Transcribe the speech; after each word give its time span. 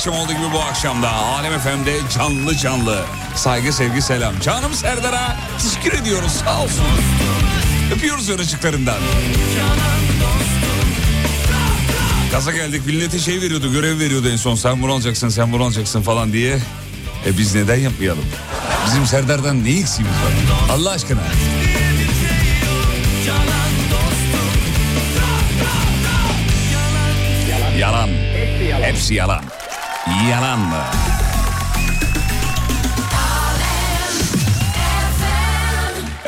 Akşam 0.00 0.14
olduğu 0.14 0.32
gibi 0.32 0.52
bu 0.52 0.60
akşamda 0.60 1.10
Alem 1.10 1.58
FM'de 1.60 1.96
canlı 2.14 2.56
canlı 2.56 3.04
saygı 3.36 3.72
sevgi 3.72 4.02
selam. 4.02 4.40
Canım 4.40 4.74
Serdar'a 4.74 5.36
teşekkür 5.62 6.02
ediyoruz 6.02 6.32
sağ 6.32 6.62
olsun. 6.62 6.84
Öpüyoruz 7.96 8.30
öracıklarından. 8.30 8.98
Gaza 12.32 12.52
geldik 12.52 12.86
millete 12.86 13.18
şey 13.18 13.40
veriyordu 13.40 13.72
görev 13.72 13.98
veriyordu 13.98 14.28
en 14.28 14.36
son 14.36 14.54
sen 14.54 14.82
bunu 14.82 14.92
alacaksın 14.92 15.28
sen 15.28 15.52
bunu 15.52 15.64
alacaksın 15.64 16.02
falan 16.02 16.32
diye. 16.32 16.58
E 17.26 17.38
biz 17.38 17.54
neden 17.54 17.78
yapmayalım? 17.78 18.24
Bizim 18.86 19.06
Serdar'dan 19.06 19.64
ne 19.64 19.78
eksiğimiz 19.78 20.14
var? 20.14 20.32
Allah 20.72 20.90
aşkına. 20.90 21.20
Yalan. 27.78 28.08
Hepsi 28.82 29.14
yalan. 29.14 29.42
Yalan 30.28 30.58
mı? 30.58 30.84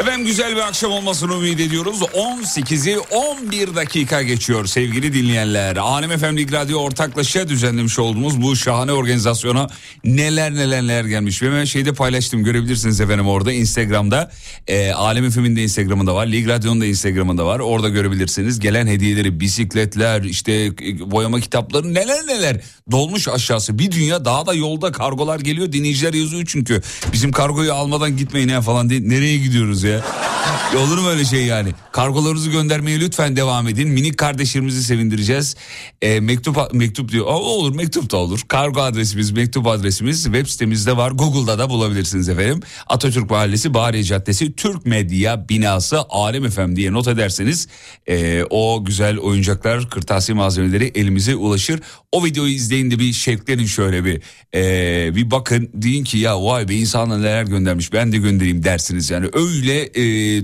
Efendim 0.03 0.27
güzel 0.27 0.57
bir 0.57 0.61
akşam 0.61 0.93
olmasını 0.93 1.33
ümit 1.35 1.61
ediyoruz. 1.61 2.01
18'i 2.01 2.99
11 2.99 3.75
dakika 3.75 4.23
geçiyor 4.23 4.67
sevgili 4.67 5.15
dinleyenler. 5.15 5.75
FM 6.19 6.37
Lig 6.37 6.53
Radyo 6.53 6.79
ortaklaşa 6.79 7.49
düzenlemiş 7.49 7.99
olduğumuz 7.99 8.43
bu 8.43 8.57
şahane 8.57 8.93
organizasyona 8.93 9.67
neler 10.05 10.55
neler 10.55 10.83
neler 10.83 11.05
gelmiş. 11.05 11.43
Ve 11.43 11.53
ben 11.53 11.65
şeyde 11.65 11.93
paylaştım 11.93 12.45
görebilirsiniz 12.45 13.01
efendim 13.01 13.29
orada 13.29 13.53
Instagram'da. 13.53 14.31
E, 14.67 14.93
Alem 14.93 15.31
FM'in 15.31 15.57
de 15.57 15.63
Instagram'ında 15.63 16.15
var. 16.15 16.27
Lig 16.27 16.49
Radyo'nun 16.49 16.81
da 16.81 16.87
Instagram'ında 16.87 17.47
var. 17.47 17.59
Orada 17.61 17.89
görebilirsiniz. 17.89 18.61
Gelen 18.61 18.87
hediyeleri 18.87 19.41
bisikletler 19.41 20.23
işte 20.23 20.53
e, 20.53 21.11
boyama 21.11 21.41
kitapları 21.41 21.95
neler 21.95 22.27
neler 22.27 22.61
dolmuş 22.91 23.29
aşağısı. 23.29 23.79
Bir 23.79 23.91
dünya 23.93 24.25
daha 24.25 24.47
da 24.47 24.55
yolda 24.55 24.93
kargolar 24.93 25.41
geliyor. 25.41 25.73
Dinleyiciler 25.73 26.15
yazıyor 26.15 26.45
çünkü. 26.47 26.83
Bizim 27.13 27.33
kargoyu 27.33 27.73
almadan 27.73 28.17
gitmeyin 28.17 28.49
ya 28.49 28.61
falan 28.61 28.91
diye. 28.91 29.09
Nereye 29.09 29.37
gidiyoruz 29.39 29.83
ya? 29.83 30.05
Olur 30.77 30.99
mu 30.99 31.09
öyle 31.09 31.25
şey 31.25 31.45
yani? 31.45 31.69
Kargolarınızı 31.93 32.51
göndermeye 32.51 33.01
lütfen 33.01 33.37
devam 33.37 33.69
edin. 33.69 33.89
Minik 33.89 34.19
kardeşlerimizi 34.19 34.85
sevindireceğiz. 34.85 35.57
E, 36.03 36.21
mektup 36.21 36.57
mektup 36.73 37.13
diyor. 37.13 37.27
Aa, 37.27 37.39
olur 37.39 37.75
mektup 37.75 38.11
da 38.11 38.17
olur. 38.17 38.41
Kargo 38.49 38.81
adresimiz, 38.81 39.31
mektup 39.31 39.67
adresimiz 39.67 40.25
web 40.25 40.47
sitemizde 40.47 40.97
var. 40.97 41.11
Google'da 41.11 41.59
da 41.59 41.71
bulabilirsiniz 41.71 42.29
efendim. 42.29 42.61
Atatürk 42.87 43.31
Mahallesi, 43.31 43.75
Bahariye 43.75 44.05
Caddesi, 44.05 44.53
Türk 44.53 44.87
Medya 44.87 45.49
binası 45.49 45.99
Alem 46.09 46.51
FM 46.51 46.77
diye 46.77 46.93
not 46.93 47.09
ederseniz 47.09 47.69
e, 48.07 48.45
o 48.51 48.85
güzel 48.85 49.19
oyuncaklar, 49.19 49.91
kırtasiye 49.91 50.37
malzemeleri 50.37 50.93
elimize 50.95 51.37
ulaşır. 51.37 51.81
O 52.13 52.25
videoyu 52.25 52.53
izleyin 52.53 52.72
de 52.73 52.99
bir 52.99 53.13
şevklenin 53.13 53.67
şöyle 53.67 54.05
bir 54.05 54.23
e, 54.55 55.15
bir 55.17 55.31
bakın 55.31 55.71
deyin 55.75 56.05
ki 56.05 56.19
ya 56.19 56.45
vay 56.45 56.69
be 56.69 56.75
insanlar 56.75 57.21
neler 57.21 57.45
göndermiş 57.45 57.93
ben 57.93 58.13
de 58.13 58.17
göndereyim 58.17 58.65
dersiniz 58.65 59.11
yani 59.11 59.27
öyle 59.33 59.81
e, 59.83 60.03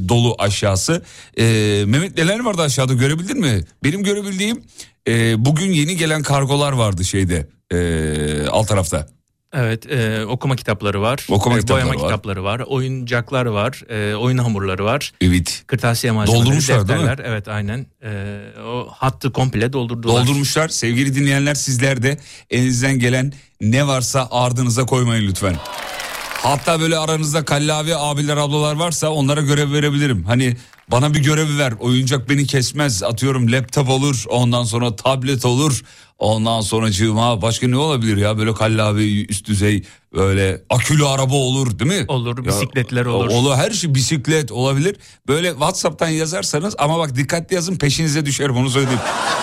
dolu 0.09 0.37
aşağısı. 0.39 1.03
E, 1.39 1.45
Mehmet 1.87 2.19
neler 2.19 2.41
vardı 2.41 2.63
aşağıda 2.63 2.95
görebildin 2.95 3.41
mi? 3.41 3.61
Benim 3.85 4.03
görebildiğim 4.03 4.63
e, 5.09 5.45
bugün 5.45 5.73
yeni 5.73 5.97
gelen 5.97 6.23
kargolar 6.23 6.73
vardı 6.73 7.05
şeyde 7.05 7.49
e, 7.73 8.49
alt 8.49 8.69
tarafta. 8.69 9.18
Evet 9.53 9.93
e, 9.93 10.25
okuma 10.27 10.57
kitapları 10.57 11.03
var. 11.03 11.27
Okuma 11.31 11.57
e, 11.57 11.61
kitapları 11.61 11.85
boyama 11.87 12.01
var. 12.03 12.09
kitapları 12.09 12.45
var. 12.45 12.61
Oyuncaklar 12.67 13.47
var. 13.47 13.83
e, 13.89 14.15
oyun 14.15 14.39
hamurları 14.39 14.85
var. 14.85 15.13
Evet. 15.21 15.63
Kırtasiye 15.67 16.13
malzemeleri, 16.13 16.45
Doldurmuşlar, 16.47 16.89
değil 16.89 17.01
mi? 17.01 17.07
defterler. 17.07 17.31
Evet 17.31 17.49
aynen. 17.49 17.87
E, 18.05 18.41
o 18.63 18.89
hattı 18.91 19.33
komple 19.33 19.73
doldurdular. 19.73 20.23
Doldurmuşlar. 20.23 20.69
Sevgili 20.69 21.15
dinleyenler 21.15 21.55
sizler 21.55 22.03
de 22.03 22.19
elinizden 22.51 22.99
gelen 22.99 23.33
ne 23.61 23.87
varsa 23.87 24.29
ardınıza 24.31 24.87
koymayın 24.87 25.29
lütfen. 25.29 25.57
Hatta 26.43 26.81
böyle 26.81 26.99
aranızda 26.99 27.45
kallavi 27.45 27.97
abiler 27.97 28.37
ablalar 28.37 28.75
varsa 28.75 29.09
onlara 29.11 29.41
görev 29.41 29.73
verebilirim. 29.73 30.25
Hani 30.25 30.57
bana 30.91 31.15
bir 31.15 31.19
görev 31.23 31.59
ver 31.59 31.73
oyuncak 31.81 32.29
beni 32.29 32.47
kesmez 32.47 33.03
atıyorum 33.03 33.53
laptop 33.53 33.89
olur 33.89 34.25
ondan 34.29 34.65
sonra 34.65 34.97
tablet 34.97 35.45
olur. 35.45 35.83
Ondan 36.19 36.61
sonra 36.61 36.91
cığıma 36.91 37.43
başka 37.43 37.69
ne 37.69 37.77
olabilir 37.77 38.17
ya 38.17 38.39
böyle 38.39 38.55
kallavi 38.55 39.27
üst 39.27 39.47
düzey 39.47 39.85
böyle 40.15 40.63
akülü 40.71 41.07
araba 41.07 41.35
olur 41.35 41.79
değil 41.79 42.01
mi? 42.01 42.05
Olur, 42.09 42.45
bisikletler 42.45 43.07
olur. 43.07 43.29
Olur 43.31 43.55
her 43.57 43.71
şey 43.71 43.95
bisiklet 43.95 44.53
olabilir. 44.53 44.97
Böyle 45.29 45.51
Whatsapp'tan 45.51 46.09
yazarsanız 46.09 46.75
ama 46.79 46.99
bak 46.99 47.17
dikkatli 47.17 47.55
yazın 47.55 47.77
peşinize 47.77 48.27
düşerim 48.27 48.57
onu 48.57 48.71
söyleyeyim. 48.71 49.01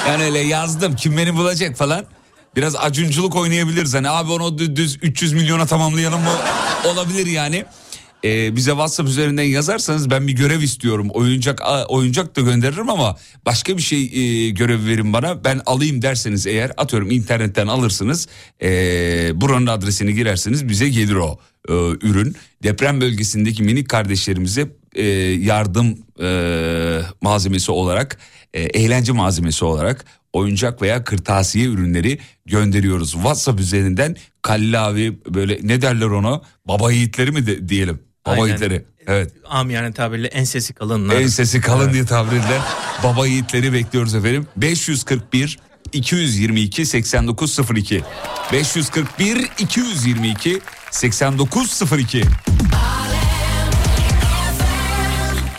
Yani 0.07 0.23
öyle 0.23 0.39
yazdım 0.39 0.95
kim 0.95 1.17
beni 1.17 1.35
bulacak 1.35 1.77
falan. 1.77 2.05
Biraz 2.55 2.75
acunculuk 2.75 3.35
oynayabiliriz. 3.35 3.93
Hani 3.93 4.09
abi 4.09 4.31
onu 4.31 4.43
dü- 4.47 4.75
düz 4.75 4.97
300 5.01 5.33
milyona 5.33 5.65
tamamlayalım 5.65 6.21
mı? 6.21 6.29
Olabilir 6.93 7.25
yani. 7.25 7.65
Ee, 8.25 8.55
bize 8.55 8.71
WhatsApp 8.71 9.09
üzerinden 9.09 9.43
yazarsanız 9.43 10.09
ben 10.09 10.27
bir 10.27 10.33
görev 10.33 10.61
istiyorum. 10.61 11.07
Oyuncak 11.09 11.61
oyuncak 11.87 12.35
da 12.35 12.41
gönderirim 12.41 12.89
ama 12.89 13.17
başka 13.45 13.77
bir 13.77 13.81
şey 13.81 14.03
e, 14.03 14.49
görev 14.49 14.85
verin 14.85 15.13
bana. 15.13 15.43
Ben 15.43 15.61
alayım 15.65 16.01
derseniz 16.01 16.47
eğer 16.47 16.71
atıyorum 16.77 17.11
internetten 17.11 17.67
alırsınız. 17.67 18.27
Ee, 18.61 19.31
buranın 19.35 19.67
adresini 19.67 20.13
girersiniz 20.13 20.67
bize 20.67 20.89
gelir 20.89 21.15
o 21.15 21.39
e, 21.69 21.73
ürün. 22.07 22.35
Deprem 22.63 23.01
bölgesindeki 23.01 23.63
minik 23.63 23.89
kardeşlerimize 23.89 24.67
e, 24.95 25.05
yardım 25.41 25.97
e, 26.21 27.01
malzemesi 27.21 27.71
olarak, 27.71 28.17
e, 28.53 28.61
eğlence 28.61 29.11
malzemesi 29.11 29.65
olarak 29.65 30.05
oyuncak 30.33 30.81
veya 30.81 31.03
kırtasiye 31.03 31.65
ürünleri 31.65 32.19
gönderiyoruz. 32.45 33.11
WhatsApp 33.11 33.59
üzerinden 33.59 34.15
kallavi 34.41 35.19
böyle 35.33 35.59
ne 35.63 35.81
derler 35.81 36.05
ona? 36.05 36.41
Baba 36.67 36.91
yiğitleri 36.91 37.31
mi 37.31 37.47
de, 37.47 37.69
diyelim? 37.69 37.99
Baba 38.25 38.33
Aynen. 38.33 38.45
yiğitleri. 38.47 38.85
Evet. 39.07 39.31
Amiyane 39.45 39.93
tabirle 39.93 40.27
ensesi 40.27 40.73
kalınlar. 40.73 41.15
En 41.15 41.27
sesi 41.27 41.61
kalın 41.61 41.93
diye 41.93 42.05
tabir 42.05 42.31
edilen 42.31 42.61
baba 43.03 43.27
yiğitleri 43.27 43.73
bekliyoruz 43.73 44.15
efendim. 44.15 44.47
541 44.57 45.59
222 45.93 46.85
8902 46.85 48.03
541 48.51 49.49
222 49.59 50.61
8902 50.91 52.23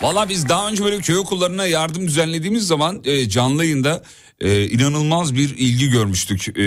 Valla 0.01 0.29
biz 0.29 0.49
daha 0.49 0.67
önce 0.67 0.83
böyle 0.83 0.99
köy 0.99 1.17
okullarına 1.17 1.65
yardım 1.65 2.07
düzenlediğimiz 2.07 2.67
zaman 2.67 3.01
e, 3.05 3.29
canlı 3.29 3.65
yayında 3.65 4.03
e, 4.41 4.67
inanılmaz 4.67 5.35
bir 5.35 5.57
ilgi 5.57 5.89
görmüştük. 5.89 6.57
E, 6.57 6.61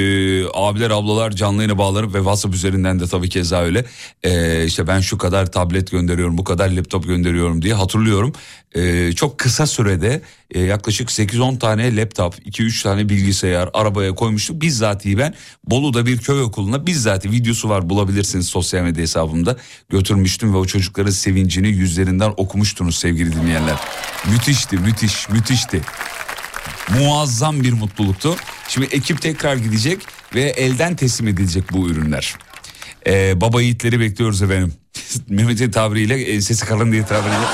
abiler 0.55 0.91
ablalar 0.91 1.31
canlı 1.31 1.57
yayına 1.57 1.79
bağlanıp 1.79 2.15
ve 2.15 2.19
WhatsApp 2.19 2.55
üzerinden 2.55 3.01
de 3.01 3.07
tabii 3.07 3.29
keza 3.29 3.63
öyle. 3.63 3.85
E, 4.23 4.65
işte 4.65 4.87
ben 4.87 5.01
şu 5.01 5.19
kadar 5.19 5.53
tablet 5.53 5.91
gönderiyorum 5.91 6.39
bu 6.39 6.45
kadar 6.45 6.71
laptop 6.71 7.07
gönderiyorum 7.07 7.63
diye 7.63 7.75
hatırlıyorum. 7.75 8.33
E, 8.75 9.13
çok 9.13 9.39
kısa 9.39 9.67
sürede 9.67 10.23
e, 10.51 10.61
yaklaşık 10.61 11.09
8-10 11.09 11.59
tane 11.59 11.97
laptop 11.97 12.35
2-3 12.35 12.83
tane 12.83 13.09
bilgisayar 13.09 13.71
arabaya 13.75 14.15
koymuştuk. 14.15 14.63
Bizzatihi 14.63 15.19
ben 15.19 15.35
Bolu'da 15.65 16.07
bir 16.07 16.19
köy 16.19 16.43
okuluna 16.43 16.87
bizzati 16.87 17.31
videosu 17.31 17.69
var 17.69 17.91
bulabilirsiniz 17.91 18.47
sosyal 18.49 18.83
medya 18.83 19.03
hesabımda 19.03 19.57
götürmüştüm 19.89 20.55
ve 20.55 20.57
o 20.57 20.65
çocukların 20.65 21.11
sevincini 21.11 21.69
yüzlerinden 21.69 22.35
okumuştunuz 22.37 22.97
sevgili 22.97 23.33
dinleyenler. 23.33 23.77
Müthişti 24.31 24.77
müthiş 24.77 25.29
müthişti. 25.29 25.81
Muazzam 26.99 27.63
bir 27.63 27.73
mutluluktu. 27.73 28.37
Şimdi 28.69 28.87
ekip 28.87 29.23
tekrar 29.23 29.57
gidecek 29.57 29.99
ve 30.35 30.41
elden 30.43 30.97
teslim 30.97 31.29
edilecek 31.29 31.65
bu 31.73 31.89
ürünler. 31.89 32.35
Ee, 33.07 33.41
baba 33.41 33.63
yiğitleri 33.63 34.01
bekliyoruz 34.01 34.43
efendim. 34.43 34.73
Mehmet'in 35.29 35.71
tabiriyle 35.71 36.23
e, 36.23 36.41
sesi 36.41 36.67
kalın 36.67 36.93
diye 36.93 37.05
tabiriyle. 37.05 37.47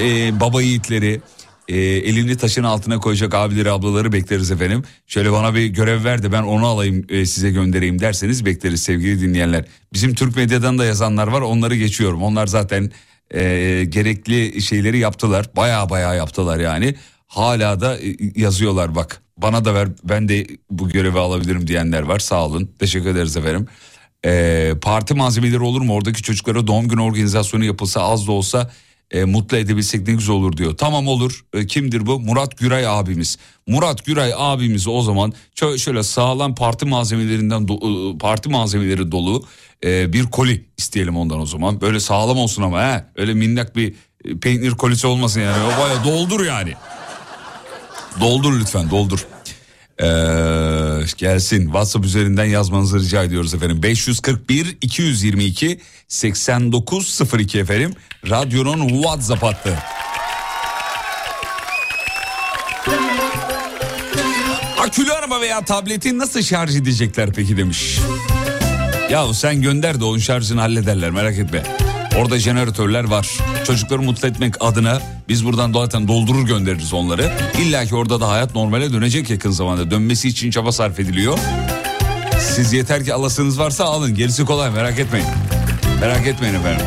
Ee, 0.00 0.40
baba 0.40 0.62
yiğitleri 0.62 1.20
e, 1.68 1.76
elini 1.80 2.36
taşın 2.36 2.62
altına 2.62 2.98
koyacak 2.98 3.34
abileri 3.34 3.70
ablaları 3.70 4.12
bekleriz 4.12 4.50
efendim. 4.50 4.82
Şöyle 5.06 5.32
bana 5.32 5.54
bir 5.54 5.66
görev 5.66 6.04
ver 6.04 6.22
de 6.22 6.32
ben 6.32 6.42
onu 6.42 6.66
alayım 6.66 7.04
e, 7.08 7.26
size 7.26 7.50
göndereyim 7.50 8.00
derseniz 8.00 8.44
bekleriz 8.44 8.82
sevgili 8.82 9.20
dinleyenler. 9.20 9.64
Bizim 9.92 10.14
Türk 10.14 10.36
medyadan 10.36 10.78
da 10.78 10.84
yazanlar 10.84 11.26
var 11.28 11.40
onları 11.40 11.76
geçiyorum. 11.76 12.22
Onlar 12.22 12.46
zaten 12.46 12.90
e, 13.34 13.40
gerekli 13.88 14.62
şeyleri 14.62 14.98
yaptılar. 14.98 15.46
Baya 15.56 15.90
baya 15.90 16.14
yaptılar 16.14 16.60
yani. 16.60 16.94
Hala 17.28 17.80
da 17.80 17.98
e, 17.98 18.16
yazıyorlar 18.36 18.94
bak. 18.94 19.22
Bana 19.36 19.64
da 19.64 19.74
ver 19.74 19.88
ben 20.04 20.28
de 20.28 20.46
bu 20.70 20.88
görevi 20.88 21.18
alabilirim 21.18 21.66
diyenler 21.66 22.02
var. 22.02 22.18
Sağ 22.18 22.46
olun. 22.46 22.70
Teşekkür 22.78 23.10
ederiz 23.10 23.36
efendim. 23.36 23.66
Ee, 24.24 24.72
parti 24.82 25.14
malzemeleri 25.14 25.60
olur 25.60 25.80
mu? 25.80 25.94
Oradaki 25.94 26.22
çocuklara 26.22 26.66
doğum 26.66 26.88
günü 26.88 27.00
organizasyonu 27.00 27.64
yapılsa 27.64 28.02
az 28.02 28.26
da 28.26 28.32
olsa 28.32 28.70
e, 29.10 29.24
mutlu 29.24 29.56
edebilsek 29.56 30.08
ne 30.08 30.14
güzel 30.14 30.34
olur 30.36 30.56
diyor. 30.56 30.76
Tamam 30.76 31.08
olur. 31.08 31.44
E, 31.54 31.66
kimdir 31.66 32.06
bu? 32.06 32.20
Murat 32.20 32.58
Güray 32.58 32.86
abimiz. 32.86 33.38
Murat 33.66 34.04
Güray 34.04 34.32
abimiz 34.36 34.88
o 34.88 35.02
zaman 35.02 35.32
şöyle, 35.54 36.02
sağlam 36.02 36.54
parti 36.54 36.86
malzemelerinden 36.86 37.62
do- 37.62 38.14
e, 38.14 38.18
parti 38.18 38.48
malzemeleri 38.48 39.12
dolu 39.12 39.44
e, 39.84 40.12
bir 40.12 40.24
koli 40.24 40.64
isteyelim 40.78 41.16
ondan 41.16 41.40
o 41.40 41.46
zaman. 41.46 41.80
Böyle 41.80 42.00
sağlam 42.00 42.38
olsun 42.38 42.62
ama 42.62 42.82
he. 42.82 43.04
Öyle 43.16 43.34
minnak 43.34 43.76
bir 43.76 43.94
e, 44.24 44.38
peynir 44.38 44.70
kolisi 44.70 45.06
olmasın 45.06 45.40
yani. 45.40 45.64
O 45.64 45.82
bayağı 45.82 46.04
doldur 46.04 46.44
yani. 46.46 46.72
Doldur 48.20 48.60
lütfen 48.60 48.90
doldur. 48.90 49.26
Ee, 50.02 51.06
gelsin 51.16 51.64
WhatsApp 51.64 52.04
üzerinden 52.06 52.44
yazmanızı 52.44 53.00
rica 53.00 53.22
ediyoruz 53.22 53.54
efendim. 53.54 53.82
541 53.82 54.78
222 54.80 55.80
8902 56.08 57.58
efendim. 57.58 57.94
Radyonun 58.30 58.88
WhatsApp 58.88 59.42
hattı. 59.42 59.78
Akülü 64.78 65.12
araba 65.12 65.40
veya 65.40 65.64
tableti 65.64 66.18
nasıl 66.18 66.42
şarj 66.42 66.76
edecekler 66.76 67.32
peki 67.32 67.56
demiş. 67.56 67.98
Ya 69.10 69.34
sen 69.34 69.62
gönder 69.62 70.00
de 70.00 70.04
onun 70.04 70.18
şarjını 70.18 70.60
hallederler 70.60 71.10
merak 71.10 71.38
etme. 71.38 71.62
Orada 72.18 72.38
jeneratörler 72.38 73.04
var. 73.04 73.38
Çocukları 73.66 74.02
mutlu 74.02 74.28
etmek 74.28 74.54
adına 74.60 75.02
biz 75.28 75.44
buradan 75.44 75.72
zaten 75.72 76.08
doldurur 76.08 76.46
göndeririz 76.46 76.92
onları. 76.92 77.30
İlla 77.62 77.84
ki 77.84 77.94
orada 77.94 78.20
da 78.20 78.28
hayat 78.28 78.54
normale 78.54 78.92
dönecek 78.92 79.30
yakın 79.30 79.50
zamanda. 79.50 79.90
Dönmesi 79.90 80.28
için 80.28 80.50
çaba 80.50 80.72
sarf 80.72 81.00
ediliyor. 81.00 81.38
Siz 82.40 82.72
yeter 82.72 83.04
ki 83.04 83.14
alasınız 83.14 83.58
varsa 83.58 83.84
alın. 83.84 84.14
Gerisi 84.14 84.44
kolay 84.44 84.70
merak 84.70 84.98
etmeyin. 84.98 85.28
Merak 86.00 86.26
etmeyin 86.26 86.54
efendim. 86.54 86.86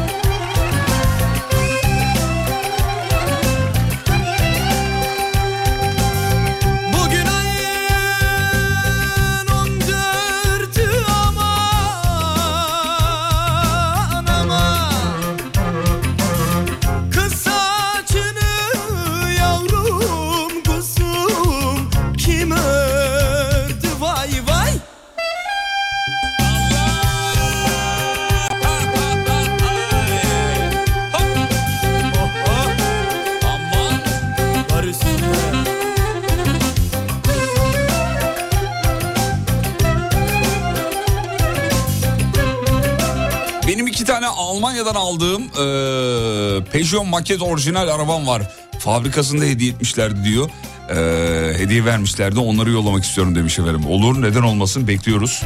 Almanya'dan 44.61 44.95
aldığım 44.95 45.41
eee 45.41 46.63
Peugeot 46.71 47.05
maket 47.07 47.41
orijinal 47.41 47.87
arabam 47.87 48.27
var. 48.27 48.41
Fabrikasında 48.79 49.45
hediye 49.45 49.71
etmişlerdi 49.71 50.23
diyor. 50.23 50.49
Eee, 50.89 51.53
hediye 51.59 51.85
vermişlerdi 51.85 52.39
onları 52.39 52.71
yollamak 52.71 53.03
istiyorum 53.03 53.35
demiş 53.35 53.59
efendim. 53.59 53.85
Olur 53.87 54.21
neden 54.21 54.41
olmasın 54.41 54.87
bekliyoruz. 54.87 55.41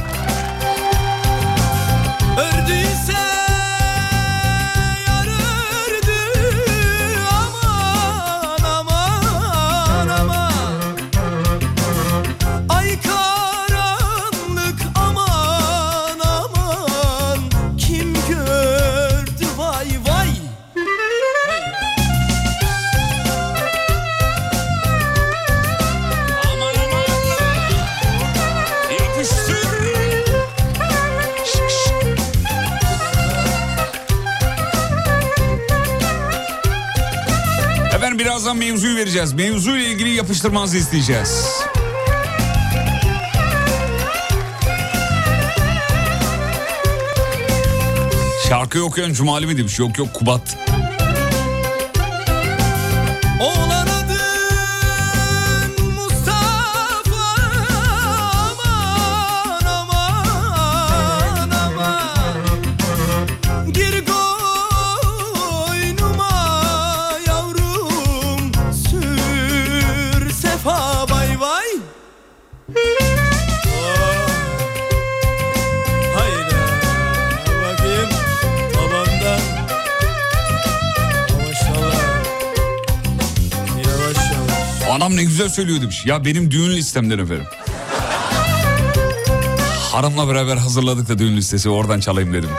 Birazdan 38.46 38.68
mevzuyu 38.68 38.96
vereceğiz. 38.96 39.32
Mevzuyla 39.32 39.88
ilgili 39.88 40.10
yapıştırmanızı 40.10 40.76
isteyeceğiz. 40.76 41.46
Şarkıyı 48.48 48.84
okuyan 48.84 49.12
Cumali 49.12 49.46
mi 49.46 49.58
demiş? 49.58 49.78
Yok 49.78 49.98
yok 49.98 50.14
Kubat. 50.14 50.65
Güzel 85.46 85.56
söylüyor 85.56 85.82
demiş. 85.82 86.06
Ya 86.06 86.24
benim 86.24 86.50
düğün 86.50 86.70
listemden 86.70 87.18
efendim. 87.18 87.46
Hanımla 89.92 90.28
beraber 90.28 90.56
hazırladık 90.56 91.08
da 91.08 91.18
düğün 91.18 91.36
listesi 91.36 91.68
oradan 91.68 92.00
çalayım 92.00 92.32
dedim. 92.34 92.50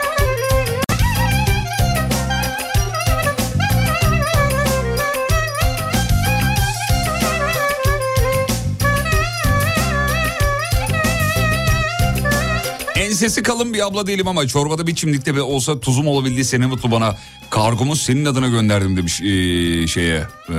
Ensesi 12.95 13.43
kalın 13.43 13.73
bir 13.73 13.87
abla 13.87 14.07
değilim 14.07 14.27
ama 14.27 14.47
çorbada 14.47 14.87
bir 14.87 14.95
çimdikte 14.95 15.35
be 15.35 15.41
olsa 15.41 15.79
tuzum 15.79 16.07
olabildiği 16.07 16.45
seni 16.45 16.65
mutlu 16.65 16.91
bana. 16.91 17.15
Kargomu 17.49 17.95
senin 17.95 18.25
adına 18.25 18.47
gönderdim 18.47 18.97
demiş 18.97 19.21
ee, 19.21 19.87
şeye 19.87 20.17
ee, 20.49 20.55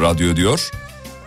radyo 0.00 0.36
diyor. 0.36 0.70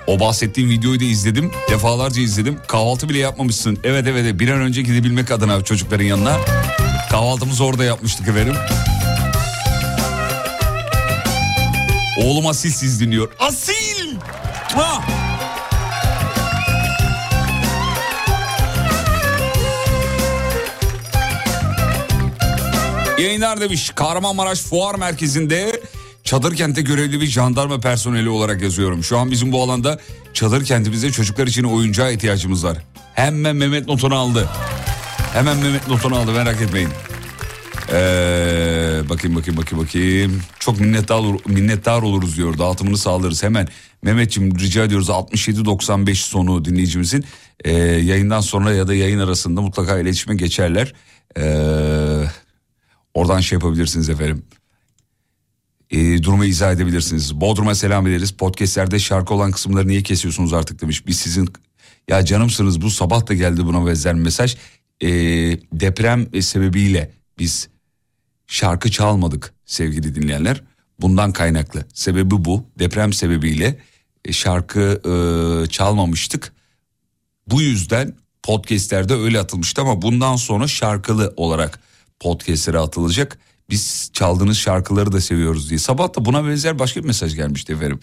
O 0.08 0.20
bahsettiğim 0.20 0.70
videoyu 0.70 1.00
da 1.00 1.04
izledim. 1.04 1.52
Defalarca 1.70 2.22
izledim. 2.22 2.60
Kahvaltı 2.68 3.10
bile 3.10 3.18
yapmamışsın. 3.18 3.80
Evet 3.84 4.08
evet 4.08 4.40
bir 4.40 4.50
an 4.50 4.62
önce 4.62 4.82
gidebilmek 4.82 5.32
adına 5.32 5.64
çocukların 5.64 6.06
yanına. 6.06 6.38
Kahvaltımızı 7.12 7.66
orada 7.66 7.84
yapmıştık 7.84 8.28
efendim. 8.28 8.56
Oğlum 12.20 12.48
Asil 12.48 12.72
siz 12.72 13.02
dinliyor. 13.02 13.32
Asil! 13.40 14.16
Ha! 14.76 15.04
Yayınlar 23.20 23.62
demiş 23.62 23.92
Kahramanmaraş 23.96 24.62
Fuar 24.62 24.96
Merkezi'nde 24.96 25.73
çadır 26.34 26.56
kente 26.56 26.82
görevli 26.82 27.22
bir 27.22 27.26
jandarma 27.26 27.80
personeli 27.80 28.30
olarak 28.30 28.62
yazıyorum. 28.62 29.04
Şu 29.04 29.18
an 29.18 29.32
bizim 29.32 29.52
bu 29.52 29.64
alanda 29.64 30.00
çadır 30.34 30.66
kentimizde 30.66 31.12
çocuklar 31.12 31.48
için 31.48 31.64
oyuncağa 31.64 32.10
ihtiyacımız 32.10 32.64
var. 32.64 32.78
Hemen 33.14 33.56
Mehmet 33.56 33.88
notunu 33.88 34.16
aldı. 34.16 34.50
Hemen 35.34 35.58
Mehmet 35.58 35.88
notunu 35.88 36.16
aldı 36.16 36.32
merak 36.32 36.62
etmeyin. 36.62 36.90
Ee, 37.90 39.02
bakayım 39.10 39.36
bakayım 39.36 39.62
bakayım 39.62 39.86
bakayım. 39.86 40.42
Çok 40.60 40.80
minnettar, 40.80 41.22
minnettar 41.48 42.02
oluruz 42.02 42.38
diyor. 42.38 42.58
Dağıtımını 42.58 42.98
sağlarız 42.98 43.44
hemen. 43.44 43.68
Mehmetciğim 44.02 44.60
rica 44.60 44.84
ediyoruz 44.84 45.10
67-95 45.10 46.16
sonu 46.16 46.66
dinleyicimizin 46.66 47.26
ee, 47.64 47.72
yayından 47.82 48.42
sonra 48.42 48.74
ya 48.74 48.88
da 48.88 48.94
yayın 48.94 49.20
arasında 49.20 49.62
mutlaka 49.62 50.00
iletişime 50.00 50.36
geçerler. 50.36 50.94
Ee, 51.38 52.24
oradan 53.14 53.40
şey 53.40 53.56
yapabilirsiniz 53.56 54.10
efendim. 54.10 54.44
Ee, 55.94 56.24
durumu 56.24 56.46
izah 56.46 56.72
edebilirsiniz. 56.72 57.42
Bodrum'a 57.42 57.76
selam 57.76 58.08
ederiz. 58.08 58.32
Podcastlerde 58.32 59.00
şarkı 59.00 59.34
olan 59.34 59.52
kısımları 59.52 59.88
niye 59.88 60.04
kesiyorsunuz 60.04 60.54
artık 60.54 60.82
demiş. 60.82 61.08
Biz 61.08 61.18
sizin 61.18 61.50
ya 62.10 62.26
canımsınız 62.26 62.82
bu 62.82 62.90
sabah 62.90 63.28
da 63.28 63.34
geldi 63.34 63.66
buna 63.66 63.86
benzer 63.86 64.14
mesaj. 64.14 64.56
Ee, 65.02 65.08
deprem 65.74 66.42
sebebiyle 66.42 67.12
biz 67.40 67.70
şarkı 68.48 68.92
çalmadık 68.92 69.54
sevgili 69.66 70.16
dinleyenler. 70.16 70.64
Bundan 71.02 71.32
kaynaklı. 71.32 71.86
Sebebi 71.94 72.46
bu. 72.46 72.66
Deprem 72.80 73.14
sebebiyle 73.14 73.80
e, 74.26 74.34
şarkı 74.34 75.02
e, 75.06 75.14
çalmamıştık. 75.68 76.54
Bu 77.48 77.62
yüzden 77.62 78.14
podcastlerde 78.44 79.14
öyle 79.14 79.40
atılmıştı 79.40 79.82
ama 79.82 80.02
bundan 80.02 80.36
sonra 80.36 80.68
şarkılı 80.68 81.34
olarak 81.38 81.80
podcastlere 82.20 82.80
atılacak. 82.80 83.40
Biz 83.70 84.10
çaldığınız 84.14 84.58
şarkıları 84.58 85.12
da 85.12 85.22
seviyoruz 85.22 85.70
diye. 85.70 85.80
Sabah 85.80 86.16
da 86.16 86.26
buna 86.26 86.48
benzer 86.48 86.80
başka 86.80 87.00
bir 87.00 87.06
mesaj 87.06 87.36
gelmişti 87.36 87.74
efendim. 87.74 88.00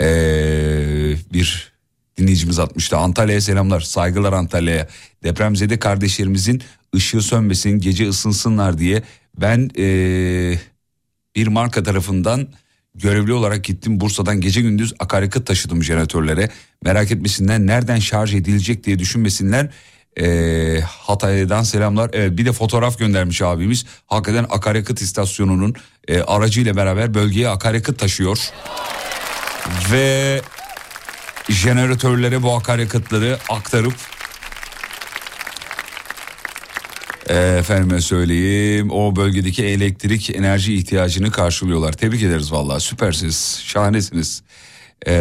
Ee, 0.00 1.16
bir 1.32 1.72
dinleyicimiz 2.16 2.58
atmıştı. 2.58 2.96
Antalya'ya 2.96 3.40
selamlar. 3.40 3.80
Saygılar 3.80 4.32
Antalya'ya. 4.32 4.88
Depremzede 5.22 5.78
kardeşlerimizin 5.78 6.62
ışığı 6.94 7.22
sönmesin, 7.22 7.70
gece 7.70 8.08
ısınsınlar 8.08 8.78
diye 8.78 9.02
ben 9.40 9.70
ee, 9.78 10.58
bir 11.36 11.46
marka 11.46 11.82
tarafından 11.82 12.48
görevli 12.94 13.32
olarak 13.32 13.64
gittim. 13.64 14.00
Bursa'dan 14.00 14.40
gece 14.40 14.60
gündüz 14.60 14.94
akaryakıt 14.98 15.46
taşıdım 15.46 15.84
jeneratörlere. 15.84 16.50
Merak 16.84 17.12
etmesinler 17.12 17.58
nereden 17.58 17.98
şarj 17.98 18.34
edilecek 18.34 18.84
diye 18.84 18.98
düşünmesinler. 18.98 19.70
Ee, 20.20 20.80
Hatay'dan 20.86 21.62
selamlar. 21.62 22.10
Evet, 22.12 22.38
bir 22.38 22.46
de 22.46 22.52
fotoğraf 22.52 22.98
göndermiş 22.98 23.42
abimiz. 23.42 23.86
Hakikaten 24.06 24.46
akaryakıt 24.50 25.00
istasyonunun 25.02 25.74
e, 26.08 26.20
aracıyla 26.20 26.76
beraber 26.76 27.14
bölgeye 27.14 27.48
akaryakıt 27.48 27.98
taşıyor. 27.98 28.38
Ve 29.92 30.40
jeneratörlere 31.48 32.42
bu 32.42 32.54
akaryakıtları 32.54 33.38
aktarıp 33.48 33.94
e, 37.28 37.34
efendime 37.36 38.00
söyleyeyim 38.00 38.90
o 38.90 39.16
bölgedeki 39.16 39.64
elektrik 39.64 40.36
enerji 40.36 40.74
ihtiyacını 40.74 41.30
karşılıyorlar. 41.30 41.92
Tebrik 41.92 42.22
ederiz 42.22 42.52
vallahi 42.52 42.80
süpersiniz 42.80 43.60
şahanesiniz. 43.64 44.42
Ee, 45.06 45.12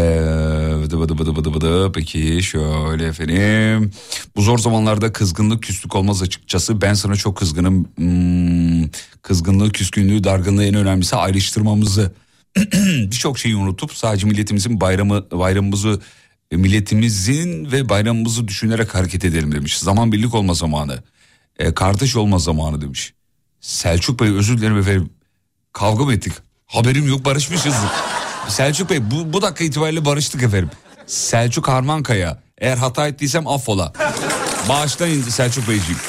bıdı 0.84 1.18
bıdı 1.20 1.36
bıdı 1.36 1.54
bıdı. 1.54 1.92
Peki 1.92 2.44
şöyle 2.44 3.06
efendim. 3.06 3.92
Bu 4.36 4.42
zor 4.42 4.58
zamanlarda 4.58 5.14
kızgınlık 5.14 5.64
küslük 5.64 5.96
olmaz 5.96 6.22
açıkçası. 6.22 6.82
Ben 6.82 6.94
sana 6.94 7.16
çok 7.16 7.38
kızgınım. 7.38 7.88
Hmm, 7.96 8.90
kızgınlığı, 9.22 9.72
küskünlüğü, 9.72 10.24
dargınlığı 10.24 10.66
en 10.66 10.74
önemlisi 10.74 11.16
ayrıştırmamızı. 11.16 12.12
Birçok 13.12 13.40
şeyi 13.40 13.56
unutup 13.56 13.94
sadece 13.94 14.28
milletimizin 14.28 14.82
bayramı 14.82 15.32
bayramımızı 15.32 16.02
milletimizin 16.52 17.72
ve 17.72 17.90
bayramımızı 17.90 18.48
düşünerek 18.48 18.96
hareket 18.96 19.26
edelim 19.26 19.52
demiş. 19.52 19.78
Zaman 19.78 20.12
birlik 20.12 20.36
olma 20.36 20.54
zamanı. 20.54 21.04
E, 21.60 21.74
kardeş 21.74 22.16
olma 22.16 22.40
zamanı 22.40 22.82
demiş. 22.82 23.14
Selçuk 23.62 24.20
Bey 24.20 24.30
özür 24.30 24.58
dilerim 24.58 24.78
efendim. 24.78 25.10
Kavga 25.74 26.06
mı 26.06 26.14
ettik? 26.14 26.34
Haberim 26.66 27.08
yok 27.08 27.26
barışmışız. 27.26 27.76
Selçuk 28.48 28.90
Bey 28.90 29.12
bu, 29.12 29.34
bu 29.34 29.42
dakika 29.42 29.64
itibariyle 29.64 30.06
barıştık 30.06 30.44
efendim. 30.44 30.70
Selçuk 31.08 31.68
Harmankaya. 31.68 32.38
Eğer 32.58 32.78
hata 32.78 33.08
ettiysem 33.08 33.48
affola. 33.48 33.94
Bağışlayın 34.70 35.24
Selçuk 35.24 35.70
Beyciğim. 35.70 36.00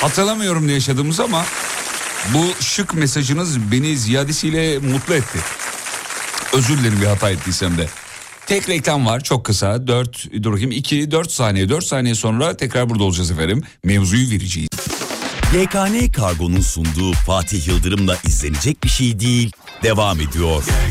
Hatırlamıyorum 0.00 0.66
ne 0.68 0.72
yaşadığımız 0.72 1.20
ama 1.20 1.44
bu 2.34 2.62
şık 2.64 2.94
mesajınız 2.94 3.72
beni 3.72 3.96
ziyadesiyle 3.96 4.78
mutlu 4.78 5.14
etti. 5.14 5.38
Özür 6.52 6.78
dilerim 6.78 7.00
bir 7.00 7.06
hata 7.06 7.30
ettiysem 7.30 7.78
de. 7.78 7.88
Tek 8.46 8.68
reklam 8.68 9.06
var 9.06 9.20
çok 9.20 9.44
kısa 9.44 9.86
4 9.86 10.42
dur 10.42 10.52
bakayım 10.52 10.70
2 10.70 11.10
4 11.10 11.30
saniye 11.30 11.68
4 11.68 11.84
saniye 11.84 12.14
sonra 12.14 12.56
tekrar 12.56 12.90
burada 12.90 13.04
olacağız 13.04 13.30
efendim. 13.30 13.62
Mevzuyu 13.84 14.30
vereceğiz. 14.30 14.68
YKN 15.54 16.12
Kargo'nun 16.12 16.60
sunduğu 16.60 17.12
Fatih 17.12 17.68
Yıldırım'la 17.68 18.16
izlenecek 18.24 18.84
bir 18.84 18.88
şey 18.88 19.20
değil. 19.20 19.52
Devam 19.82 20.20
ediyor. 20.20 20.62
Sana 20.62 20.88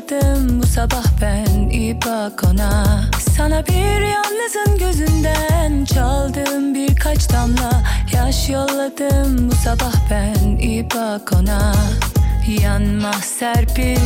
Yaş 0.00 0.08
yolladım 0.10 0.62
bu 0.62 0.66
sabah 0.66 1.04
ben 1.20 1.68
iyi 1.68 1.96
bak 2.02 2.42
ona. 2.50 3.00
Sana 3.36 3.66
bir 3.66 4.00
yalnızın 4.00 4.78
gözünden 4.78 5.84
çaldığım 5.84 6.74
birkaç 6.74 7.32
damla. 7.32 7.82
Yaş 8.12 8.48
yolladım. 8.48 9.50
Bu 9.50 9.54
sabah 9.54 9.92
ben 10.10 10.56
iyi 10.56 10.90
bak 10.90 11.30
ona. 11.40 11.74
Yanma 12.62 13.12
serpil, 13.12 14.00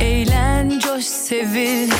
eğlen 0.00 0.78
coş 0.78 1.04
sevil. 1.04 1.90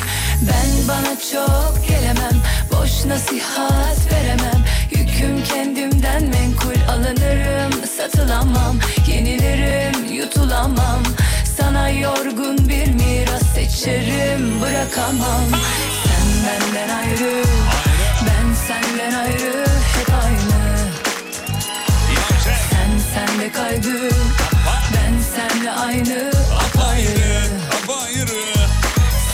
Ben 0.42 0.88
bana 0.88 1.16
çok 1.32 1.88
gelemem, 1.88 2.42
boş 2.72 3.04
nasihat 3.04 4.12
veremem. 4.12 4.64
Yüküm 4.90 5.44
kendimden 5.44 6.22
menkul. 6.22 6.92
Alınırım, 6.92 7.72
satılamam. 7.96 8.78
Yenilirim, 9.06 10.14
yutulamam 10.14 11.02
Sana 11.58 11.90
yorgun 11.90 12.68
bir 12.68 12.86
miras 12.88 13.42
seçerim, 13.54 14.60
bırakamam. 14.60 15.44
Sen 16.04 16.28
benden 16.44 16.88
ayrı, 16.96 17.42
ben 18.26 18.54
senden 18.54 19.14
ayrı 19.18 19.64
Hep 19.94 20.14
aynı. 20.24 20.78
Sen 22.70 22.90
senle 23.14 23.52
kaygı 23.52 24.10
Ben 24.94 25.14
senle 25.34 25.70
aynı. 25.70 26.30
Apayrı. 26.54 27.42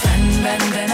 Sen 0.02 0.45
benden 0.45 0.94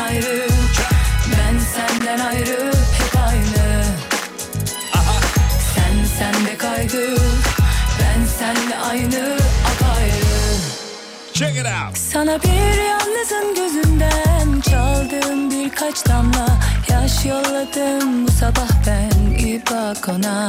Check 11.40 11.56
it 11.56 11.64
out. 11.64 11.96
sana 11.96 12.42
bir 12.42 12.84
yalnızın 12.88 13.54
gözünden 13.54 14.60
çaldığım 14.60 15.50
birkaç 15.50 16.06
damla 16.08 16.46
Yaş 16.90 17.24
yolladım 17.26 18.26
bu 18.26 18.32
sabah 18.32 18.68
ben 18.86 19.38
iyi 19.38 19.62
bak 19.70 20.08
ona. 20.08 20.48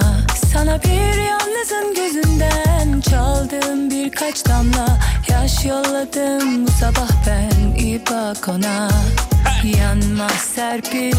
Sana 0.54 0.84
bir 0.84 1.18
yalnızın 1.24 1.96
gözünden 1.96 3.02
çaldığım 3.02 3.90
birkaç 3.90 4.46
damla 4.46 5.00
Yaş 5.30 5.66
yolladım 5.66 6.68
bu 6.68 6.72
sabah 6.72 7.10
ben 7.28 7.80
iyi 7.84 8.02
bak 8.06 8.48
ona. 8.48 8.90
Yanma 9.80 10.30
serpil, 10.30 11.18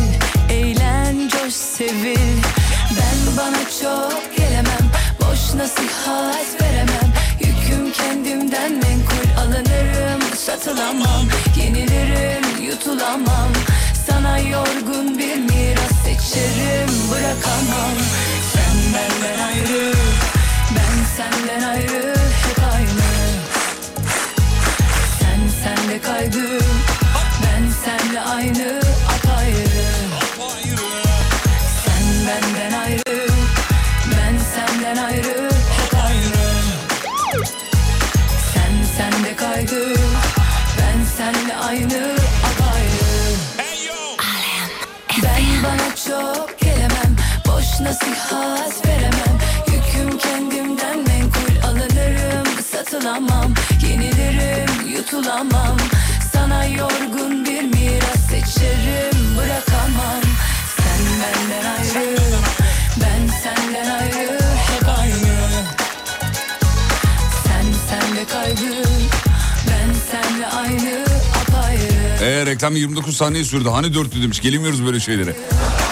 eğlen 0.50 1.29
coş 1.29 1.52
sevil. 1.52 2.43
Ben 2.91 3.37
bana 3.37 3.64
çok 3.83 4.37
gelemem, 4.37 4.91
boş 5.21 5.55
nasihat 5.55 6.62
veremem. 6.62 7.12
Yüküm 7.41 7.93
kendimden 7.93 8.83
alınırım 8.83 9.01
satılamam 10.52 11.28
Yenilirim 11.56 12.64
yutulamam. 12.64 13.52
Sana 14.06 14.38
yorgun 14.38 15.18
bir 15.18 15.37
miras 15.37 15.92
seçerim 16.04 16.88
bırakamam. 17.11 17.97
Sen 18.52 18.76
benden 18.94 19.44
ayrı 19.47 19.92
ben 20.70 21.05
senden 21.16 21.68
ayrı 21.68 22.14
hep 22.46 22.64
aynı. 22.74 23.12
Sen 25.20 25.40
senle 25.62 26.00
kaygı 26.00 26.59
ben 27.42 27.70
senle 27.85 28.20
aynı 28.20 28.82
aynı 41.72 42.16
apayrı. 42.48 43.35
Ben 45.22 45.42
bana 45.64 45.96
çok 46.08 46.61
gelemem 46.61 47.16
Boş 47.46 47.80
nasihat 47.80 48.87
veremem. 48.87 49.38
Yüküm 49.66 50.18
kendimden 50.18 50.98
menkul 50.98 51.68
alınırım 51.68 52.46
Satılamam. 52.72 53.54
Yenilirim 53.82 54.96
yutulamam. 54.96 55.76
Sana 56.32 56.64
yorgun 56.64 57.44
bir 57.44 57.62
miras 57.62 58.20
seçerim 58.30 59.37
Bırakamam. 59.37 60.22
Sen 60.76 61.02
benden 61.22 61.70
ayrı 61.70 62.16
Ben 62.96 63.26
senden 63.42 63.90
ayrı 63.90 64.38
Hep 64.42 64.88
aynı. 64.98 65.37
Sen 67.44 67.64
senle 67.88 68.24
kaygı 68.24 68.82
Ben 69.68 69.92
senle 70.11 70.46
aynı 70.46 71.12
Ee, 72.22 72.46
reklam 72.46 72.76
29 72.76 73.16
saniye 73.16 73.44
sürdü. 73.44 73.68
Hani 73.68 73.94
4 73.94 74.22
demiş. 74.22 74.40
Gelemiyoruz 74.40 74.85
böyle 74.85 75.00
şeylere. 75.00 75.37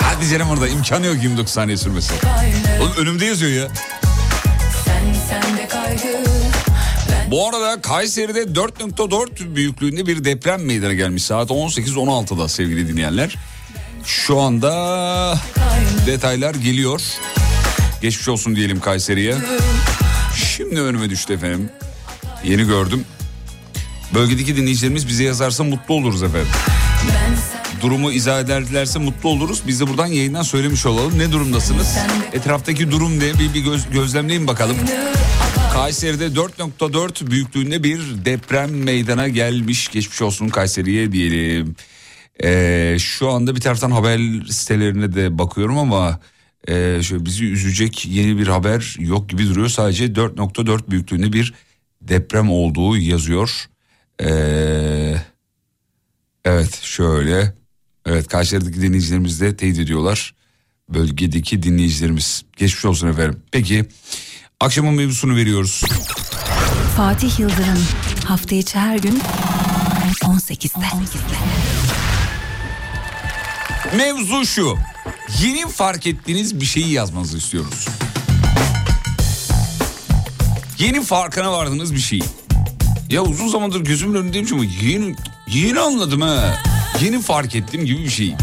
Hadi 0.03 0.29
canım 0.29 0.51
orada 0.51 0.69
imkanı 0.69 1.07
yok 1.07 1.17
29 1.23 1.53
saniye 1.53 1.77
sürmesi. 1.77 2.13
Oğlum 2.81 2.93
önümde 2.99 3.25
yazıyor 3.25 3.53
ya. 3.63 3.69
Bu 7.31 7.49
arada 7.49 7.81
Kayseri'de 7.81 8.43
4.4 8.43 9.55
büyüklüğünde 9.55 10.07
bir 10.07 10.25
deprem 10.25 10.65
meydana 10.65 10.95
gelmiş 10.95 11.23
saat 11.23 11.51
18.16'da 11.51 12.49
sevgili 12.49 12.89
dinleyenler. 12.89 13.37
Şu 14.05 14.41
anda 14.41 15.39
detaylar 16.07 16.55
geliyor. 16.55 17.01
Geçmiş 18.03 18.29
olsun 18.29 18.57
diyelim 18.57 18.81
Kayseri'ye. 18.81 19.35
Şimdi 20.57 20.81
önüme 20.81 21.11
düştü 21.11 21.33
efendim. 21.33 21.71
Yeni 22.45 22.67
gördüm. 22.67 23.05
Bölgedeki 24.15 24.57
dinleyicilerimiz 24.57 25.09
bize 25.09 25.25
yazarsa 25.25 25.65
mutlu 25.65 25.95
oluruz 25.95 26.23
efendim. 26.23 26.49
Durumu 27.83 28.13
izah 28.13 28.41
ederlerse 28.41 28.99
mutlu 28.99 29.29
oluruz. 29.29 29.63
Biz 29.67 29.81
de 29.81 29.87
buradan 29.87 30.07
yayından 30.07 30.43
söylemiş 30.43 30.87
olalım. 30.87 31.19
Ne 31.19 31.33
durumdasınız? 31.33 31.99
Etraftaki 32.33 32.91
durum 32.91 33.19
ne? 33.19 33.35
Bir, 33.35 33.55
bir 33.55 33.61
göz, 33.61 33.91
gözlemleyin 33.91 34.47
bakalım. 34.47 34.77
Kayseri'de 35.73 36.27
4.4 36.27 37.31
büyüklüğünde 37.31 37.83
bir 37.83 38.01
deprem 38.25 38.83
meydana 38.83 39.29
gelmiş. 39.29 39.89
Geçmiş 39.89 40.23
olsun 40.23 40.49
Kayseri'ye 40.49 41.13
diyelim. 41.13 41.77
Ee, 42.45 42.97
şu 42.99 43.29
anda 43.31 43.57
bir 43.57 43.61
taraftan 43.61 43.91
haber 43.91 44.21
sitelerine 44.51 45.15
de 45.15 45.39
bakıyorum 45.39 45.79
ama 45.79 46.21
e, 46.69 47.03
şöyle 47.03 47.25
bizi 47.25 47.45
üzecek 47.45 48.07
yeni 48.07 48.39
bir 48.39 48.47
haber 48.47 48.97
yok 48.99 49.29
gibi 49.29 49.49
duruyor. 49.49 49.69
Sadece 49.69 50.07
4.4 50.07 50.91
büyüklüğünde 50.91 51.33
bir 51.33 51.55
deprem 52.03 52.51
olduğu 52.51 52.97
yazıyor. 52.97 53.67
Ee, 54.21 55.17
evet 56.45 56.81
şöyle. 56.83 57.55
Evet 58.07 58.29
Kayseri'deki 58.29 58.83
dinleyicilerimiz 58.83 59.41
de 59.41 59.57
teyit 59.57 59.79
ediyorlar. 59.79 60.35
Bölgedeki 60.89 61.63
dinleyicilerimiz. 61.63 62.45
Geçmiş 62.57 62.85
olsun 62.85 63.09
efendim. 63.09 63.43
Peki 63.51 63.85
akşamın 64.61 64.95
mevzusunu 64.95 65.37
veriyoruz. 65.37 65.83
Fatih 66.97 67.41
Yıldırım 67.41 67.87
hafta 68.25 68.55
içi 68.55 68.79
her 68.79 68.99
gün 68.99 69.21
18'de. 70.23 70.87
Mevzu 73.97 74.47
şu. 74.47 74.77
Yeni 75.43 75.69
fark 75.69 76.07
ettiğiniz 76.07 76.61
bir 76.61 76.67
şeyi 76.67 76.93
yazmanızı 76.93 77.39
istiyoruz. 77.39 77.89
Yeni 80.79 81.05
farkına 81.05 81.53
vardığınız 81.53 81.95
bir 81.95 82.01
şey. 82.01 82.21
Ya 83.11 83.23
uzun 83.23 83.49
zamandır 83.49 83.81
gözümün 83.81 84.15
önündeymiş 84.15 84.53
ama 84.53 84.65
yeni, 84.65 85.17
yeni 85.47 85.81
anladım 85.81 86.21
ha. 86.21 86.59
Yeni 87.01 87.23
fark 87.23 87.55
ettiğim 87.55 87.87
gibi 87.87 88.05
bir 88.05 88.11
şey. 88.11 88.35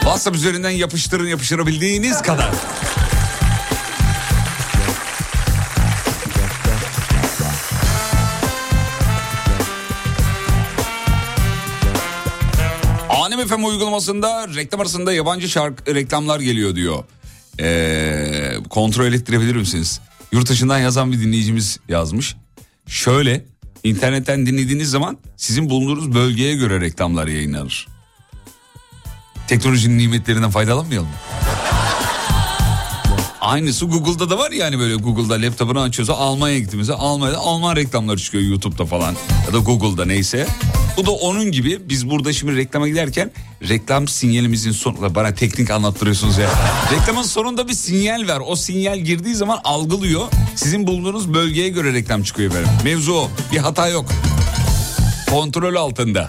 WhatsApp 0.00 0.36
üzerinden 0.36 0.70
yapıştırın 0.70 1.26
yapıştırabildiğiniz 1.26 2.22
kadar. 2.22 2.50
Alem 13.08 13.46
FM 13.46 13.64
uygulamasında 13.64 14.48
reklam 14.48 14.80
arasında 14.80 15.12
yabancı 15.12 15.48
şarkı 15.48 15.94
reklamlar 15.94 16.40
geliyor 16.40 16.74
diyor. 16.74 17.04
Ee, 17.60 18.54
kontrol 18.70 19.12
ettirebilir 19.12 19.56
misiniz? 19.56 20.00
Yurt 20.32 20.48
dışından 20.48 20.78
yazan 20.78 21.12
bir 21.12 21.20
dinleyicimiz 21.20 21.78
yazmış. 21.88 22.36
Şöyle 22.88 23.44
internetten 23.84 24.46
dinlediğiniz 24.46 24.90
zaman 24.90 25.18
sizin 25.36 25.70
bulunduğunuz 25.70 26.14
bölgeye 26.14 26.54
göre 26.54 26.80
reklamlar 26.80 27.26
yayınlanır. 27.26 27.86
Teknolojinin 29.48 29.98
nimetlerinden 29.98 30.50
faydalanmayalım 30.50 31.08
mı? 31.08 31.14
Aynısı 33.48 33.86
Google'da 33.86 34.30
da 34.30 34.38
var 34.38 34.50
yani 34.50 34.78
böyle 34.78 34.94
Google'da 34.94 35.34
laptopunu 35.34 35.80
açıyorsa 35.80 36.14
Almanya'ya 36.14 36.60
gittiğimizde 36.60 36.94
Almanya'da 36.94 37.38
Alman 37.38 37.76
reklamları 37.76 38.18
çıkıyor 38.18 38.44
YouTube'da 38.44 38.86
falan 38.86 39.14
ya 39.46 39.52
da 39.52 39.58
Google'da 39.58 40.04
neyse. 40.04 40.46
Bu 40.96 41.06
da 41.06 41.10
onun 41.10 41.52
gibi 41.52 41.78
biz 41.88 42.10
burada 42.10 42.32
şimdi 42.32 42.56
reklama 42.56 42.88
giderken 42.88 43.30
reklam 43.68 44.08
sinyalimizin 44.08 44.72
sonunda 44.72 45.14
bana 45.14 45.34
teknik 45.34 45.70
anlattırıyorsunuz 45.70 46.38
ya. 46.38 46.50
Reklamın 46.92 47.22
sonunda 47.22 47.68
bir 47.68 47.72
sinyal 47.72 48.28
var. 48.28 48.42
O 48.46 48.56
sinyal 48.56 48.98
girdiği 48.98 49.34
zaman 49.34 49.60
algılıyor. 49.64 50.26
Sizin 50.54 50.86
bulunduğunuz 50.86 51.34
bölgeye 51.34 51.68
göre 51.68 51.92
reklam 51.92 52.22
çıkıyor 52.22 52.50
efendim. 52.50 52.70
Mevzu 52.84 53.12
o. 53.12 53.30
Bir 53.52 53.58
hata 53.58 53.88
yok. 53.88 54.06
Kontrol 55.30 55.74
altında. 55.74 56.28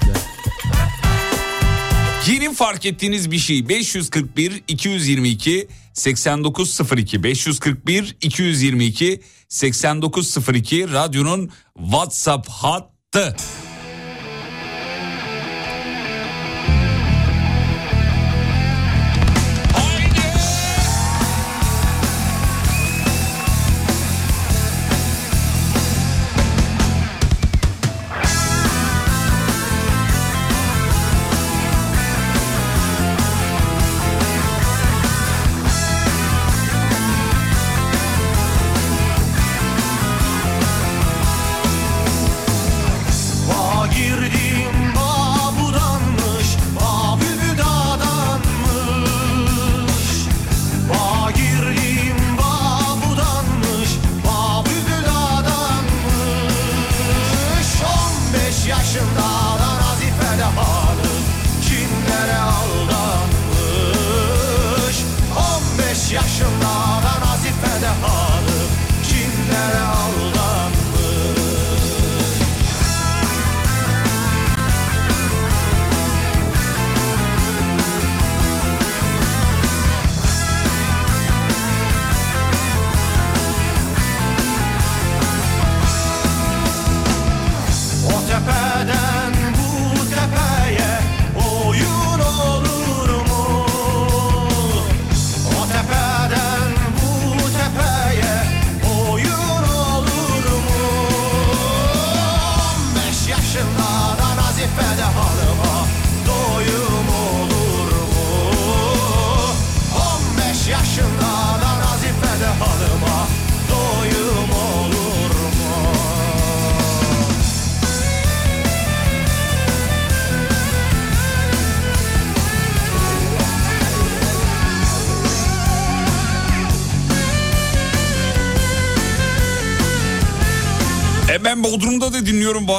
Yeni 2.27 2.53
fark 2.53 2.85
ettiğiniz 2.85 3.31
bir 3.31 3.39
şey 3.39 3.69
541 3.69 4.63
222 4.67 5.67
8902 5.99 7.23
541 7.23 8.15
222 8.21 9.21
8902 9.49 10.91
radyonun 10.93 11.51
WhatsApp 11.77 12.49
hattı. 12.49 13.35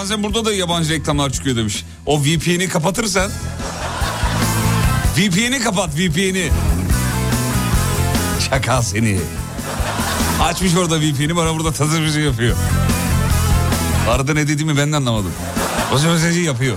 Bazen 0.01 0.23
burada 0.23 0.45
da 0.45 0.53
yabancı 0.53 0.93
reklamlar 0.93 1.31
çıkıyor 1.31 1.57
demiş. 1.57 1.85
O 2.07 2.21
VPN'i 2.21 2.69
kapatırsan. 2.69 3.31
VPN'i 5.17 5.61
kapat 5.61 5.91
VPN'i. 5.95 6.51
Şaka 8.51 8.83
seni. 8.83 9.19
Açmış 10.43 10.77
orada 10.77 11.01
VPN'i 11.01 11.37
bana 11.37 11.55
burada 11.55 11.73
bir 12.03 12.11
şey 12.11 12.23
yapıyor. 12.23 12.57
Arada 14.09 14.35
ne 14.35 14.49
dediğimi 14.49 14.77
ben 14.77 14.93
de 14.93 14.97
anlamadım. 14.97 15.33
O 15.95 15.99
mesajı 16.13 16.41
yapıyor. 16.41 16.77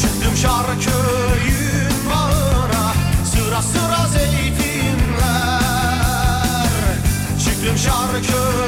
Çıktım 0.00 0.36
Şarköy'ün 0.42 2.10
bağına 2.10 2.92
Sıra 3.32 3.62
sıra 3.62 4.08
zeytinler 4.08 5.62
Çıktım 7.44 7.78
bağına 7.78 8.67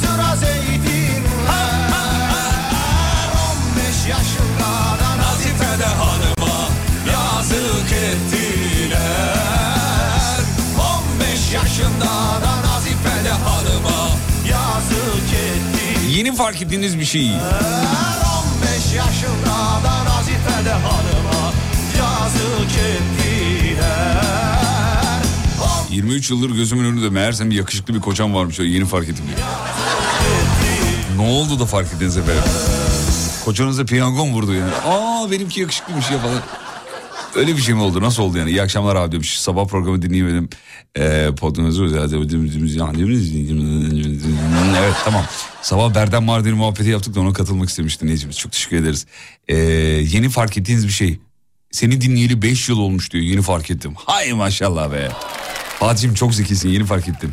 Sıra 0.00 0.12
sıra 0.12 0.36
zeytinler 0.36 1.90
15 3.74 4.06
yaşında 4.08 4.70
da 5.00 5.18
Nazife'de 5.18 5.84
hanıma 5.84 6.68
Yazık 7.12 7.92
ettiler. 7.92 9.00
15 11.20 11.52
yaşında 11.52 12.12
da 12.44 12.62
Nazife'de 12.66 13.30
hanıma 13.30 14.08
Yazık 14.50 15.32
ettiler. 15.32 16.08
Yeni 16.08 16.34
fark 16.36 16.62
ettiğiniz 16.62 16.98
bir 16.98 17.04
şey. 17.04 17.30
15 17.30 17.40
yaşında 18.96 19.56
da 19.84 20.04
Nazife'de 20.04 20.72
hanıma 20.72 21.52
yazık 21.98 22.72
ettiler 22.78 24.43
23 25.94 26.30
yıldır 26.30 26.50
gözümün 26.50 26.84
önünde 26.84 27.10
meğersem 27.10 27.50
yakışıklı 27.50 27.94
bir 27.94 28.00
kocam 28.00 28.34
varmış. 28.34 28.60
Öyle 28.60 28.70
Yeni 28.70 28.84
fark 28.84 29.08
ettim. 29.08 29.24
Ne 31.16 31.22
oldu 31.22 31.60
da 31.60 31.66
fark 31.66 31.92
ettiniz 31.92 32.16
efendim? 32.16 32.42
Kocanıza 33.44 33.84
piyango 33.84 34.26
mu 34.26 34.32
vurdu 34.32 34.54
yani? 34.54 34.72
Aa 34.86 35.30
benimki 35.30 35.60
yakışıklıymış 35.60 36.10
ya 36.10 36.18
falan. 36.18 36.40
Öyle 37.36 37.56
bir 37.56 37.62
şey 37.62 37.74
mi 37.74 37.80
oldu? 37.80 38.00
Nasıl 38.00 38.22
oldu 38.22 38.38
yani? 38.38 38.50
İyi 38.50 38.62
akşamlar 38.62 38.96
abi 38.96 39.12
demiş. 39.12 39.40
Sabah 39.40 39.66
programı 39.66 40.02
dinleyemedim. 40.02 40.48
Ee, 40.98 41.28
podumuzu 41.36 41.84
Evet 44.78 44.94
tamam. 45.04 45.24
Sabah 45.62 45.94
Berden 45.94 46.22
Mardin 46.22 46.54
muhabbeti 46.54 46.90
yaptık 46.90 47.14
da 47.14 47.20
ona 47.20 47.32
katılmak 47.32 47.68
istemiş 47.68 48.00
dinleyicimiz. 48.00 48.38
Çok 48.38 48.52
teşekkür 48.52 48.76
ederiz. 48.76 49.06
Ee, 49.48 49.56
yeni 50.12 50.28
fark 50.28 50.58
ettiğiniz 50.58 50.86
bir 50.86 50.92
şey. 50.92 51.18
Seni 51.70 52.00
dinleyeli 52.00 52.42
5 52.42 52.68
yıl 52.68 52.78
olmuş 52.78 53.12
diyor. 53.12 53.24
Yeni 53.24 53.42
fark 53.42 53.70
ettim. 53.70 53.94
Hay 53.96 54.32
maşallah 54.32 54.92
be. 54.92 55.08
Fatih'im 55.80 56.14
çok 56.14 56.34
zekisin 56.34 56.68
yeni 56.68 56.84
fark 56.84 57.08
ettim. 57.08 57.32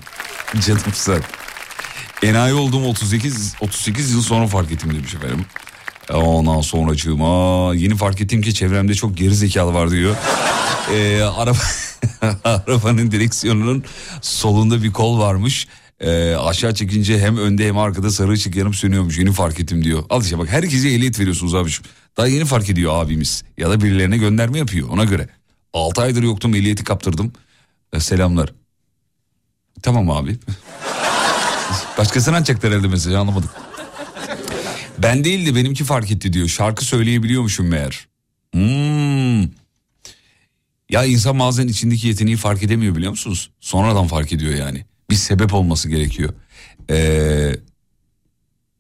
Canım 0.67 0.82
sen. 0.93 1.21
Enayi 2.23 2.54
olduğum 2.54 2.86
38 2.86 3.56
38 3.62 4.12
yıl 4.12 4.21
sonra 4.21 4.47
fark 4.47 4.71
ettim 4.71 4.93
demiş 4.95 5.13
efendim. 5.15 5.45
Ondan 6.13 6.62
sonracığıma 6.62 7.75
yeni 7.75 7.95
fark 7.95 8.21
ettim 8.21 8.41
ki 8.41 8.54
çevremde 8.54 8.93
çok 8.93 9.17
geri 9.17 9.36
zekalı 9.36 9.73
var 9.73 9.91
diyor. 9.91 10.15
Ee, 10.93 11.21
araba 11.21 11.58
arabanın 12.43 13.12
direksiyonunun 13.12 13.84
solunda 14.21 14.84
bir 14.84 14.91
kol 14.93 15.19
varmış. 15.19 15.67
Ee, 15.99 16.36
aşağı 16.36 16.73
çekince 16.75 17.19
hem 17.19 17.38
önde 17.38 17.67
hem 17.67 17.77
arkada 17.77 18.12
sarı 18.12 18.32
ışık 18.32 18.56
yanıp 18.56 18.75
sönüyormuş. 18.75 19.17
Yeni 19.17 19.32
fark 19.32 19.60
ettim 19.60 19.84
diyor. 19.84 20.04
Al 20.10 20.21
işte 20.21 20.38
bak 20.39 20.49
herkese 20.49 20.89
ehliyet 20.89 21.19
veriyorsunuz 21.19 21.56
abiciğim. 21.56 21.84
Daha 22.17 22.27
yeni 22.27 22.45
fark 22.45 22.69
ediyor 22.69 23.04
abimiz. 23.04 23.43
Ya 23.58 23.69
da 23.69 23.82
birilerine 23.82 24.17
gönderme 24.17 24.58
yapıyor 24.58 24.89
ona 24.89 25.04
göre. 25.04 25.30
6 25.73 26.01
aydır 26.01 26.23
yoktum 26.23 26.56
ehliyeti 26.56 26.84
kaptırdım. 26.84 27.34
Ee, 27.93 27.99
selamlar. 27.99 28.54
Tamam 29.82 30.10
abi. 30.10 30.38
Başkasına 31.97 32.36
açacaklar 32.38 32.71
herhalde 32.71 32.88
mesajı 32.88 33.19
anlamadım. 33.19 33.49
Ben 34.97 35.23
değil 35.23 35.45
de 35.45 35.56
benimki 35.56 35.84
fark 35.84 36.12
etti 36.12 36.34
diyor. 36.34 36.47
Şarkı 36.47 36.86
söyleyebiliyormuşum 36.86 37.67
meğer. 37.67 38.08
Hmm. 38.54 39.41
Ya 40.89 41.06
insan 41.06 41.39
bazen 41.39 41.67
içindeki 41.67 42.08
yeteneği 42.08 42.38
fark 42.38 42.63
edemiyor 42.63 42.95
biliyor 42.95 43.12
musunuz? 43.12 43.51
Sonradan 43.60 44.08
fark 44.08 44.34
ediyor 44.34 44.54
yani. 44.56 44.86
Bir 45.10 45.15
sebep 45.15 45.54
olması 45.54 45.89
gerekiyor. 45.89 46.34
Ee, 46.89 47.56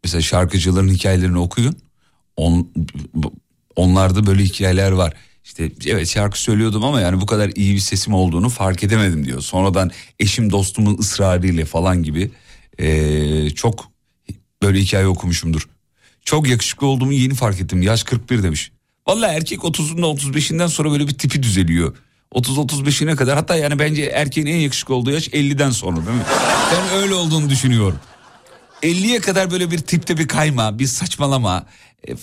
mesela 0.03 0.21
şarkıcıların 0.21 0.89
hikayelerini 0.89 1.37
okuyun. 1.37 1.75
On, 2.37 2.71
onlarda 3.75 4.25
böyle 4.25 4.43
hikayeler 4.43 4.91
var. 4.91 5.13
İşte 5.51 5.71
evet 5.85 6.07
şarkı 6.07 6.41
söylüyordum 6.41 6.83
ama 6.83 7.01
yani 7.01 7.21
bu 7.21 7.25
kadar 7.25 7.51
iyi 7.55 7.75
bir 7.75 7.79
sesim 7.79 8.13
olduğunu 8.13 8.49
fark 8.49 8.83
edemedim 8.83 9.25
diyor. 9.25 9.41
Sonradan 9.41 9.91
eşim 10.19 10.51
dostumun 10.51 10.97
ısrarıyla 10.97 11.65
falan 11.65 12.03
gibi 12.03 12.31
ee, 12.79 13.49
çok 13.49 13.91
böyle 14.63 14.79
hikaye 14.79 15.07
okumuşumdur. 15.07 15.67
Çok 16.25 16.47
yakışıklı 16.47 16.87
olduğumu 16.87 17.13
yeni 17.13 17.33
fark 17.33 17.61
ettim. 17.61 17.81
Yaş 17.81 18.03
41 18.03 18.43
demiş. 18.43 18.71
Vallahi 19.07 19.35
erkek 19.35 19.59
30'unda 19.59 20.19
35'inden 20.19 20.67
sonra 20.67 20.91
böyle 20.91 21.07
bir 21.07 21.13
tipi 21.13 21.43
düzeliyor. 21.43 21.95
30-35'ine 22.33 23.15
kadar 23.15 23.35
hatta 23.35 23.55
yani 23.55 23.79
bence 23.79 24.03
erkeğin 24.03 24.47
en 24.47 24.57
yakışıklı 24.57 24.95
olduğu 24.95 25.11
yaş 25.11 25.27
50'den 25.27 25.71
sonra 25.71 25.97
değil 25.97 26.17
mi? 26.17 26.23
Ben 26.73 26.99
öyle 27.01 27.13
olduğunu 27.13 27.49
düşünüyorum. 27.49 27.99
50'ye 28.83 29.19
kadar 29.19 29.51
böyle 29.51 29.71
bir 29.71 29.77
tipte 29.77 30.17
bir 30.17 30.27
kayma, 30.27 30.79
bir 30.79 30.87
saçmalama. 30.87 31.65
e, 32.07 32.13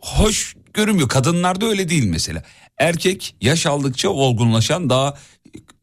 hoş 0.00 0.56
görünmüyor. 0.74 1.08
Kadınlarda 1.08 1.66
öyle 1.66 1.88
değil 1.88 2.04
mesela. 2.04 2.42
Erkek 2.80 3.34
yaş 3.40 3.66
aldıkça 3.66 4.08
olgunlaşan 4.08 4.90
daha 4.90 5.14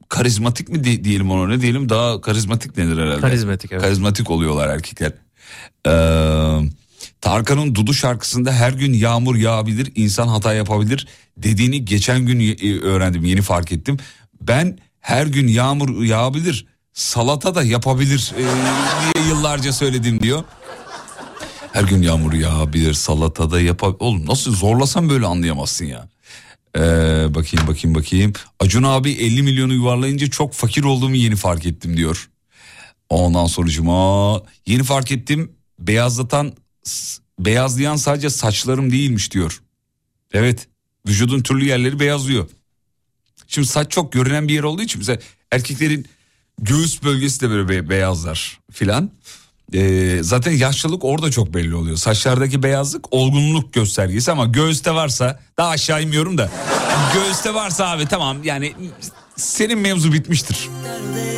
karizmatik 0.09 0.69
mi 0.69 0.83
di- 0.83 1.03
diyelim 1.03 1.31
ona 1.31 1.47
ne 1.47 1.61
diyelim 1.61 1.89
daha 1.89 2.21
karizmatik 2.21 2.77
denir 2.77 2.97
herhalde. 2.97 3.21
Karizmatik, 3.21 3.71
evet. 3.71 3.81
Karizmatik 3.81 4.29
oluyorlar 4.29 4.67
erkekler. 4.69 5.11
Ee, 5.87 6.69
Tarkan'ın 7.21 7.75
Dudu 7.75 7.93
şarkısında 7.93 8.51
her 8.53 8.71
gün 8.73 8.93
yağmur 8.93 9.35
yağabilir, 9.35 9.91
insan 9.95 10.27
hata 10.27 10.53
yapabilir 10.53 11.07
dediğini 11.37 11.85
geçen 11.85 12.19
gün 12.25 12.39
y- 12.39 12.81
öğrendim, 12.81 13.23
yeni 13.25 13.41
fark 13.41 13.71
ettim. 13.71 13.97
Ben 14.41 14.77
her 14.99 15.25
gün 15.27 15.47
yağmur 15.47 16.03
yağabilir, 16.03 16.65
salata 16.93 17.55
da 17.55 17.63
yapabilir 17.63 18.33
e, 18.37 18.41
diye 19.15 19.27
yıllarca 19.27 19.73
söyledim 19.73 20.21
diyor. 20.21 20.43
Her 21.73 21.83
gün 21.83 22.01
yağmur 22.01 22.33
yağabilir, 22.33 22.93
salata 22.93 23.51
da 23.51 23.61
yapabilir. 23.61 23.97
Oğlum 23.99 24.25
nasıl 24.25 24.55
zorlasam 24.55 25.09
böyle 25.09 25.25
anlayamazsın 25.25 25.85
ya. 25.85 26.07
Ee, 26.77 27.35
bakayım 27.35 27.67
bakayım 27.67 27.95
bakayım. 27.95 28.33
Acun 28.59 28.83
abi 28.83 29.11
50 29.11 29.43
milyonu 29.43 29.73
yuvarlayınca 29.73 30.29
çok 30.29 30.53
fakir 30.53 30.83
olduğumu 30.83 31.15
yeni 31.15 31.35
fark 31.35 31.65
ettim 31.65 31.97
diyor. 31.97 32.29
Ondan 33.09 33.45
sonucuma 33.45 34.41
yeni 34.65 34.83
fark 34.83 35.11
ettim 35.11 35.51
beyazlatan 35.79 36.53
beyazlayan 37.39 37.95
sadece 37.95 38.29
saçlarım 38.29 38.91
değilmiş 38.91 39.31
diyor. 39.31 39.61
Evet 40.33 40.67
vücudun 41.07 41.41
türlü 41.41 41.65
yerleri 41.65 41.99
beyazlıyor. 41.99 42.49
Şimdi 43.47 43.67
saç 43.67 43.91
çok 43.91 44.11
görünen 44.13 44.47
bir 44.47 44.53
yer 44.53 44.63
olduğu 44.63 44.81
için 44.81 44.99
mesela 44.99 45.19
erkeklerin 45.51 46.05
göğüs 46.61 47.03
bölgesi 47.03 47.41
de 47.41 47.49
böyle 47.49 47.69
be- 47.69 47.89
beyazlar 47.89 48.59
filan. 48.71 49.11
Ee, 49.73 50.19
zaten 50.21 50.51
yaşlılık 50.51 51.05
orada 51.05 51.31
çok 51.31 51.53
belli 51.53 51.75
oluyor. 51.75 51.97
Saçlardaki 51.97 52.63
beyazlık 52.63 53.13
olgunluk 53.13 53.73
göstergesi 53.73 54.31
ama 54.31 54.45
göğüste 54.45 54.95
varsa 54.95 55.39
daha 55.57 55.69
aşağı 55.69 56.03
inmiyorum 56.03 56.37
da 56.37 56.49
göğüste 57.13 57.53
varsa 57.53 57.89
abi 57.89 58.05
tamam 58.05 58.43
yani 58.43 58.73
senin 59.35 59.79
mevzu 59.79 60.13
bitmiştir. 60.13 60.69
Anla 60.85 61.37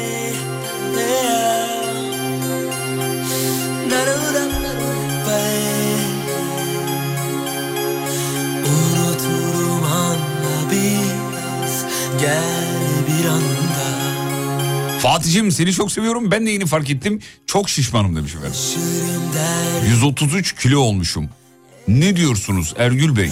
Gel 12.22 13.08
bir 13.08 13.26
anda 13.30 13.69
Fatih'im 15.00 15.52
seni 15.52 15.74
çok 15.74 15.92
seviyorum 15.92 16.32
ben 16.32 16.46
de 16.46 16.52
yeni 16.52 16.66
fark 16.66 16.90
ettim 16.90 17.20
çok 17.46 17.70
şişmanım 17.70 18.16
demiş 18.16 18.36
efendim. 18.36 18.54
Şirin 18.74 19.34
der 19.34 19.90
133 19.90 20.56
kilo 20.56 20.80
olmuşum. 20.80 21.30
Ne 21.88 22.16
diyorsunuz 22.16 22.74
Ergül 22.78 23.16
Bey? 23.16 23.32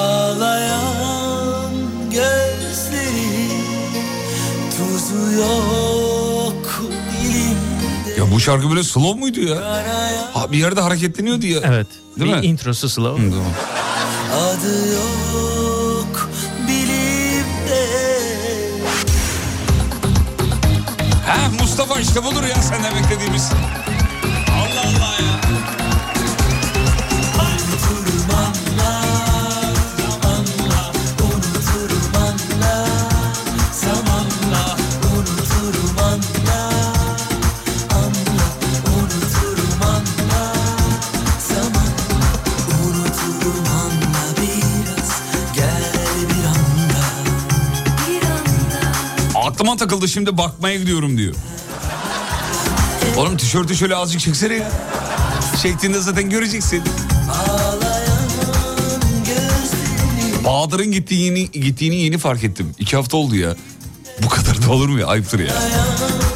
Ağlayan 0.00 1.72
gözleri 2.10 3.48
Tuzu 4.76 5.32
yok 5.32 6.82
dilimde 7.22 8.20
Ya 8.20 8.30
bu 8.32 8.40
şarkı 8.40 8.70
böyle 8.70 8.82
slow 8.82 9.20
muydu 9.20 9.40
ya? 9.40 9.56
Ha, 10.34 10.52
bir 10.52 10.58
yerde 10.58 10.80
hareketleniyordu 10.80 11.46
ya. 11.46 11.60
Evet. 11.64 11.86
Değil 12.18 12.32
bir 12.32 12.36
mi? 12.36 12.46
introsu 12.46 12.88
slow. 12.88 13.22
Hı, 13.26 13.30
tamam. 13.30 13.52
adı 14.34 14.92
yok 14.94 15.59
Mustafa 21.80 22.00
işte 22.00 22.24
budur 22.24 22.42
ya 22.42 22.62
senden 22.62 22.94
beklediğimiz. 22.94 23.50
Allah 24.50 24.80
Allah 24.80 25.14
ya. 25.22 25.40
Aklıma 49.44 49.76
takıldı 49.76 50.08
şimdi 50.08 50.36
bakmaya 50.38 50.76
gidiyorum 50.76 51.18
diyor. 51.18 51.34
Oğlum 53.16 53.36
tişörtü 53.36 53.76
şöyle 53.76 53.96
azıcık 53.96 54.20
çeksene 54.20 54.54
ya. 54.54 54.70
Çektiğinde 55.62 56.00
zaten 56.00 56.30
göreceksin. 56.30 56.82
Bahadır'ın 60.44 60.92
gittiğini, 60.92 61.50
gittiğini 61.50 61.96
yeni 61.96 62.18
fark 62.18 62.44
ettim. 62.44 62.74
İki 62.78 62.96
hafta 62.96 63.16
oldu 63.16 63.36
ya. 63.36 63.56
Bu 64.22 64.28
kadar 64.28 64.62
da 64.62 64.70
olur 64.70 64.88
mu 64.88 64.98
ya? 64.98 65.06
Ayıptır 65.06 65.38
ya. 65.38 65.46
Şu 65.46 66.29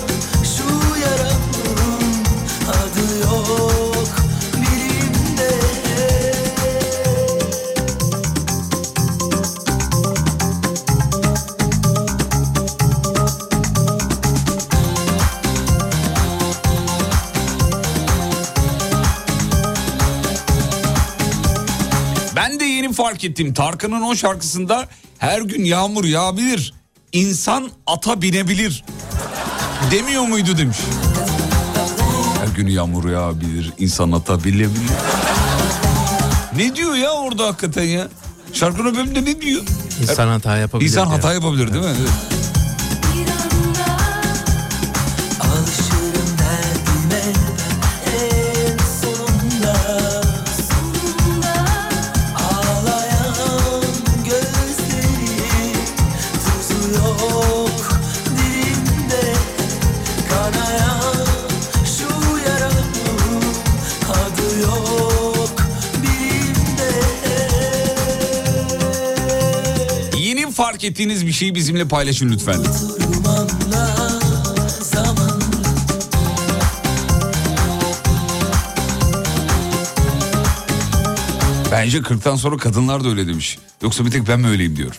fark 23.15 23.25
ettim. 23.25 23.55
Tarkan'ın 23.55 24.03
o 24.03 24.15
şarkısında 24.15 24.87
her 25.19 25.41
gün 25.41 25.65
yağmur 25.65 26.05
yağabilir. 26.05 26.75
İnsan 27.13 27.71
ata 27.87 28.23
binebilir. 28.23 28.85
Demiyor 29.91 30.23
muydu 30.23 30.59
demiş. 30.59 30.77
Her 32.41 32.57
gün 32.57 32.67
yağmur 32.69 33.11
yağabilir. 33.11 33.73
insan 33.79 34.13
ata 34.13 34.45
binebilir. 34.45 34.91
Ne 36.57 36.77
diyor 36.77 36.95
ya 36.95 37.11
orada 37.11 37.47
hakikaten 37.47 37.83
ya? 37.83 38.09
Şarkının 38.53 38.95
bölümünde 38.97 39.25
ne 39.25 39.41
diyor? 39.41 39.63
İnsan 40.03 40.29
hata 40.29 40.57
yapabilir. 40.57 40.91
İnsan 40.91 41.07
hata 41.07 41.35
yapabilir 41.35 41.73
değil 41.73 41.85
mi? 41.85 41.91
Evet. 42.01 42.44
Ettiğiniz 70.85 71.27
bir 71.27 71.33
şeyi 71.33 71.55
bizimle 71.55 71.89
paylaşın 71.89 72.33
lütfen. 72.33 72.61
Bence 81.73 81.99
40'tan 81.99 82.37
sonra 82.37 82.57
kadınlar 82.57 83.05
da 83.05 83.09
öyle 83.09 83.27
demiş. 83.27 83.59
Yoksa 83.83 84.07
bir 84.07 84.11
tek 84.11 84.29
ben 84.29 84.41
mi 84.41 84.49
öyleyim 84.49 84.77
diyor. 84.77 84.99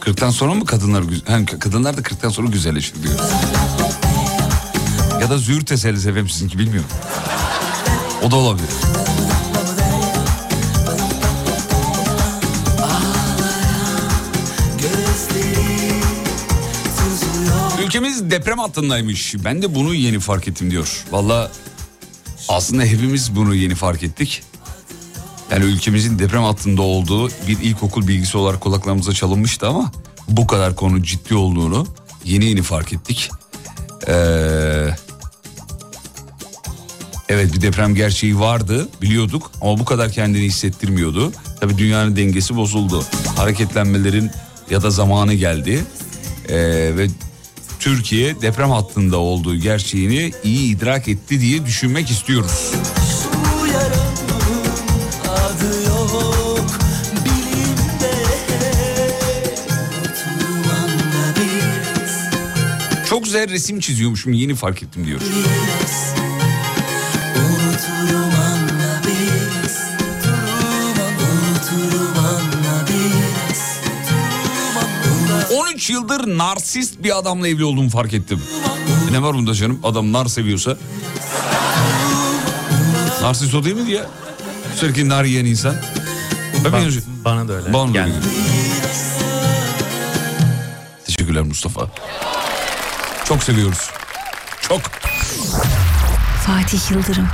40'tan 0.00 0.30
sonra 0.30 0.54
mı 0.54 0.64
kadınlar? 0.64 1.04
Hem 1.26 1.46
kadınlar 1.46 1.96
da 1.96 2.00
40'tan 2.00 2.30
sonra 2.30 2.48
güzelleşir 2.48 3.02
diyor. 3.02 3.14
Ya 5.20 5.30
da 5.30 5.38
züğürt 5.38 5.66
tesellisi 5.66 6.08
efendim 6.08 6.28
sizinki 6.28 6.58
bilmiyorum. 6.58 6.90
O 8.22 8.30
da 8.30 8.36
olabilir. 8.36 8.68
Ülkemiz 17.90 18.30
deprem 18.30 18.58
hattındaymış. 18.58 19.34
Ben 19.44 19.62
de 19.62 19.74
bunu 19.74 19.94
yeni 19.94 20.20
fark 20.20 20.48
ettim 20.48 20.70
diyor. 20.70 21.04
Valla 21.10 21.50
aslında 22.48 22.82
hepimiz 22.82 23.36
bunu 23.36 23.54
yeni 23.54 23.74
fark 23.74 24.02
ettik. 24.02 24.42
Yani 25.50 25.64
ülkemizin 25.64 26.18
deprem 26.18 26.42
hattında 26.42 26.82
olduğu 26.82 27.28
bir 27.28 27.58
ilkokul 27.62 28.08
bilgisi 28.08 28.38
olarak 28.38 28.60
kulaklarımıza 28.60 29.12
çalınmıştı 29.12 29.68
ama 29.68 29.92
bu 30.28 30.46
kadar 30.46 30.76
konu 30.76 31.02
ciddi 31.02 31.34
olduğunu 31.34 31.86
yeni 32.24 32.44
yeni 32.44 32.62
fark 32.62 32.92
ettik. 32.92 33.30
Ee, 34.08 34.14
Evet 37.28 37.54
bir 37.54 37.60
deprem 37.60 37.94
gerçeği 37.94 38.40
vardı 38.40 38.88
biliyorduk 39.02 39.50
ama 39.60 39.78
bu 39.78 39.84
kadar 39.84 40.12
kendini 40.12 40.44
hissettirmiyordu. 40.44 41.32
Tabii 41.60 41.78
dünyanın 41.78 42.16
dengesi 42.16 42.56
bozuldu. 42.56 43.04
Hareketlenmelerin 43.36 44.30
ya 44.70 44.82
da 44.82 44.90
zamanı 44.90 45.34
geldi. 45.34 45.84
Ee, 46.48 46.56
ve 46.96 47.06
Türkiye 47.80 48.42
deprem 48.42 48.70
hattında 48.70 49.16
olduğu 49.16 49.56
gerçeğini 49.56 50.32
iyi 50.44 50.76
idrak 50.76 51.08
etti 51.08 51.40
diye 51.40 51.66
düşünmek 51.66 52.10
istiyoruz. 52.10 52.72
Çok 63.08 63.24
güzel 63.24 63.50
resim 63.50 63.80
çiziyormuşum 63.80 64.32
yeni 64.32 64.54
fark 64.54 64.82
ettim 64.82 65.06
diyor. 65.06 65.20
Unuturum 65.20 66.19
13 75.90 76.02
yıldır 76.02 76.38
narsist 76.38 77.02
bir 77.02 77.18
adamla 77.18 77.48
evli 77.48 77.64
olduğumu 77.64 77.90
fark 77.90 78.12
ettim. 78.14 78.42
E 79.10 79.12
ne 79.12 79.22
var 79.22 79.34
bunda 79.34 79.54
canım? 79.54 79.80
Adam 79.82 80.12
nar 80.12 80.26
seviyorsa. 80.26 80.76
Narsist 83.22 83.54
o 83.54 83.64
değil 83.64 83.76
mi 83.76 83.86
diye? 83.86 84.04
Sürekli 84.76 85.08
nar 85.08 85.24
yiyen 85.24 85.44
insan. 85.44 85.76
Ben 86.64 86.72
Ba- 86.72 86.72
ben- 86.72 87.02
bana 87.24 87.48
da 87.48 87.52
öyle. 87.52 87.72
Bana 87.72 87.90
geldi. 87.90 88.12
Teşekkürler 91.06 91.42
Mustafa. 91.42 91.90
Çok 93.24 93.42
seviyoruz. 93.42 93.90
Çok. 94.68 94.80
Fatih 96.46 96.90
Yıldırım. 96.90 97.28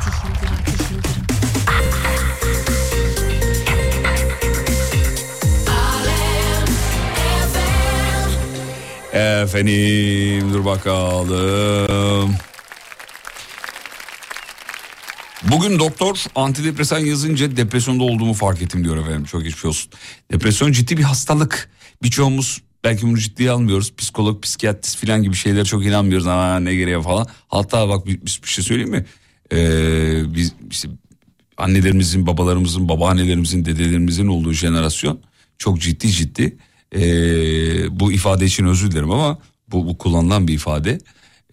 Efendim 9.17 10.53
dur 10.53 10.65
bakalım. 10.65 12.35
Bugün 15.43 15.79
doktor 15.79 16.25
antidepresan 16.35 16.99
yazınca 16.99 17.57
depresyonda 17.57 18.05
olduğumu 18.05 18.35
fark 18.35 18.63
ettim 18.63 18.85
diyor 18.85 18.97
efendim. 18.97 19.25
Çok 19.25 19.43
geçmiş 19.43 19.65
olsun. 19.65 19.93
Depresyon 20.33 20.73
ciddi 20.73 20.97
bir 20.97 21.03
hastalık. 21.03 21.71
Birçoğumuz 22.03 22.63
belki 22.85 23.07
bunu 23.07 23.19
ciddiye 23.19 23.51
almıyoruz. 23.51 23.95
Psikolog, 23.97 24.43
psikiyatrist 24.43 25.07
falan 25.07 25.23
gibi 25.23 25.35
şeylere 25.35 25.65
çok 25.65 25.85
inanmıyoruz. 25.85 26.27
Ama 26.27 26.61
ne 26.61 26.75
gereği 26.75 27.03
falan. 27.03 27.27
Hatta 27.49 27.89
bak 27.89 28.07
bir, 28.07 28.21
bir 28.23 28.49
şey 28.49 28.65
söyleyeyim 28.65 28.91
mi? 28.91 29.07
Ee, 29.53 30.35
biz 30.35 30.53
işte 30.71 30.89
annelerimizin, 31.57 32.27
babalarımızın, 32.27 32.89
babaannelerimizin, 32.89 33.65
dedelerimizin 33.65 34.27
olduğu 34.27 34.53
jenerasyon 34.53 35.21
çok 35.59 35.81
ciddi 35.81 36.09
ciddi 36.09 36.57
ee, 36.95 38.01
bu 38.01 38.13
ifade 38.13 38.45
için 38.45 38.67
özür 38.67 38.91
dilerim 38.91 39.11
ama 39.11 39.39
bu, 39.69 39.87
bu 39.87 39.99
kullanılan 39.99 40.49
bir 40.49 40.55
ifade. 40.55 40.99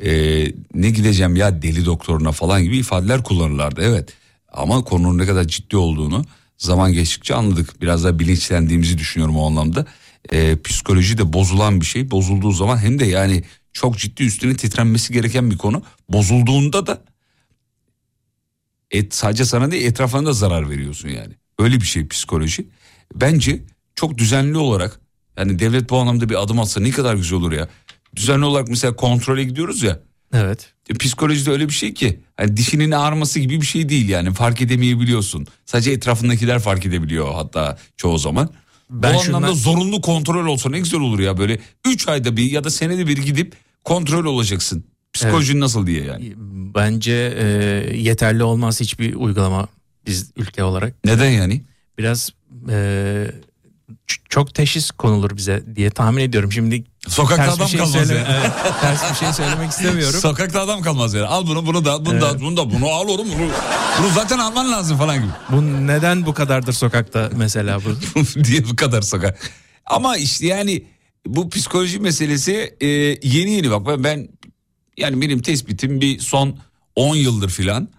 Ee, 0.03 0.51
ne 0.73 0.89
gideceğim 0.89 1.35
ya 1.35 1.61
deli 1.61 1.85
doktoruna 1.85 2.31
falan 2.31 2.63
gibi 2.63 2.77
ifadeler 2.77 3.23
kullanırlardı 3.23 3.81
evet. 3.81 4.13
Ama 4.53 4.83
konunun 4.83 5.17
ne 5.17 5.25
kadar 5.25 5.47
ciddi 5.47 5.77
olduğunu 5.77 6.25
zaman 6.57 6.93
geçtikçe 6.93 7.35
anladık. 7.35 7.81
Biraz 7.81 8.03
daha 8.03 8.19
bilinçlendiğimizi 8.19 8.97
düşünüyorum 8.97 9.37
o 9.37 9.47
anlamda. 9.47 9.85
Ee, 10.31 10.57
psikoloji 10.63 11.17
de 11.17 11.33
bozulan 11.33 11.81
bir 11.81 11.85
şey. 11.85 12.11
Bozulduğu 12.11 12.51
zaman 12.51 12.77
hem 12.77 12.99
de 12.99 13.05
yani 13.05 13.43
çok 13.73 13.97
ciddi 13.97 14.23
üstüne 14.23 14.55
titrenmesi 14.55 15.13
gereken 15.13 15.51
bir 15.51 15.57
konu. 15.57 15.83
Bozulduğunda 16.09 16.87
da 16.87 17.01
et, 18.91 19.15
sadece 19.15 19.45
sana 19.45 19.71
değil 19.71 19.85
etrafına 19.85 20.25
da 20.25 20.33
zarar 20.33 20.69
veriyorsun 20.69 21.09
yani. 21.09 21.33
Öyle 21.59 21.75
bir 21.75 21.85
şey 21.85 22.07
psikoloji. 22.07 22.67
Bence 23.15 23.63
çok 23.95 24.17
düzenli 24.17 24.57
olarak 24.57 24.99
yani 25.37 25.59
devlet 25.59 25.89
bu 25.89 25.97
anlamda 25.97 26.29
bir 26.29 26.43
adım 26.43 26.59
atsa 26.59 26.81
ne 26.81 26.91
kadar 26.91 27.15
güzel 27.15 27.37
olur 27.39 27.51
ya. 27.51 27.67
Düzenli 28.15 28.45
olarak 28.45 28.67
mesela 28.67 28.95
kontrole 28.95 29.43
gidiyoruz 29.43 29.83
ya. 29.83 29.99
Evet. 30.33 30.73
E, 30.89 30.93
Psikolojide 30.93 31.51
öyle 31.51 31.67
bir 31.67 31.73
şey 31.73 31.93
ki 31.93 32.19
hani 32.37 32.57
dişinin 32.57 32.91
ağrıması 32.91 33.39
gibi 33.39 33.61
bir 33.61 33.65
şey 33.65 33.89
değil 33.89 34.09
yani 34.09 34.33
fark 34.33 34.61
edemeyebiliyorsun. 34.61 35.47
Sadece 35.65 35.91
etrafındakiler 35.91 36.59
fark 36.59 36.85
edebiliyor 36.85 37.33
hatta 37.33 37.77
çoğu 37.97 38.17
zaman. 38.17 38.49
Ben 38.89 39.13
bu 39.13 39.19
anlamda 39.21 39.47
şundan- 39.47 39.53
zorunlu 39.53 40.01
kontrol 40.01 40.45
olsa 40.45 40.69
ne 40.69 40.79
güzel 40.79 40.99
olur 40.99 41.19
ya 41.19 41.37
böyle 41.37 41.59
3 41.87 42.07
ayda 42.07 42.37
bir 42.37 42.51
ya 42.51 42.63
da 42.63 42.69
senede 42.69 43.07
bir 43.07 43.17
gidip 43.17 43.55
kontrol 43.83 44.25
olacaksın. 44.25 44.83
Psikolojin 45.13 45.59
nasıl 45.59 45.87
diye 45.87 46.03
yani. 46.03 46.33
Bence 46.75 47.33
e, 47.37 47.45
yeterli 47.97 48.43
olmaz 48.43 48.79
hiçbir 48.79 49.15
uygulama 49.15 49.67
biz 50.07 50.31
ülke 50.37 50.63
olarak. 50.63 51.05
Neden 51.05 51.29
yani? 51.29 51.61
Biraz 51.97 52.29
e, 52.69 53.27
çok 54.29 54.53
teşhis 54.55 54.91
konulur 54.91 55.37
bize 55.37 55.63
diye 55.75 55.89
tahmin 55.89 56.21
ediyorum. 56.23 56.51
Şimdi 56.51 56.83
Sokakta 57.07 57.51
adam 57.53 57.67
şey 57.67 57.79
kalmaz 57.79 57.93
söyle- 57.93 58.13
ya. 58.13 58.27
evet, 58.41 58.51
ters 58.81 59.11
bir 59.11 59.15
şey 59.17 59.33
söylemek 59.33 59.71
istemiyorum. 59.71 60.19
Sokakta 60.19 60.61
adam 60.61 60.81
kalmaz 60.81 61.13
yani. 61.13 61.25
Al 61.27 61.47
bunu 61.47 61.65
bunu 61.65 61.85
da 61.85 62.05
bunu 62.05 62.21
da 62.21 62.39
bunu 62.39 62.57
da 62.57 62.71
bunu 62.71 62.87
al 62.87 63.07
oğlum 63.07 63.27
bunu, 63.27 63.49
bunu 63.99 64.09
zaten 64.15 64.39
alman 64.39 64.71
lazım 64.71 64.97
falan 64.97 65.17
gibi. 65.17 65.31
Bu 65.51 65.87
neden 65.87 66.25
bu 66.25 66.33
kadardır 66.33 66.73
sokakta 66.73 67.29
mesela 67.35 67.79
bu? 67.85 67.89
diye 68.43 68.69
bu 68.69 68.75
kadar 68.75 69.01
sokak. 69.01 69.51
Ama 69.85 70.17
işte 70.17 70.47
yani 70.47 70.83
bu 71.27 71.49
psikoloji 71.49 71.99
meselesi 71.99 72.75
e, 72.81 72.87
yeni 73.23 73.51
yeni 73.51 73.71
bak 73.71 73.87
ben, 73.87 74.03
ben 74.03 74.27
yani 74.97 75.21
benim 75.21 75.41
tespitim 75.41 76.01
bir 76.01 76.19
son 76.19 76.57
10 76.95 77.15
yıldır 77.15 77.49
filan 77.49 77.89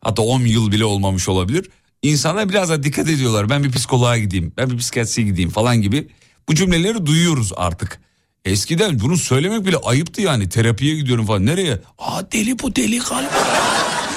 hatta 0.00 0.22
10 0.22 0.40
yıl 0.40 0.72
bile 0.72 0.84
olmamış 0.84 1.28
olabilir. 1.28 1.70
İnsanlar 2.02 2.48
biraz 2.48 2.68
daha 2.68 2.82
dikkat 2.82 3.08
ediyorlar. 3.08 3.50
Ben 3.50 3.64
bir 3.64 3.72
psikoloğa 3.72 4.18
gideyim, 4.18 4.52
ben 4.56 4.70
bir 4.70 4.78
psikiyatriye 4.78 5.28
gideyim 5.28 5.50
falan 5.50 5.76
gibi. 5.82 6.08
Bu 6.48 6.54
cümleleri 6.54 7.06
duyuyoruz 7.06 7.52
artık. 7.56 8.00
Eskiden 8.44 9.00
bunu 9.00 9.16
söylemek 9.16 9.66
bile 9.66 9.76
ayıptı 9.76 10.20
yani. 10.20 10.48
Terapiye 10.48 10.94
gidiyorum 10.96 11.26
falan. 11.26 11.46
Nereye? 11.46 11.78
Aa 11.98 12.32
deli 12.32 12.58
bu 12.58 12.76
deli 12.76 12.98
galiba. 12.98 13.30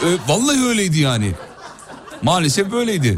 E, 0.03 0.07
vallahi 0.27 0.63
öyleydi 0.63 0.99
yani. 0.99 1.31
Maalesef 2.21 2.71
böyleydi. 2.71 3.15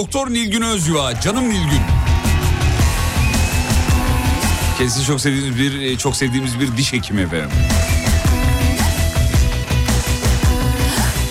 Doktor 0.00 0.30
Nilgün 0.30 0.62
Özyuva, 0.62 1.20
canım 1.20 1.50
Nilgün. 1.50 1.80
Kendisi 4.78 5.04
çok 5.04 5.20
sevdiğimiz 5.20 5.58
bir 5.58 5.80
e, 5.80 5.98
çok 5.98 6.16
sevdiğimiz 6.16 6.60
bir 6.60 6.76
diş 6.76 6.92
hekimi 6.92 7.20
efendim. 7.20 7.50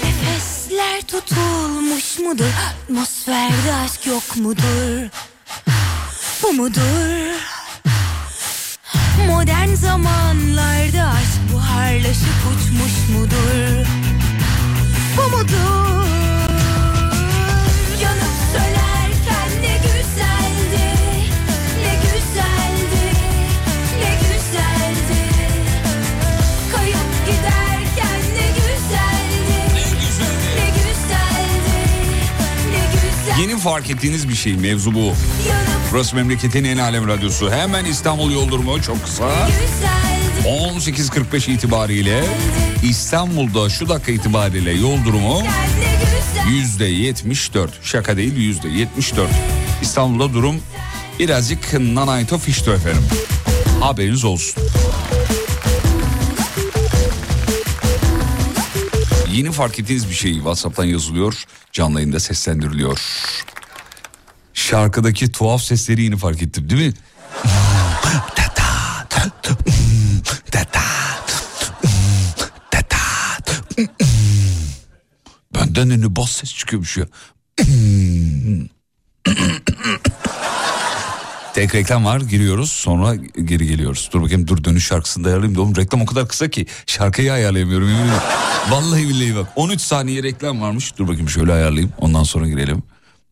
Nefesler 0.03 1.01
tutulmuş 1.01 2.19
mudur? 2.19 2.43
Atmosferde 2.69 3.73
aşk 3.85 4.07
yok 4.07 4.23
mudur? 4.35 5.09
Bu 6.43 6.53
mudur? 6.53 7.35
Modern 9.27 9.73
zamanlarda 9.73 11.07
aşk 11.07 11.53
buharlaşıp 11.53 12.39
uçmuş 12.49 13.17
mudur? 13.17 13.85
Bu 15.17 15.37
mudur? 15.37 15.78
Fark 33.59 33.89
ettiğiniz 33.89 34.29
bir 34.29 34.35
şey 34.35 34.53
mevzu 34.55 34.93
bu. 34.93 35.13
Burası 35.91 36.15
memleketin 36.15 36.63
en 36.63 36.77
alem 36.77 37.07
radyosu. 37.07 37.51
Hemen 37.51 37.85
İstanbul 37.85 38.31
yol 38.31 38.49
durumu 38.49 38.81
çok 38.81 39.03
kısa. 39.03 39.47
güzeldi, 39.47 40.79
18.45 40.79 41.51
itibariyle 41.51 42.23
İstanbul'da 42.83 43.69
şu 43.69 43.89
dakika 43.89 44.11
itibariyle 44.11 44.71
yol 44.71 45.05
durumu 45.05 45.35
ne 45.39 45.39
güzel. 45.39 46.47
yüzde 46.51 46.85
74. 46.85 47.85
Şaka 47.85 48.17
değil 48.17 48.35
yüzde 48.37 48.67
74. 48.67 49.29
İstanbul'da 49.81 50.33
durum 50.33 50.55
birazcık 51.19 51.73
nanayto 51.73 52.37
fişto 52.37 52.73
efendim. 52.73 53.03
Haberiniz 53.81 54.25
olsun. 54.25 54.63
Yeni 59.33 59.51
fark 59.51 59.79
ettiğiniz 59.79 60.09
bir 60.09 60.13
şey 60.15 60.33
WhatsApp'tan 60.33 60.85
yazılıyor. 60.85 61.43
Canlı 61.71 61.99
yayında 61.99 62.19
seslendiriliyor. 62.19 62.99
Şarkıdaki 64.69 65.31
tuhaf 65.31 65.61
sesleri 65.61 66.03
yeni 66.03 66.17
fark 66.17 66.41
ettim 66.41 66.69
değil 66.69 66.87
mi? 66.87 66.93
Benden 75.55 75.89
de 75.89 76.01
ne 76.01 76.15
bas 76.15 76.31
ses 76.31 76.55
çıkıyormuş 76.55 76.97
ya. 76.97 77.05
Tek 81.53 81.75
reklam 81.75 82.05
var 82.05 82.21
giriyoruz 82.21 82.71
sonra 82.71 83.15
geri 83.15 83.67
geliyoruz. 83.67 84.09
Dur 84.13 84.21
bakayım 84.21 84.47
dur 84.47 84.63
dönüş 84.63 84.87
şarkısını 84.87 85.23
da 85.23 85.27
ayarlayayım 85.27 85.57
da 85.57 85.61
oğlum 85.61 85.75
reklam 85.75 86.01
o 86.01 86.05
kadar 86.05 86.27
kısa 86.27 86.49
ki 86.49 86.65
şarkıyı 86.85 87.33
ayarlayamıyorum. 87.33 87.89
Vallahi 88.69 89.09
billahi 89.09 89.35
bak 89.35 89.47
13 89.55 89.81
saniye 89.81 90.23
reklam 90.23 90.61
varmış. 90.61 90.97
Dur 90.97 91.07
bakayım 91.07 91.29
şöyle 91.29 91.53
ayarlayayım 91.53 91.93
ondan 91.97 92.23
sonra 92.23 92.47
girelim. 92.47 92.83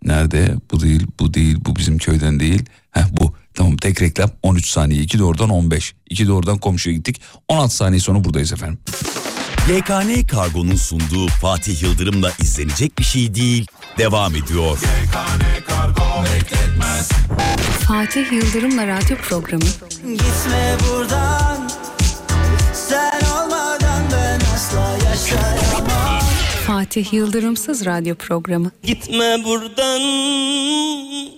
Nerede? 0.04 0.56
Bu 0.72 0.82
değil, 0.82 1.08
bu 1.20 1.34
değil, 1.34 1.58
bu 1.66 1.76
bizim 1.76 1.98
köyden 1.98 2.39
değil. 2.39 2.66
Heh 2.91 3.04
bu. 3.12 3.34
Tamam 3.54 3.78
tek 3.78 4.02
reklam 4.02 4.30
13 4.43 4.66
saniye. 4.66 5.02
2 5.02 5.20
de 5.20 5.24
oradan 5.24 5.50
15. 5.50 5.95
2 6.10 6.28
de 6.28 6.32
oradan 6.32 6.58
komşuya 6.58 6.95
gittik. 6.95 7.22
16 7.48 7.76
saniye 7.76 8.00
sonra 8.00 8.24
buradayız 8.24 8.54
efendim. 8.54 8.80
YKN 9.70 10.28
Kargo'nun 10.28 10.76
sunduğu 10.76 11.28
Fatih 11.28 11.84
Yıldırım'la 11.84 12.32
izlenecek 12.41 13.00
bir 13.00 13.04
şey 13.04 13.36
değil. 13.36 13.68
Devam 13.98 14.36
ediyor. 14.36 14.78
Fatih 17.88 18.32
Yıldırım'la 18.32 18.88
radyo 18.88 19.18
programı 19.18 19.64
Gitme 20.04 20.78
buradan 20.89 21.70
Sen 22.74 23.26
Fatih 26.68 27.13
Yıldırımsız 27.13 27.86
radyo 27.86 28.15
programı 28.15 28.72
Gitme 28.84 29.43
buradan 29.45 30.01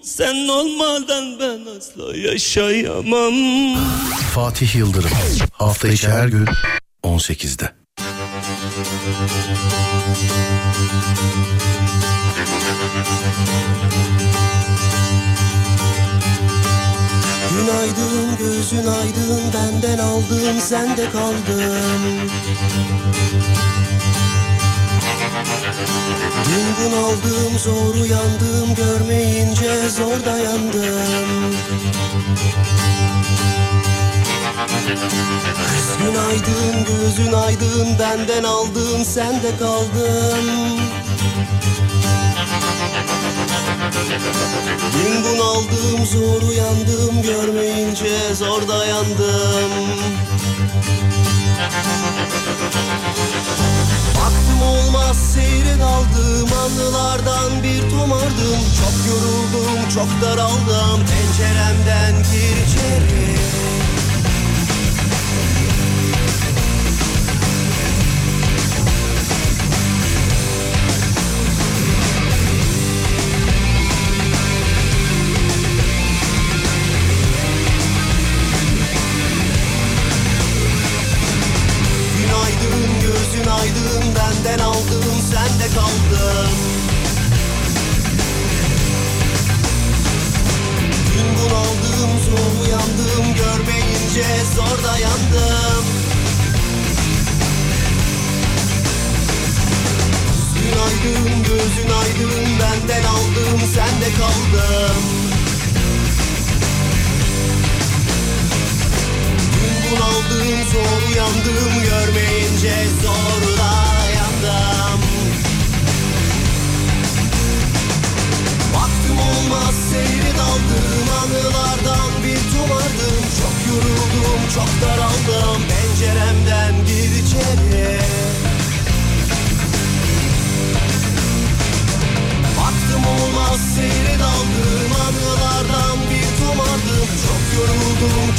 Sen 0.04 0.48
olmadan 0.48 1.40
ben 1.40 1.78
asla 1.78 2.18
yaşayamam 2.18 3.34
Fatih 4.34 4.76
Yıldırım. 4.76 5.10
Hafta 5.54 5.88
içi 5.88 6.10
her 6.10 6.28
gün 6.28 6.46
18'de. 7.04 7.70
Günaydın 17.52 18.38
gözün 18.40 18.88
aydın 18.88 19.42
Benden 19.54 19.98
aldın 19.98 20.60
sende 20.60 21.10
kaldım 21.10 22.30
Dün 26.46 26.86
bunaldım 26.86 27.60
zor 27.60 27.96
uyandım 27.96 28.76
Görmeyince 28.76 29.90
zor 29.90 30.26
dayandım. 30.26 31.56
Kız 35.68 35.98
günaydın 35.98 36.86
gözün 36.86 37.34
aydın 37.34 38.00
Benden 38.00 38.44
aldın 38.44 39.04
sende 39.04 39.58
kaldım 39.60 40.46
Dün 44.94 45.24
bunaldım 45.24 46.06
zor 46.06 46.42
uyandım 46.42 47.22
Görmeyince 47.22 48.36
zor 48.36 48.68
dayandım 48.68 50.00
olmaz 54.70 55.18
seyre 55.34 55.80
daldım 55.80 56.50
Anılardan 56.66 57.64
bir 57.64 57.90
tomardım 57.90 58.60
Çok 58.80 58.96
yoruldum 59.10 59.90
çok 59.96 60.22
daraldım 60.22 61.00
Penceremden 61.10 62.14
gir 62.32 62.56
içeri 62.66 63.59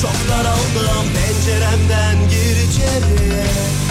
çok 0.00 0.28
daraldım 0.28 1.06
Penceremden 1.14 2.28
gir 2.28 2.56
içeri 2.68 3.89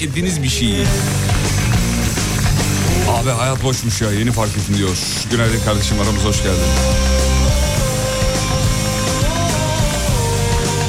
fark 0.00 0.10
ettiğiniz 0.10 0.42
bir 0.42 0.48
şey. 0.48 0.82
Abi 3.10 3.30
hayat 3.30 3.62
boşmuş 3.64 4.00
ya 4.00 4.12
yeni 4.12 4.32
fark 4.32 4.50
ettim 4.50 4.76
diyor. 4.78 4.98
Günaydın 5.30 5.60
kardeşim 5.64 6.00
aramıza 6.00 6.28
hoş 6.28 6.42
geldin. 6.42 6.62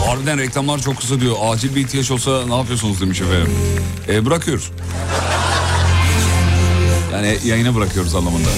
Harbiden 0.06 0.40
reklamlar 0.40 0.80
çok 0.80 0.98
kısa 0.98 1.20
diyor. 1.20 1.36
Acil 1.42 1.76
bir 1.76 1.82
ihtiyaç 1.82 2.12
olsa 2.12 2.46
ne 2.48 2.56
yapıyorsunuz 2.56 3.02
demiş 3.02 3.22
efendim. 3.22 3.54
E, 4.08 4.26
bırakıyoruz. 4.26 4.72
Yani 7.14 7.38
yayına 7.46 7.76
bırakıyoruz 7.76 8.16
anlamında. 8.16 8.50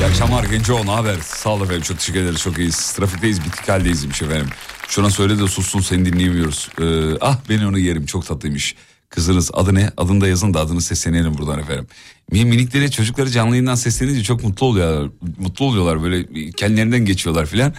İyi 0.00 0.06
akşamlar 0.06 0.44
Genco 0.44 0.86
ne 0.86 0.90
haber? 0.90 1.16
Sağ 1.24 1.50
ol 1.50 1.62
efendim 1.62 1.82
çok 1.82 1.98
teşekkür 1.98 2.20
ederiz 2.20 2.40
çok 2.40 2.58
iyiyiz. 2.58 2.92
Trafikteyiz 2.92 3.44
bitik 3.44 3.68
haldeyiz 3.68 4.02
demiş 4.02 4.22
efendim. 4.22 4.48
Şuna 4.90 5.10
söyle 5.10 5.38
de 5.38 5.48
sussun 5.48 5.80
seni 5.80 6.04
dinleyemiyoruz. 6.12 6.68
Ee, 6.80 7.18
ah 7.20 7.38
ben 7.48 7.58
onu 7.64 7.78
yerim 7.78 8.06
çok 8.06 8.26
tatlıymış. 8.26 8.74
Kızınız 9.08 9.50
adı 9.54 9.74
ne? 9.74 9.90
Adını 9.96 10.20
da 10.20 10.28
yazın 10.28 10.54
da 10.54 10.60
adını 10.60 10.80
seslenelim 10.82 11.38
buradan 11.38 11.58
efendim. 11.58 11.86
Min- 12.32 12.44
Minikleri 12.44 12.90
çocukları 12.90 13.30
canlı 13.30 13.50
yayından 13.50 13.74
seslenince 13.74 14.22
çok 14.22 14.42
mutlu 14.44 14.66
oluyorlar. 14.66 15.10
Mutlu 15.38 15.64
oluyorlar 15.64 16.02
böyle 16.02 16.50
kendilerinden 16.50 17.04
geçiyorlar 17.04 17.46
filan. 17.46 17.74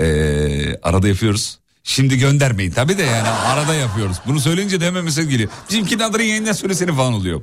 Ee, 0.00 0.76
arada 0.82 1.08
yapıyoruz. 1.08 1.58
Şimdi 1.84 2.18
göndermeyin 2.18 2.70
tabii 2.70 2.98
de 2.98 3.02
yani 3.02 3.28
arada 3.28 3.74
yapıyoruz. 3.74 4.16
Bunu 4.26 4.40
söyleyince 4.40 4.80
de 4.80 4.86
hemen 4.86 5.04
mesaj 5.04 5.28
geliyor. 5.28 5.50
Bizimkinin 5.70 6.02
adını 6.02 6.22
yayından 6.22 6.52
söylesene 6.52 6.92
falan 6.92 7.12
oluyor. 7.12 7.42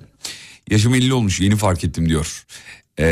Yaşım 0.70 0.96
50 0.96 1.14
olmuş 1.14 1.40
yeni 1.40 1.56
fark 1.56 1.84
ettim 1.84 2.10
diyor. 2.10 2.46
Ee, 3.00 3.04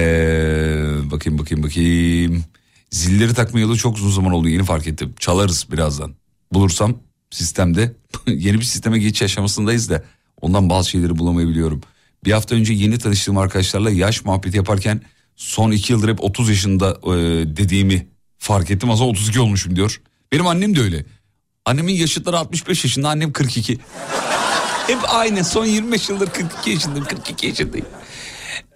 bakayım 1.12 1.40
bakayım 1.40 1.64
bakayım. 1.64 2.44
Zilleri 2.92 3.34
takmayalı 3.34 3.78
çok 3.78 3.98
uzun 3.98 4.10
zaman 4.12 4.32
oldu 4.32 4.50
yeni 4.50 4.64
fark 4.64 4.88
ettim. 4.88 5.16
Çalarız 5.20 5.68
birazdan. 5.72 6.16
Bulursam 6.54 6.98
sistemde 7.32 7.96
yeni 8.28 8.58
bir 8.58 8.66
sisteme 8.66 9.00
geçiş 9.00 9.22
aşamasındayız 9.22 9.90
da 9.90 10.04
ondan 10.42 10.70
bazı 10.70 10.90
şeyleri 10.90 11.18
bulamayabiliyorum. 11.18 11.82
Bir 12.26 12.32
hafta 12.32 12.56
önce 12.56 12.74
yeni 12.74 12.98
tanıştığım 12.98 13.38
arkadaşlarla 13.38 13.90
yaş 13.90 14.26
muhabbeti 14.26 14.58
yaparken 14.58 15.02
son 15.36 15.72
iki 15.72 15.94
yıldır 15.94 16.10
hep 16.10 16.24
30 16.24 16.50
yaşında 16.50 16.90
e, 17.04 17.10
dediğimi 17.58 18.08
fark 18.38 18.72
ettim. 18.72 18.92
Aslında 18.92 19.10
32 19.10 19.40
olmuşum 19.40 19.76
diyor. 19.76 20.02
Benim 20.32 20.48
annem 20.48 20.76
de 20.76 20.82
öyle. 20.82 21.06
Annemin 21.66 21.94
yaşıtları 21.94 22.38
65 22.38 22.84
yaşında 22.84 23.10
annem 23.10 23.34
42. 23.34 23.74
Hep 24.88 25.00
aynı 25.08 25.46
son 25.46 25.66
25 25.66 26.10
yıldır 26.10 26.30
42 26.30 26.70
yaşındayım 26.70 27.06
42 27.06 27.48
yaşındayım. 27.48 27.86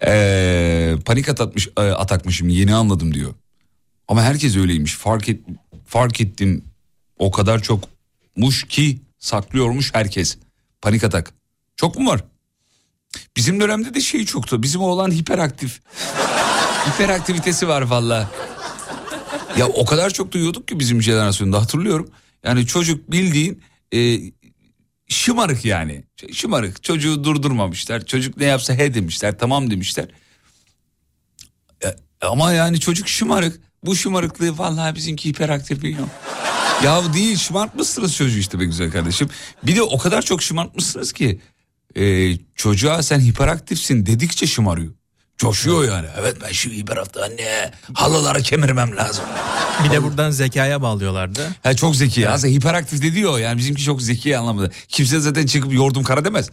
Ee, 0.06 0.94
panik 1.04 1.28
atatmış, 1.28 1.68
e, 1.76 1.80
atakmışım 1.80 2.48
yeni 2.48 2.74
anladım 2.74 3.14
diyor. 3.14 3.34
Ama 4.08 4.22
herkes 4.22 4.56
öyleymiş 4.56 4.94
fark, 4.94 5.28
et, 5.28 5.40
fark 5.86 6.20
ettim 6.20 6.64
o 7.18 7.30
kadar 7.30 7.62
çokmuş 7.62 8.64
ki 8.68 9.00
saklıyormuş 9.18 9.94
herkes. 9.94 10.38
Panik 10.82 11.04
atak. 11.04 11.34
Çok 11.76 11.98
mu 11.98 12.10
var? 12.10 12.24
Bizim 13.36 13.60
dönemde 13.60 13.94
de 13.94 14.00
şey 14.00 14.24
çoktu. 14.24 14.62
Bizim 14.62 14.80
oğlan 14.80 15.10
hiperaktif. 15.10 15.80
Hiperaktivitesi 16.88 17.68
var 17.68 17.82
valla. 17.82 18.30
Ya 19.58 19.66
o 19.66 19.84
kadar 19.84 20.10
çok 20.10 20.32
duyuyorduk 20.32 20.68
ki 20.68 20.80
bizim 20.80 21.02
jenerasyonda 21.02 21.62
hatırlıyorum. 21.62 22.10
Yani 22.44 22.66
çocuk 22.66 23.12
bildiğin 23.12 23.62
e, 23.94 24.20
şımarık 25.08 25.64
yani. 25.64 26.04
Şımarık. 26.32 26.82
Çocuğu 26.82 27.24
durdurmamışlar. 27.24 28.06
Çocuk 28.06 28.36
ne 28.36 28.44
yapsa 28.44 28.74
he 28.74 28.94
demişler. 28.94 29.38
Tamam 29.38 29.70
demişler. 29.70 30.08
E, 31.84 31.96
ama 32.20 32.52
yani 32.52 32.80
çocuk 32.80 33.08
şımarık. 33.08 33.60
Bu 33.86 33.96
şımarıklığı 33.96 34.58
vallahi 34.58 34.94
bizimki 34.94 35.28
hiperaktif 35.28 35.82
biliyor. 35.82 36.06
ya 36.84 37.14
değil 37.14 37.36
şımartmışsınız 37.38 38.14
çocuğu 38.16 38.38
işte 38.38 38.60
be 38.60 38.64
güzel 38.64 38.90
kardeşim. 38.90 39.28
Bir 39.62 39.76
de 39.76 39.82
o 39.82 39.98
kadar 39.98 40.22
çok 40.22 40.42
şımartmışsınız 40.42 41.12
ki 41.12 41.40
e, 41.96 42.32
çocuğa 42.54 43.02
sen 43.02 43.20
hiperaktifsin 43.20 44.06
dedikçe 44.06 44.46
şımarıyor. 44.46 44.92
Coşuyor 45.38 45.88
yani. 45.88 46.06
Evet 46.20 46.36
ben 46.42 46.52
şu 46.52 46.70
hiperaktif 46.70 47.22
anne 47.22 47.70
halıları 47.94 48.42
kemirmem 48.42 48.96
lazım. 48.96 49.24
Bir 49.84 49.90
de 49.90 50.02
buradan 50.02 50.30
zekaya 50.30 50.82
bağlıyorlardı. 50.82 51.40
Ha, 51.62 51.76
çok 51.76 51.96
zeki. 51.96 52.28
Aslında 52.28 52.52
hiperaktif 52.52 53.02
de 53.02 53.12
diyor 53.14 53.38
yani 53.38 53.58
bizimki 53.58 53.82
çok 53.82 54.02
zeki 54.02 54.38
anlamında. 54.38 54.70
Kimse 54.88 55.20
zaten 55.20 55.46
çıkıp 55.46 55.72
yordum 55.72 56.02
kara 56.02 56.24
demez. 56.24 56.50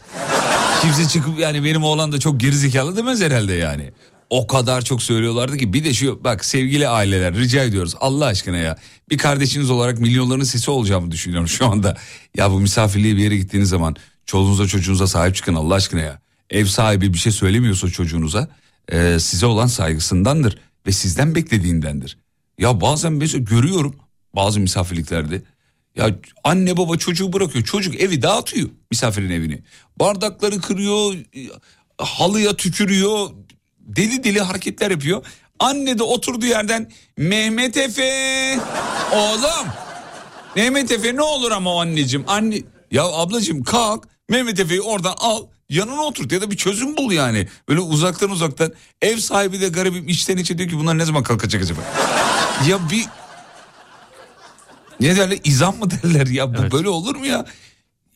Kimse 0.81 1.07
çıkıp 1.07 1.39
yani 1.39 1.63
benim 1.63 1.83
oğlan 1.83 2.11
da 2.11 2.19
çok 2.19 2.39
gerizekalı 2.39 2.97
demez 2.97 3.21
herhalde 3.21 3.53
yani. 3.53 3.91
O 4.31 4.47
kadar 4.47 4.81
çok 4.81 5.03
söylüyorlardı 5.03 5.57
ki 5.57 5.73
bir 5.73 5.83
de 5.83 5.93
şu 5.93 6.23
bak 6.23 6.45
sevgili 6.45 6.87
aileler 6.87 7.35
rica 7.35 7.63
ediyoruz 7.63 7.95
Allah 7.99 8.25
aşkına 8.25 8.57
ya. 8.57 8.77
Bir 9.09 9.17
kardeşiniz 9.17 9.69
olarak 9.69 9.99
milyonların 9.99 10.43
sesi 10.43 10.71
olacağımı 10.71 11.11
düşünüyorum 11.11 11.47
şu 11.47 11.67
anda. 11.67 11.97
Ya 12.37 12.51
bu 12.51 12.59
misafirliğe 12.59 13.15
bir 13.15 13.23
yere 13.23 13.37
gittiğiniz 13.37 13.69
zaman 13.69 13.95
çoluğunuza 14.25 14.67
çocuğunuza 14.67 15.07
sahip 15.07 15.35
çıkın 15.35 15.55
Allah 15.55 15.75
aşkına 15.75 16.01
ya. 16.01 16.21
Ev 16.49 16.65
sahibi 16.65 17.13
bir 17.13 17.17
şey 17.17 17.31
söylemiyorsa 17.31 17.89
çocuğunuza 17.89 18.47
e, 18.91 19.19
size 19.19 19.45
olan 19.45 19.67
saygısındandır 19.67 20.57
ve 20.87 20.91
sizden 20.91 21.35
beklediğindendir. 21.35 22.17
Ya 22.59 22.81
bazen 22.81 23.13
mesela 23.13 23.43
görüyorum 23.43 23.95
bazı 24.35 24.59
misafirliklerde 24.59 25.41
ya 25.95 26.19
anne 26.43 26.77
baba 26.77 26.97
çocuğu 26.97 27.33
bırakıyor 27.33 27.65
çocuk 27.65 28.01
evi 28.01 28.21
dağıtıyor 28.21 28.69
misafirin 28.91 29.29
evini. 29.29 29.63
Bardakları 29.99 30.61
kırıyor 30.61 31.15
halıya 32.01 32.55
tükürüyor 32.55 33.29
deli 33.85 34.23
deli 34.23 34.39
hareketler 34.41 34.91
yapıyor. 34.91 35.25
Anne 35.59 35.99
de 35.99 36.03
oturduğu 36.03 36.45
yerden 36.45 36.91
Mehmet 37.17 37.77
Efe 37.77 38.59
oğlum 39.13 39.67
Mehmet 40.55 40.91
Efe 40.91 41.15
ne 41.15 41.21
olur 41.21 41.51
ama 41.51 41.81
anneciğim 41.81 42.25
anne 42.29 42.57
ya 42.91 43.03
ablacığım 43.03 43.63
kalk 43.63 44.07
Mehmet 44.29 44.59
Efe'yi 44.59 44.81
oradan 44.81 45.13
al 45.17 45.47
yanına 45.69 46.01
oturt 46.01 46.31
ya 46.31 46.41
da 46.41 46.51
bir 46.51 46.57
çözüm 46.57 46.97
bul 46.97 47.11
yani. 47.11 47.47
Böyle 47.69 47.79
uzaktan 47.79 48.29
uzaktan 48.29 48.73
ev 49.01 49.17
sahibi 49.17 49.61
de 49.61 49.69
garibim 49.69 50.07
içten 50.07 50.37
içe 50.37 50.57
diyor 50.57 50.69
ki 50.69 50.77
bunlar 50.79 50.97
ne 50.97 51.05
zaman 51.05 51.23
kalkacak 51.23 51.63
acaba? 51.63 51.81
ya 52.67 52.89
bir 52.89 53.05
ne 54.99 55.15
derler 55.15 55.39
izam 55.43 55.77
mı 55.79 55.91
derler 55.91 56.27
ya 56.27 56.53
bu 56.53 56.57
Evet. 56.61 56.71
böyle 56.71 56.89
olur 56.89 57.15
mu 57.15 57.25
ya? 57.25 57.45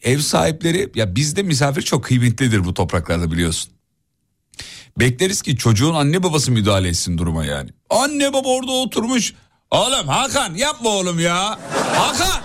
Ev 0.04 0.20
sahipleri 0.20 0.92
ya 0.96 1.16
bizde 1.16 1.44
misafir 1.44 1.82
çok 1.82 2.04
kıymetlidir 2.04 2.66
bu 2.66 2.74
topraklarda 2.74 3.32
biliyorsun. 3.32 3.72
Bekleriz 5.00 5.42
ki 5.42 5.58
çocuğun 5.58 5.94
anne 5.94 6.24
babası 6.24 6.52
müdahale 6.52 6.88
etsin 6.88 7.18
duruma 7.18 7.46
yani. 7.46 7.70
Anne 7.90 8.34
baba 8.34 8.48
orada 8.48 8.72
oturmuş. 8.72 9.34
Oğlum 9.72 10.08
Hakan 10.08 10.56
yapma 10.56 10.90
oğlum 10.90 11.20
ya. 11.20 11.60
Hakan. 11.96 12.42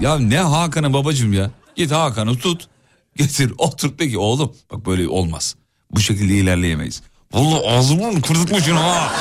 Ya 0.00 0.18
ne 0.18 0.38
Hakan'ı 0.38 0.92
babacığım 0.92 1.32
ya. 1.32 1.50
Git 1.76 1.92
Hakan'ı 1.92 2.38
tut. 2.38 2.68
Getir 3.16 3.52
otur 3.58 3.92
peki 3.98 4.18
oğlum. 4.18 4.56
Bak 4.72 4.86
böyle 4.86 5.08
olmaz. 5.08 5.56
Bu 5.90 6.00
şekilde 6.00 6.34
ilerleyemeyiz. 6.34 7.02
Vallahi 7.32 7.68
ağzımı 7.68 8.22
kırdırtmışsın 8.22 8.72
ha. 8.76 9.12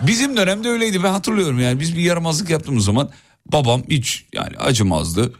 Bizim 0.00 0.36
dönemde 0.36 0.68
öyleydi 0.68 1.02
ben 1.02 1.12
hatırlıyorum 1.12 1.60
yani. 1.60 1.80
Biz 1.80 1.96
bir 1.96 2.02
yaramazlık 2.02 2.50
yaptığımız 2.50 2.84
zaman 2.84 3.10
babam 3.46 3.82
hiç 3.88 4.24
yani 4.32 4.56
acımazdı. 4.56 5.32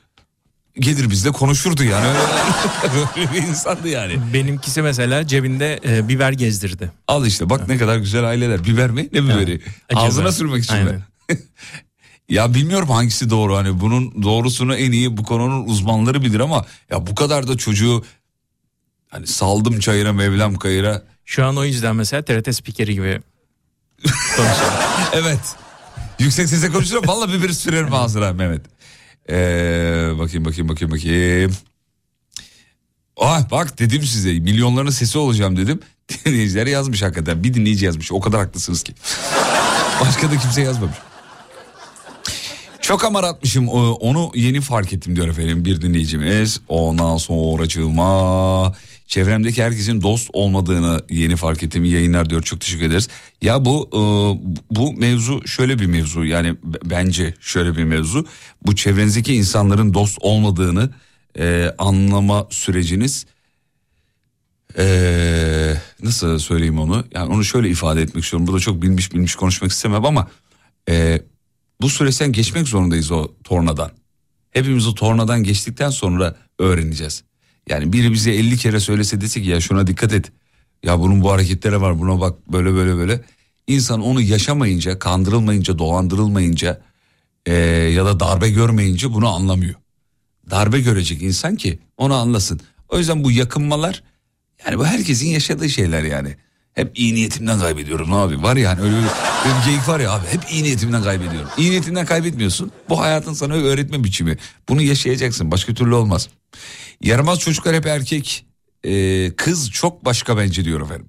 Gelir 0.78 1.10
bizle 1.10 1.32
konuşurdu 1.32 1.84
yani. 1.84 2.06
Öyle, 2.06 3.32
bir 3.32 3.42
insandı 3.42 3.88
yani. 3.88 4.18
Benimkisi 4.34 4.82
mesela 4.82 5.26
cebinde 5.26 5.80
e, 5.86 6.08
biber 6.08 6.32
gezdirdi. 6.32 6.92
Al 7.08 7.26
işte 7.26 7.50
bak 7.50 7.68
ne 7.68 7.78
kadar 7.78 7.96
güzel 7.96 8.24
aileler. 8.24 8.64
Biber 8.64 8.90
mi? 8.90 9.08
Ne 9.12 9.24
biberi? 9.24 9.60
Acı 9.88 10.00
Ağzına 10.00 10.24
biber. 10.24 10.32
sürmek 10.32 10.64
için 10.64 10.84
mi? 10.84 11.02
Ya 12.28 12.54
bilmiyorum 12.54 12.88
hangisi 12.90 13.30
doğru 13.30 13.56
hani 13.56 13.80
bunun 13.80 14.22
doğrusunu 14.22 14.76
en 14.76 14.92
iyi 14.92 15.16
bu 15.16 15.22
konunun 15.22 15.64
uzmanları 15.68 16.22
bilir 16.22 16.40
ama 16.40 16.66
ya 16.90 17.06
bu 17.06 17.14
kadar 17.14 17.48
da 17.48 17.56
çocuğu 17.56 18.04
hani 19.08 19.26
saldım 19.26 19.80
çayıra 19.80 20.12
mevlam 20.12 20.54
kayıra 20.54 21.02
Şu 21.24 21.44
an 21.44 21.56
o 21.56 21.64
yüzden 21.64 21.96
mesela 21.96 22.22
TRT 22.22 22.54
spikeri 22.54 22.94
gibi 22.94 23.20
konuşuyor. 24.36 24.72
evet 25.12 25.40
yüksek 26.18 26.48
sesle 26.48 26.72
konuşuyorum 26.72 27.08
valla 27.08 27.32
biberi 27.32 27.54
sürerim 27.54 27.94
ağzına 27.94 28.32
Mehmet. 28.32 28.60
Ee, 29.30 30.12
bakayım 30.18 30.44
bakayım 30.44 30.68
bakayım 30.68 30.92
bakayım. 30.92 31.56
Ah 33.16 33.50
bak 33.50 33.78
dedim 33.78 34.02
size 34.02 34.32
milyonların 34.32 34.90
sesi 34.90 35.18
olacağım 35.18 35.56
dedim. 35.56 35.80
Dinleyiciler 36.24 36.66
yazmış 36.66 37.02
hakikaten 37.02 37.44
bir 37.44 37.54
dinleyici 37.54 37.84
yazmış 37.84 38.12
o 38.12 38.20
kadar 38.20 38.40
haklısınız 38.40 38.82
ki. 38.82 38.94
Başka 40.00 40.30
da 40.30 40.36
kimse 40.38 40.62
yazmamış. 40.62 40.96
Çok 42.84 43.04
amaratmışım 43.04 43.68
o- 43.68 43.92
onu 43.92 44.32
yeni 44.34 44.60
fark 44.60 44.92
ettim 44.92 45.16
diyor 45.16 45.28
efendim 45.28 45.64
bir 45.64 45.80
dinleyicimiz. 45.80 46.60
Ondan 46.68 47.16
sonracığıma 47.16 48.74
çevremdeki 49.06 49.62
herkesin 49.62 50.02
dost 50.02 50.30
olmadığını 50.32 51.00
yeni 51.10 51.36
fark 51.36 51.62
ettim. 51.62 51.84
İyi 51.84 51.94
yayınlar 51.94 52.30
diyor 52.30 52.42
çok 52.42 52.60
teşekkür 52.60 52.86
ederiz. 52.86 53.08
Ya 53.42 53.64
bu 53.64 53.88
e, 53.92 54.00
bu 54.76 54.92
mevzu 54.92 55.46
şöyle 55.46 55.78
bir 55.78 55.86
mevzu 55.86 56.24
yani 56.24 56.56
bence 56.84 57.34
şöyle 57.40 57.76
bir 57.76 57.84
mevzu. 57.84 58.26
Bu 58.66 58.76
çevrenizdeki 58.76 59.34
insanların 59.34 59.94
dost 59.94 60.18
olmadığını 60.20 60.90
e, 61.38 61.74
anlama 61.78 62.46
süreciniz 62.50 63.26
ee, 64.78 65.74
nasıl 66.02 66.38
söyleyeyim 66.38 66.78
onu? 66.78 67.04
Yani 67.14 67.34
onu 67.34 67.44
şöyle 67.44 67.68
ifade 67.68 68.02
etmek 68.02 68.24
istiyorum. 68.24 68.46
Burada 68.46 68.60
çok 68.60 68.82
bilmiş 68.82 69.12
bilmiş 69.12 69.34
konuşmak 69.34 69.70
istemem 69.70 70.04
ama 70.04 70.28
e, 70.88 71.22
bu 71.80 71.90
süreçten 71.90 72.32
geçmek 72.32 72.68
zorundayız 72.68 73.12
o 73.12 73.32
tornadan. 73.44 73.90
Hepimiz 74.50 74.86
o 74.86 74.94
tornadan 74.94 75.42
geçtikten 75.42 75.90
sonra 75.90 76.36
öğreneceğiz. 76.58 77.24
Yani 77.68 77.92
biri 77.92 78.12
bize 78.12 78.30
50 78.30 78.56
kere 78.56 78.80
söylese 78.80 79.20
dese 79.20 79.42
ki 79.42 79.48
ya 79.48 79.60
şuna 79.60 79.86
dikkat 79.86 80.12
et. 80.12 80.32
Ya 80.82 81.00
bunun 81.00 81.22
bu 81.22 81.32
hareketlere 81.32 81.80
var 81.80 81.98
buna 81.98 82.20
bak 82.20 82.52
böyle 82.52 82.74
böyle 82.74 82.96
böyle. 82.96 83.20
İnsan 83.66 84.00
onu 84.00 84.20
yaşamayınca, 84.20 84.98
kandırılmayınca, 84.98 85.78
dolandırılmayınca 85.78 86.80
e, 87.46 87.54
ya 87.94 88.06
da 88.06 88.20
darbe 88.20 88.50
görmeyince 88.50 89.12
bunu 89.12 89.28
anlamıyor. 89.28 89.74
Darbe 90.50 90.80
görecek 90.80 91.22
insan 91.22 91.56
ki 91.56 91.78
onu 91.96 92.14
anlasın. 92.14 92.60
O 92.88 92.98
yüzden 92.98 93.24
bu 93.24 93.30
yakınmalar 93.30 94.02
yani 94.66 94.78
bu 94.78 94.86
herkesin 94.86 95.28
yaşadığı 95.28 95.68
şeyler 95.68 96.02
yani. 96.02 96.36
Hep 96.74 96.98
iyi 96.98 97.14
niyetimden 97.14 97.60
kaybediyorum 97.60 98.10
ne 98.10 98.14
abi 98.14 98.42
var 98.42 98.56
yani 98.56 98.80
öyle 98.80 98.96
bir, 98.96 99.02
öyle 99.48 99.58
bir 99.60 99.66
geyik 99.66 99.88
var 99.88 100.00
ya 100.00 100.12
abi 100.12 100.26
hep 100.26 100.40
iyi 100.50 100.62
niyetimden 100.62 101.02
kaybediyorum. 101.02 101.48
İyi 101.58 101.70
niyetinden 101.70 102.06
kaybetmiyorsun 102.06 102.72
bu 102.88 103.00
hayatın 103.00 103.32
sana 103.32 103.54
öğretme 103.54 104.04
biçimi. 104.04 104.36
Bunu 104.68 104.82
yaşayacaksın 104.82 105.50
başka 105.50 105.74
türlü 105.74 105.94
olmaz. 105.94 106.28
Yaramaz 107.00 107.38
çocuklar 107.38 107.74
hep 107.76 107.86
erkek 107.86 108.46
Ee, 108.86 109.32
kız 109.36 109.70
çok 109.70 110.04
başka 110.04 110.36
bence 110.36 110.64
diyor 110.64 110.80
efendim. 110.80 111.08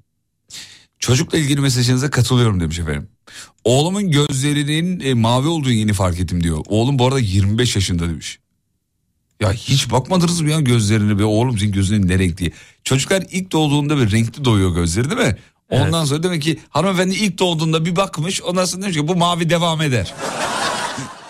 Çocukla 0.99 1.37
ilgili 1.37 1.61
mesajınıza 1.61 2.09
katılıyorum 2.09 2.59
demiş 2.59 2.79
efendim. 2.79 3.09
Oğlumun 3.63 4.11
gözlerinin 4.11 4.99
e, 4.99 5.13
mavi 5.13 5.47
olduğunu 5.47 5.71
yeni 5.71 5.93
fark 5.93 6.19
ettim 6.19 6.43
diyor. 6.43 6.59
Oğlum 6.67 6.99
bu 6.99 7.07
arada 7.07 7.19
25 7.19 7.75
yaşında 7.75 8.09
demiş. 8.09 8.39
Ya 9.41 9.53
hiç 9.53 9.91
bakmadınız 9.91 10.41
mı 10.41 10.51
ya 10.51 10.59
gözlerine 10.59 11.19
be 11.19 11.23
oğlum 11.23 11.57
senin 11.57 11.71
gözlerin 11.71 12.07
ne 12.07 12.19
renk. 12.19 12.41
Çocuklar 12.83 13.23
ilk 13.31 13.51
doğduğunda 13.51 13.97
bir 13.97 14.11
renkli 14.11 14.45
doğuyor 14.45 14.75
gözleri 14.75 15.09
değil 15.09 15.27
mi? 15.27 15.37
Ondan 15.69 16.05
sonra 16.05 16.23
demek 16.23 16.41
ki 16.41 16.59
hanımefendi 16.69 17.15
ilk 17.15 17.39
doğduğunda 17.39 17.85
bir 17.85 17.95
bakmış 17.95 18.41
ondan 18.41 18.65
sonra 18.65 18.81
demiş 18.81 18.97
ki 18.97 19.07
bu 19.07 19.15
mavi 19.15 19.49
devam 19.49 19.81
eder. 19.81 20.13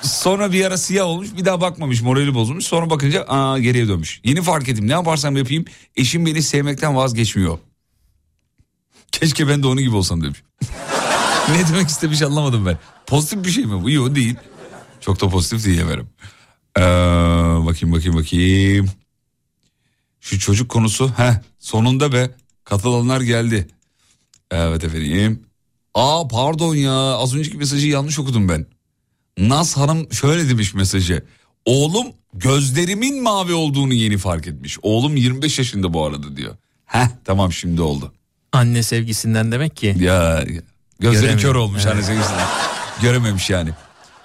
Sonra 0.01 0.51
bir 0.51 0.65
ara 0.65 0.77
siyah 0.77 1.05
olmuş 1.05 1.27
bir 1.37 1.45
daha 1.45 1.61
bakmamış 1.61 2.01
morali 2.01 2.33
bozulmuş 2.33 2.65
sonra 2.65 2.89
bakınca 2.89 3.25
aa 3.27 3.59
geriye 3.59 3.87
dönmüş. 3.87 4.21
Yeni 4.23 4.41
fark 4.41 4.69
ettim 4.69 4.87
ne 4.87 4.91
yaparsam 4.91 5.37
yapayım 5.37 5.65
eşim 5.95 6.25
beni 6.25 6.41
sevmekten 6.43 6.95
vazgeçmiyor. 6.95 7.59
Keşke 9.11 9.47
ben 9.47 9.63
de 9.63 9.67
onun 9.67 9.81
gibi 9.81 9.95
olsam 9.95 10.23
demiş. 10.23 10.43
ne 11.49 11.67
demek 11.67 11.89
istemiş 11.89 12.21
anlamadım 12.21 12.65
ben. 12.65 12.77
Pozitif 13.07 13.45
bir 13.45 13.51
şey 13.51 13.65
mi 13.65 13.83
bu? 13.83 13.89
Yok 13.89 14.15
değil. 14.15 14.35
Çok 15.01 15.21
da 15.21 15.29
pozitif 15.29 15.65
değil 15.65 15.79
efendim. 15.79 16.07
Ee, 16.77 16.81
bakayım 17.65 17.95
bakayım 17.95 18.17
bakayım. 18.17 18.89
Şu 20.19 20.39
çocuk 20.39 20.69
konusu 20.69 21.11
he 21.17 21.41
sonunda 21.59 22.13
be 22.13 22.29
katılanlar 22.63 23.21
geldi. 23.21 23.67
Evet 24.51 24.83
efendim. 24.83 25.45
Aa 25.93 26.27
pardon 26.27 26.75
ya 26.75 26.93
az 26.93 27.35
önceki 27.35 27.57
mesajı 27.57 27.87
yanlış 27.87 28.19
okudum 28.19 28.49
ben. 28.49 28.65
Naz 29.37 29.77
Hanım 29.77 30.13
şöyle 30.13 30.49
demiş 30.49 30.73
mesajı. 30.73 31.25
Oğlum 31.65 32.07
gözlerimin 32.33 33.23
mavi 33.23 33.53
olduğunu 33.53 33.93
yeni 33.93 34.17
fark 34.17 34.47
etmiş. 34.47 34.77
Oğlum 34.81 35.15
25 35.15 35.59
yaşında 35.59 35.93
bu 35.93 36.05
arada 36.05 36.35
diyor. 36.37 36.55
Heh 36.85 37.07
tamam 37.25 37.53
şimdi 37.53 37.81
oldu. 37.81 38.13
Anne 38.51 38.83
sevgisinden 38.83 39.51
demek 39.51 39.75
ki. 39.75 39.95
Ya 39.99 40.45
gözleri 40.99 41.37
kör 41.37 41.55
olmuş 41.55 41.85
anne 41.85 42.03
sevgisinden. 42.03 42.47
Görememiş 43.01 43.49
yani. 43.49 43.69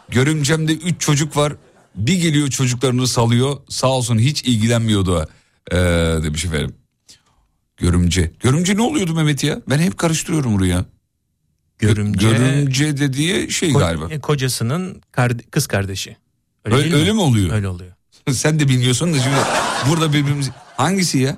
Görümcemde 0.09 0.73
3 0.73 1.01
çocuk 1.01 1.37
var. 1.37 1.53
Bir 1.95 2.15
geliyor 2.23 2.49
çocuklarını 2.49 3.07
salıyor. 3.07 3.57
Sağ 3.69 3.89
olsun 3.89 4.19
hiç 4.19 4.43
ilgilenmiyordu 4.43 5.29
ee, 5.73 5.77
demiş 6.23 6.45
efendim. 6.45 6.75
Görümce. 7.81 8.33
Görümce 8.41 8.77
ne 8.77 8.83
oluyordu 8.83 9.15
Mehmet 9.15 9.45
ya? 9.45 9.61
Ben 9.71 9.79
hep 9.79 9.99
karıştırıyorum 9.99 10.55
buraya. 10.59 10.85
Görümce. 11.79 12.29
Görümce 12.31 12.97
dediği 12.97 13.51
şey 13.51 13.71
Ko- 13.71 13.79
galiba. 13.79 14.09
e, 14.11 14.21
Kocasının 14.21 15.03
kız 15.51 15.67
kardeşi. 15.67 16.17
Öyle, 16.65 16.77
Öyle, 16.77 16.95
öyle 16.95 17.13
mi 17.13 17.21
oluyor? 17.21 17.53
Öyle 17.53 17.69
oluyor. 17.69 17.93
Sen 18.31 18.61
de 18.61 18.69
bilmiyorsun 18.69 19.15
da 19.15 19.19
şimdi 19.19 19.37
burada 19.89 20.13
birbirimiz... 20.13 20.51
Hangisi 20.77 21.19
ya? 21.19 21.37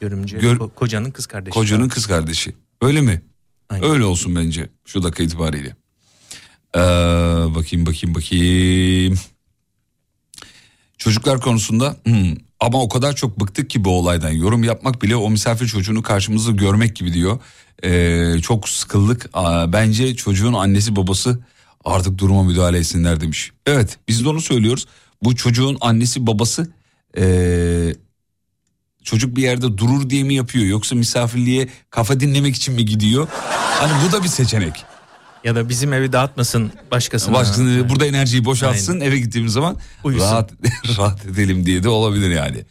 Görümce 0.00 0.38
Gör- 0.38 0.56
ko- 0.56 0.74
kocanın 0.74 1.10
kız 1.10 1.26
kardeşi. 1.26 1.54
Kocanın 1.54 1.88
kız 1.88 2.06
kardeşi. 2.06 2.54
Öyle 2.82 3.00
mi? 3.00 3.22
Aynen. 3.68 3.90
Öyle 3.90 4.04
olsun 4.04 4.36
bence 4.36 4.68
şu 4.84 5.02
dakika 5.02 5.22
itibariyle. 5.22 5.76
Ee, 6.74 6.78
bakayım 7.54 7.86
bakayım 7.86 8.14
bakayım. 8.14 9.18
Çocuklar 10.98 11.40
konusunda 11.40 11.96
hmm, 12.04 12.36
ama 12.62 12.82
o 12.82 12.88
kadar 12.88 13.16
çok 13.16 13.40
bıktık 13.40 13.70
ki 13.70 13.84
bu 13.84 13.98
olaydan 13.98 14.30
yorum 14.30 14.64
yapmak 14.64 15.02
bile 15.02 15.16
o 15.16 15.30
misafir 15.30 15.66
çocuğunu 15.66 16.02
karşımızda 16.02 16.50
görmek 16.50 16.96
gibi 16.96 17.12
diyor. 17.12 17.38
Ee, 17.84 18.40
çok 18.42 18.68
sıkıldık. 18.68 19.30
Aa, 19.32 19.72
bence 19.72 20.14
çocuğun 20.14 20.52
annesi 20.52 20.96
babası 20.96 21.38
artık 21.84 22.18
duruma 22.18 22.42
müdahale 22.42 22.78
etsinler 22.78 23.20
demiş. 23.20 23.52
Evet 23.66 23.98
biz 24.08 24.24
de 24.24 24.28
onu 24.28 24.40
söylüyoruz. 24.40 24.86
Bu 25.22 25.36
çocuğun 25.36 25.78
annesi 25.80 26.26
babası 26.26 26.72
ee, 27.18 27.94
çocuk 29.02 29.36
bir 29.36 29.42
yerde 29.42 29.78
durur 29.78 30.10
diye 30.10 30.22
mi 30.22 30.34
yapıyor 30.34 30.64
yoksa 30.64 30.96
misafirliğe 30.96 31.68
kafa 31.90 32.20
dinlemek 32.20 32.56
için 32.56 32.74
mi 32.74 32.84
gidiyor? 32.84 33.28
Hani 33.80 33.92
bu 34.08 34.12
da 34.12 34.22
bir 34.22 34.28
seçenek. 34.28 34.91
Ya 35.44 35.54
da 35.54 35.68
bizim 35.68 35.92
evi 35.92 36.12
dağıtmasın 36.12 36.72
başkasına. 36.90 37.34
Başkasının 37.34 37.78
Evet. 37.80 37.90
burada 37.90 38.06
enerjiyi 38.06 38.44
boşaltsın 38.44 39.00
eve 39.00 39.18
gittiğimiz 39.18 39.52
zaman 39.52 39.76
Uyusun. 40.04 40.24
rahat 40.24 40.52
rahat 40.98 41.26
edelim 41.26 41.66
diye 41.66 41.82
de 41.82 41.88
olabilir 41.88 42.30
yani. 42.30 42.64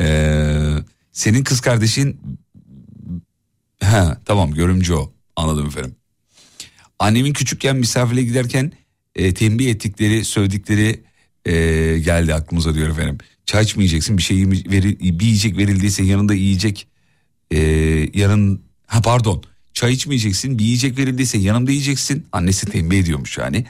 Ee, 0.00 0.74
senin 1.12 1.44
kız 1.44 1.60
kardeşin 1.60 2.20
ha 3.82 4.20
tamam 4.24 4.54
görümcü 4.54 4.94
o 4.94 5.12
anladım 5.36 5.66
efendim. 5.66 5.94
Annemin 6.98 7.32
küçükken 7.32 7.76
misafirliğe 7.76 8.26
giderken 8.26 8.72
e, 9.14 9.34
tembih 9.34 9.70
ettikleri 9.70 10.24
söyledikleri 10.24 11.04
e, 11.44 11.52
geldi 11.98 12.34
aklımıza 12.34 12.74
diyor 12.74 12.88
efendim. 12.90 13.18
Çay 13.46 13.64
içmeyeceksin 13.64 14.18
bir 14.18 14.22
şey 14.22 14.36
veri, 14.48 15.00
bir 15.00 15.24
yiyecek 15.24 15.56
verildiyse 15.58 16.02
yanında 16.04 16.34
yiyecek 16.34 16.88
e, 17.50 17.58
yarın 18.14 18.62
ha 18.86 19.02
pardon 19.02 19.42
çay 19.78 19.92
içmeyeceksin 19.92 20.58
bir 20.58 20.64
yiyecek 20.64 20.98
verildiyse 20.98 21.38
yanımda 21.38 21.70
yiyeceksin 21.70 22.26
annesi 22.32 22.66
tembih 22.66 22.98
ediyormuş 22.98 23.38
yani. 23.38 23.64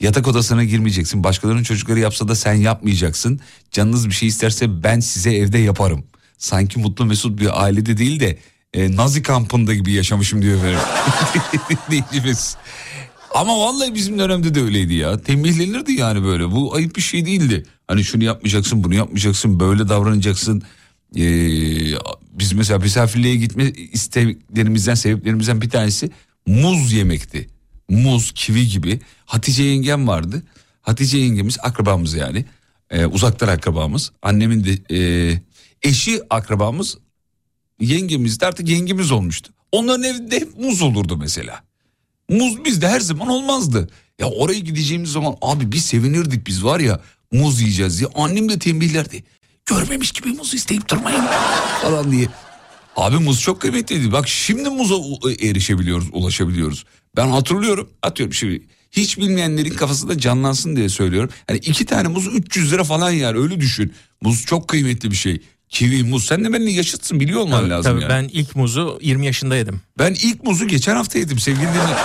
Yatak 0.00 0.28
odasına 0.28 0.64
girmeyeceksin 0.64 1.24
başkalarının 1.24 1.62
çocukları 1.62 2.00
yapsa 2.00 2.28
da 2.28 2.34
sen 2.34 2.54
yapmayacaksın 2.54 3.40
canınız 3.70 4.08
bir 4.08 4.14
şey 4.14 4.28
isterse 4.28 4.82
ben 4.82 5.00
size 5.00 5.34
evde 5.34 5.58
yaparım. 5.58 6.04
Sanki 6.38 6.78
mutlu 6.78 7.04
mesut 7.04 7.40
bir 7.40 7.62
ailede 7.62 7.96
değil 7.96 8.20
de 8.20 8.38
e, 8.74 8.96
Nazi 8.96 9.22
kampında 9.22 9.74
gibi 9.74 9.92
yaşamışım 9.92 10.42
diyor 10.42 10.58
efendim. 10.58 10.78
Dinleyicimiz. 11.90 12.56
Ama 13.34 13.58
vallahi 13.58 13.94
bizim 13.94 14.18
dönemde 14.18 14.54
de 14.54 14.60
öyleydi 14.62 14.94
ya. 14.94 15.22
Tembihlenirdi 15.22 15.92
yani 15.92 16.24
böyle. 16.24 16.50
Bu 16.50 16.74
ayıp 16.74 16.96
bir 16.96 17.02
şey 17.02 17.26
değildi. 17.26 17.62
Hani 17.88 18.04
şunu 18.04 18.24
yapmayacaksın, 18.24 18.84
bunu 18.84 18.94
yapmayacaksın, 18.94 19.60
böyle 19.60 19.88
davranacaksın. 19.88 20.62
Ee, 21.16 21.22
biz 22.32 22.52
mesela 22.52 22.78
misafirliğe 22.78 23.36
gitme 23.36 23.70
isteklerimizden, 23.70 24.94
sebeplerimizden 24.94 25.60
bir 25.60 25.70
tanesi 25.70 26.10
muz 26.46 26.92
yemekti. 26.92 27.48
Muz, 27.88 28.32
kivi 28.34 28.68
gibi. 28.68 29.00
Hatice 29.24 29.62
yengem 29.62 30.08
vardı. 30.08 30.42
Hatice 30.82 31.18
yengemiz 31.18 31.58
akrabamız 31.62 32.14
yani. 32.14 32.44
Ee, 32.90 33.06
uzaktan 33.06 33.48
akrabamız. 33.48 34.12
Annemin 34.22 34.64
de 34.64 34.96
e, 34.96 35.40
eşi 35.82 36.20
akrabamız. 36.30 36.98
Yengemiz 37.80 38.40
de 38.40 38.46
artık 38.46 38.68
yengemiz 38.68 39.12
olmuştu. 39.12 39.52
Onların 39.72 40.02
evinde 40.02 40.36
hep 40.40 40.58
muz 40.58 40.82
olurdu 40.82 41.16
mesela. 41.16 41.62
Muz 42.28 42.64
bizde 42.64 42.88
her 42.88 43.00
zaman 43.00 43.28
olmazdı. 43.28 43.88
Ya 44.18 44.26
oraya 44.26 44.58
gideceğimiz 44.58 45.12
zaman 45.12 45.36
abi 45.42 45.72
bir 45.72 45.78
sevinirdik 45.78 46.46
biz 46.46 46.64
var 46.64 46.80
ya 46.80 47.00
muz 47.32 47.60
yiyeceğiz 47.60 47.98
diye. 47.98 48.10
Annem 48.14 48.48
de 48.48 48.58
tembihlerdi. 48.58 49.24
Görmemiş 49.66 50.12
gibi 50.12 50.28
muz 50.28 50.54
isteyip 50.54 50.88
durmayın 50.88 51.22
falan 51.82 52.12
diye. 52.12 52.26
Abi 52.96 53.16
muz 53.18 53.40
çok 53.40 53.60
kıymetliydi. 53.60 54.12
Bak 54.12 54.28
şimdi 54.28 54.68
muza 54.68 54.94
u- 54.94 55.30
erişebiliyoruz, 55.42 56.06
ulaşabiliyoruz. 56.12 56.84
Ben 57.16 57.28
hatırlıyorum, 57.28 57.90
atıyorum 58.02 58.34
şimdi 58.34 58.62
hiç 58.90 59.18
bilmeyenlerin 59.18 59.70
kafasında 59.74 60.18
canlansın 60.18 60.76
diye 60.76 60.88
söylüyorum. 60.88 61.30
Hani 61.46 61.58
iki 61.58 61.86
tane 61.86 62.08
muz 62.08 62.26
300 62.26 62.72
lira 62.72 62.84
falan 62.84 63.10
yer 63.10 63.34
öyle 63.34 63.60
düşün. 63.60 63.94
Muz 64.22 64.46
çok 64.46 64.68
kıymetli 64.68 65.10
bir 65.10 65.16
şey. 65.16 65.42
Kivi, 65.68 66.04
muz. 66.04 66.24
Sen 66.26 66.44
de 66.44 66.52
benimle 66.52 66.70
yaşıtsın 66.70 67.20
biliyor 67.20 67.40
olman 67.40 67.60
Tabii, 67.60 67.70
lazım 67.70 67.92
tabii 67.92 68.02
yani. 68.02 68.10
ben 68.10 68.38
ilk 68.38 68.56
muzu 68.56 68.98
20 69.02 69.26
yaşında 69.26 69.56
yedim. 69.56 69.80
Ben 69.98 70.14
ilk 70.14 70.44
muzu 70.44 70.66
geçen 70.68 70.96
hafta 70.96 71.18
yedim 71.18 71.38
sevgili 71.38 71.62
dinleyiciler. 71.62 71.98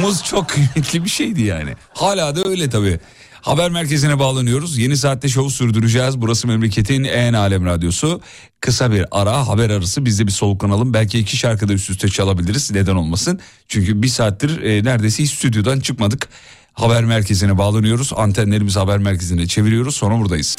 Muz 0.00 0.24
çok 0.24 0.48
kıymetli 0.48 1.04
bir 1.04 1.10
şeydi 1.10 1.42
yani. 1.42 1.70
Hala 1.94 2.36
da 2.36 2.48
öyle 2.48 2.70
tabii. 2.70 3.00
Haber 3.44 3.70
merkezine 3.70 4.18
bağlanıyoruz. 4.18 4.78
Yeni 4.78 4.96
saatte 4.96 5.28
şovu 5.28 5.50
sürdüreceğiz. 5.50 6.20
Burası 6.20 6.46
memleketin 6.46 7.04
en 7.04 7.32
alem 7.32 7.66
radyosu. 7.66 8.20
Kısa 8.60 8.92
bir 8.92 9.04
ara 9.10 9.48
haber 9.48 9.70
arası 9.70 10.04
biz 10.04 10.18
de 10.18 10.26
bir 10.26 10.32
soluklanalım. 10.32 10.94
Belki 10.94 11.18
iki 11.18 11.36
şarkı 11.36 11.68
da 11.68 11.72
üst 11.72 11.90
üste 11.90 12.08
çalabiliriz. 12.08 12.70
Neden 12.70 12.94
olmasın? 12.94 13.40
Çünkü 13.68 14.02
bir 14.02 14.08
saattir 14.08 14.62
e, 14.62 14.84
neredeyse 14.84 15.22
hiç 15.22 15.30
stüdyodan 15.30 15.80
çıkmadık. 15.80 16.28
Haber 16.72 17.04
merkezine 17.04 17.58
bağlanıyoruz. 17.58 18.12
Antenlerimizi 18.16 18.78
haber 18.78 18.98
merkezine 18.98 19.46
çeviriyoruz. 19.46 19.96
Sonra 19.96 20.18
buradayız. 20.18 20.56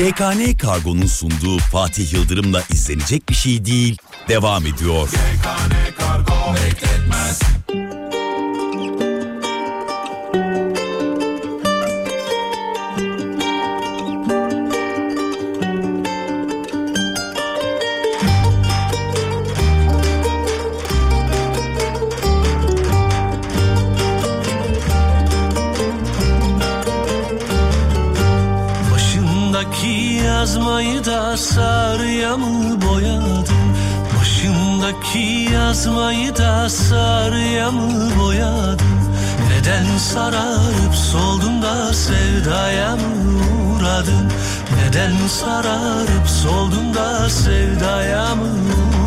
YKN 0.00 0.58
Kargo'nun 0.58 1.06
sunduğu 1.06 1.58
Fatih 1.58 2.12
Yıldırım'la 2.12 2.62
izlenecek 2.70 3.28
bir 3.28 3.34
şey 3.34 3.64
değil. 3.64 3.96
Devam 4.28 4.66
ediyor. 4.66 5.08
Başındaki 5.08 5.94
yazmayı 30.44 31.04
da 31.04 31.36
sarıya 31.36 32.36
mı 32.36 32.82
boyadın? 32.82 33.46
Başındaki 34.18 35.48
yazmayı 35.52 36.36
da 36.36 36.68
sarıya 36.68 37.70
mı 37.70 38.10
boyadın? 38.20 38.98
Neden 39.48 39.98
sararıp 39.98 40.94
soldun 40.94 41.62
da 41.62 41.92
sevdaya 41.92 42.96
mı 42.96 43.02
uğradın? 43.70 44.32
Neden 44.76 45.26
sararıp 45.26 46.28
soldun 46.28 46.94
da 46.94 47.30
sevdaya 47.30 48.34
mı 48.34 48.48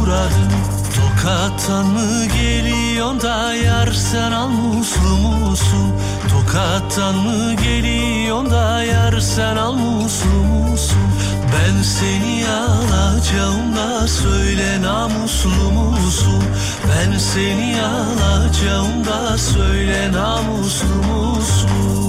uğradın? 0.01 0.51
Tokattan 0.95 1.85
mı 1.85 2.25
geliyorsun 2.25 3.21
da 3.21 3.53
yar 3.53 3.91
sen 3.91 4.31
almuslu 4.31 5.17
musun? 5.17 5.93
Tokattan 6.29 7.15
mı 7.15 7.53
geliyorsun 7.53 8.51
da 8.51 8.83
yar 8.83 9.19
sen 9.19 9.55
almuslu 9.55 10.29
musun? 10.29 11.16
Ben 11.53 11.81
seni 11.81 12.45
alacağım 12.49 13.75
da 13.75 14.07
söyle 14.07 14.81
namuslu 14.81 15.71
musun? 15.71 16.43
Ben 16.89 17.17
seni 17.17 17.81
alacağım 17.81 19.05
da 19.05 19.37
söyle 19.37 20.11
namuslu 20.11 20.95
musun? 20.95 22.06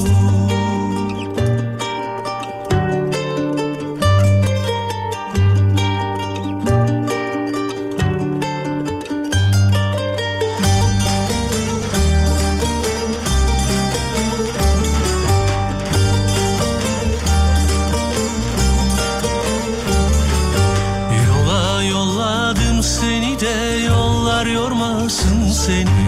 Seni. 25.69 26.05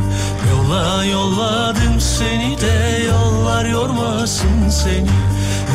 Yola 0.50 1.04
yolladım 1.04 2.00
seni 2.00 2.61
de 2.61 3.04
yollar 3.08 3.64
yormasın 3.64 4.68
seni. 4.68 5.11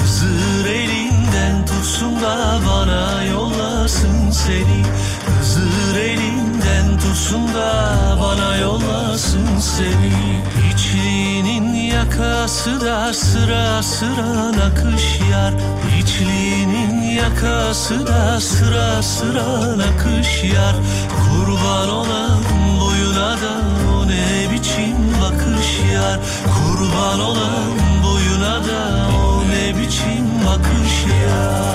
Hızır 0.02 0.66
elinden 0.66 1.66
tutsun 1.66 2.22
da 2.22 2.60
bana 2.68 3.24
yollasın 3.24 4.32
seni. 4.32 4.82
Hızır 5.26 5.96
elinden 6.00 7.00
tutsun 7.00 7.48
da 7.48 7.96
bana 8.22 8.58
yollasın 8.58 9.48
seni. 9.60 10.14
İçliğinin 10.74 11.74
yakası 11.74 12.82
da 12.82 13.14
sıra 13.14 13.84
sıra 13.84 14.52
nakış 14.52 15.20
yar. 15.32 15.54
İçliğinin 16.02 17.02
yakası 17.02 18.08
da 18.08 18.40
sıra 18.42 19.02
sıra 19.02 19.78
nakış 19.78 20.44
yar. 20.44 20.76
Kurban 21.30 21.90
olan 21.90 22.40
boyuna 22.80 23.32
da 23.32 23.75
yar 26.06 26.20
Kurban 26.56 27.20
olan 27.20 27.70
boyuna 28.04 28.66
da 28.66 29.08
o 29.18 29.44
ne 29.50 29.78
biçim 29.78 30.46
bakış 30.48 31.06
yar 31.28 31.66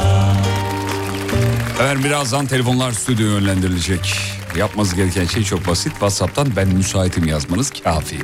Efendim 1.74 2.04
birazdan 2.04 2.46
telefonlar 2.46 2.92
stüdyoya 2.92 3.32
yönlendirilecek. 3.32 4.16
Yapmanız 4.58 4.94
gereken 4.94 5.26
şey 5.26 5.44
çok 5.44 5.66
basit. 5.66 5.92
WhatsApp'tan 5.92 6.48
ben 6.56 6.68
müsaitim 6.68 7.26
yazmanız 7.26 7.70
kafi. 7.84 8.18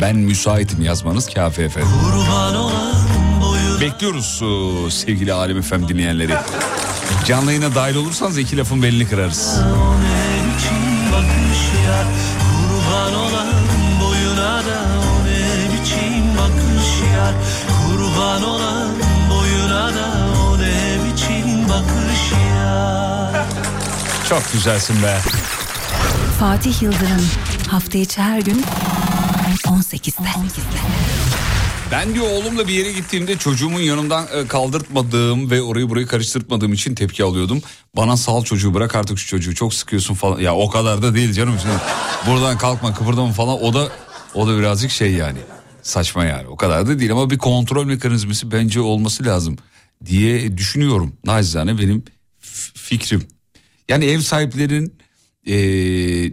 Ben 0.00 0.16
müsaitim 0.16 0.82
yazmanız 0.82 1.34
kafi 1.34 1.62
efendim. 1.62 1.90
Bekliyoruz 3.80 4.42
e, 4.42 4.90
sevgili 4.90 5.32
Alem 5.32 5.58
Efem 5.58 5.88
dinleyenleri. 5.88 6.34
Canlı 7.26 7.52
yayına 7.52 7.74
dahil 7.74 7.96
olursanız 7.96 8.38
iki 8.38 8.56
lafın 8.56 8.82
belini 8.82 9.08
kırarız. 9.08 9.60
Kurban 17.68 18.42
olan 18.42 18.90
boyuna 19.30 19.94
da 19.94 20.06
o 20.46 20.58
ne 20.58 20.98
biçim 21.04 21.68
bakış 21.68 22.32
yar 22.56 23.46
Çok 24.28 24.52
güzelsin 24.52 25.02
be. 25.02 25.18
Fatih 26.40 26.82
Yıldırım 26.82 27.28
hafta 27.68 27.98
içi 27.98 28.22
her 28.22 28.40
gün 28.40 28.64
18'de. 29.66 30.28
Ben 31.92 32.14
diyor 32.14 32.26
oğlumla 32.30 32.68
bir 32.68 32.72
yere 32.72 32.92
gittiğimde 32.92 33.38
çocuğumun 33.38 33.80
yanımdan 33.80 34.26
e, 34.34 34.46
kaldırtmadığım 34.46 35.50
ve 35.50 35.62
orayı 35.62 35.88
burayı 35.90 36.06
karıştırtmadığım 36.06 36.72
için 36.72 36.94
tepki 36.94 37.24
alıyordum. 37.24 37.62
Bana 37.96 38.16
sal 38.16 38.44
çocuğu 38.44 38.74
bırak 38.74 38.94
artık 38.94 39.18
şu 39.18 39.26
çocuğu 39.26 39.54
çok 39.54 39.74
sıkıyorsun 39.74 40.14
falan. 40.14 40.40
Ya 40.40 40.54
o 40.54 40.70
kadar 40.70 41.02
da 41.02 41.14
değil 41.14 41.32
canım. 41.32 41.54
Şimdi 41.62 41.74
buradan 42.26 42.58
kalkma 42.58 42.94
kıpırdama 42.94 43.32
falan 43.32 43.62
o 43.62 43.74
da 43.74 43.88
o 44.34 44.46
da 44.46 44.58
birazcık 44.58 44.90
şey 44.90 45.12
yani. 45.12 45.38
Saçma 45.82 46.24
yani 46.24 46.48
o 46.48 46.56
kadar 46.56 46.86
da 46.86 46.98
değil 46.98 47.12
ama 47.12 47.30
bir 47.30 47.38
kontrol 47.38 47.84
mekanizması 47.84 48.50
bence 48.50 48.80
olması 48.80 49.24
lazım 49.24 49.56
diye 50.06 50.58
düşünüyorum. 50.58 51.16
Nacizane 51.24 51.78
benim 51.78 52.04
fikrim. 52.74 53.22
Yani 53.88 54.04
ev 54.04 54.20
sahiplerinin 54.20 54.94
e, 55.46 55.54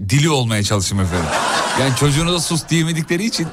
dili 0.10 0.30
olmaya 0.30 0.64
çalışım 0.64 1.00
efendim. 1.00 1.30
Yani 1.80 1.95
çocuğuna 1.95 2.34
da 2.34 2.39
sus 2.39 2.70
diyemedikleri 2.70 3.26
için 3.26 3.47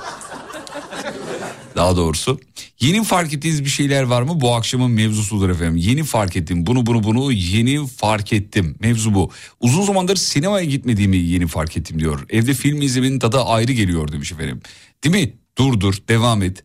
daha 1.76 1.96
doğrusu. 1.96 2.40
Yeni 2.80 3.04
fark 3.04 3.34
ettiğiniz 3.34 3.64
bir 3.64 3.70
şeyler 3.70 4.02
var 4.02 4.22
mı? 4.22 4.40
Bu 4.40 4.54
akşamın 4.54 4.90
mevzusudur 4.90 5.50
efendim. 5.50 5.76
Yeni 5.76 6.04
fark 6.04 6.36
ettim. 6.36 6.66
Bunu 6.66 6.86
bunu 6.86 7.02
bunu 7.02 7.32
yeni 7.32 7.86
fark 7.86 8.32
ettim. 8.32 8.76
Mevzu 8.80 9.14
bu. 9.14 9.30
Uzun 9.60 9.82
zamandır 9.82 10.16
sinemaya 10.16 10.64
gitmediğimi 10.64 11.16
yeni 11.16 11.46
fark 11.46 11.76
ettim 11.76 12.00
diyor. 12.00 12.26
Evde 12.30 12.54
film 12.54 12.82
izlemenin 12.82 13.18
tadı 13.18 13.40
ayrı 13.40 13.72
geliyor 13.72 14.12
demiş 14.12 14.32
efendim. 14.32 14.60
Değil 15.04 15.14
mi? 15.26 15.32
Dur 15.58 15.80
dur 15.80 15.94
devam 16.08 16.42
et. 16.42 16.64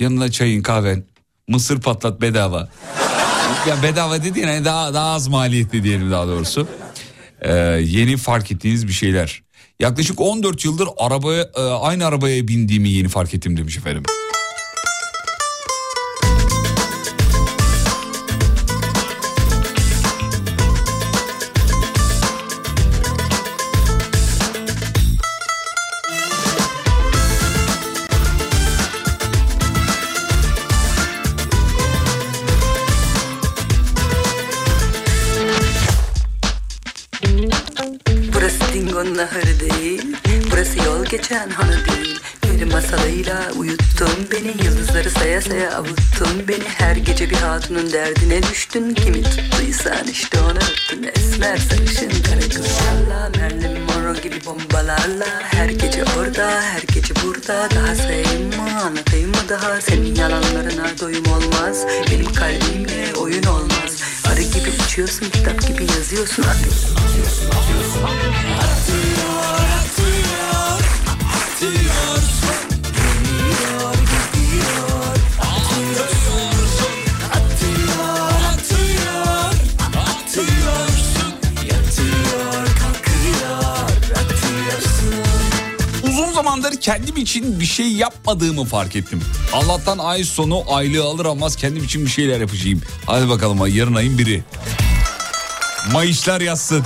Yanına 0.00 0.30
çayın 0.30 0.62
kahven. 0.62 1.04
Mısır 1.48 1.80
patlat 1.80 2.20
bedava. 2.20 2.68
ya 3.68 3.82
bedava 3.82 4.24
dediğin 4.24 4.46
hani 4.46 4.64
daha, 4.64 4.94
daha 4.94 5.10
az 5.10 5.28
maliyetli 5.28 5.84
diyelim 5.84 6.10
daha 6.10 6.26
doğrusu. 6.26 6.68
Ee, 7.40 7.52
yeni 7.84 8.16
fark 8.16 8.52
ettiğiniz 8.52 8.88
bir 8.88 8.92
şeyler. 8.92 9.42
Yaklaşık 9.80 10.20
14 10.20 10.64
yıldır 10.64 10.88
arabaya 10.98 11.42
e, 11.56 11.60
aynı 11.60 12.06
arabaya 12.06 12.48
bindiğimi 12.48 12.88
yeni 12.88 13.08
fark 13.08 13.34
ettim 13.34 13.56
demiş 13.56 13.76
efendim. 13.78 14.02
Geçen 41.32 41.50
hanı 41.50 41.86
değil. 41.86 42.20
Peri 42.42 42.64
masalıyla 42.64 43.52
uyuttun 43.56 44.28
beni 44.32 44.64
Yıldızları 44.64 45.10
saya 45.10 45.40
saya 45.40 45.76
avuttun 45.76 46.48
beni. 46.48 46.64
Her 46.64 46.96
gece 46.96 47.30
bir 47.30 47.36
hatunun 47.36 47.92
derdine 47.92 48.42
düştün. 48.42 48.94
Kimi 48.94 49.22
tuttuysan 49.22 50.06
işte 50.12 50.40
onu 50.40 50.58
öptün. 50.58 51.10
Esmer 51.14 51.56
sarışın 51.56 52.22
kara 52.22 52.40
kızlarla 52.40 53.30
Marilyn 53.38 53.80
Monroe 53.80 54.20
gibi 54.20 54.44
bombalarla. 54.44 55.26
Her 55.40 55.68
gece 55.68 56.04
orada 56.18 56.60
her 56.62 56.82
gece 56.94 57.14
burada. 57.24 57.68
Daha 57.70 57.94
sayayım 57.94 58.56
mı 58.56 58.80
anlatayım 58.84 59.30
mı 59.30 59.48
daha? 59.48 59.80
Senin 59.80 60.14
yalanlarına 60.14 60.98
doyum 61.00 61.24
olmaz. 61.26 61.86
Benim 62.10 62.32
kalbimle 62.32 63.14
oyun 63.14 63.44
olmaz. 63.44 64.02
Arı 64.32 64.42
gibi 64.42 64.70
uçuyorsun 64.86 65.30
kitap 65.30 65.68
gibi 65.68 65.82
yazıyorsun. 65.98 66.42
Atıyorsun 66.42 66.96
atıyorsun 66.96 67.46
atıyorsun. 67.46 68.02
Atıyor 68.02 68.58
atıyor 68.58 69.71
zamandır 86.42 86.80
kendim 86.80 87.16
için 87.16 87.60
bir 87.60 87.64
şey 87.64 87.92
yapmadığımı 87.92 88.64
fark 88.64 88.96
ettim. 88.96 89.20
Allah'tan 89.52 89.98
ay 89.98 90.24
sonu 90.24 90.64
aylığı 90.68 91.04
alır 91.04 91.26
almaz 91.26 91.56
kendim 91.56 91.84
için 91.84 92.04
bir 92.04 92.10
şeyler 92.10 92.40
yapacağım. 92.40 92.80
Hadi 93.06 93.28
bakalım 93.28 93.66
yarın 93.66 93.94
ayın 93.94 94.18
biri. 94.18 94.42
Mayışlar 95.92 96.40
yazsın. 96.40 96.82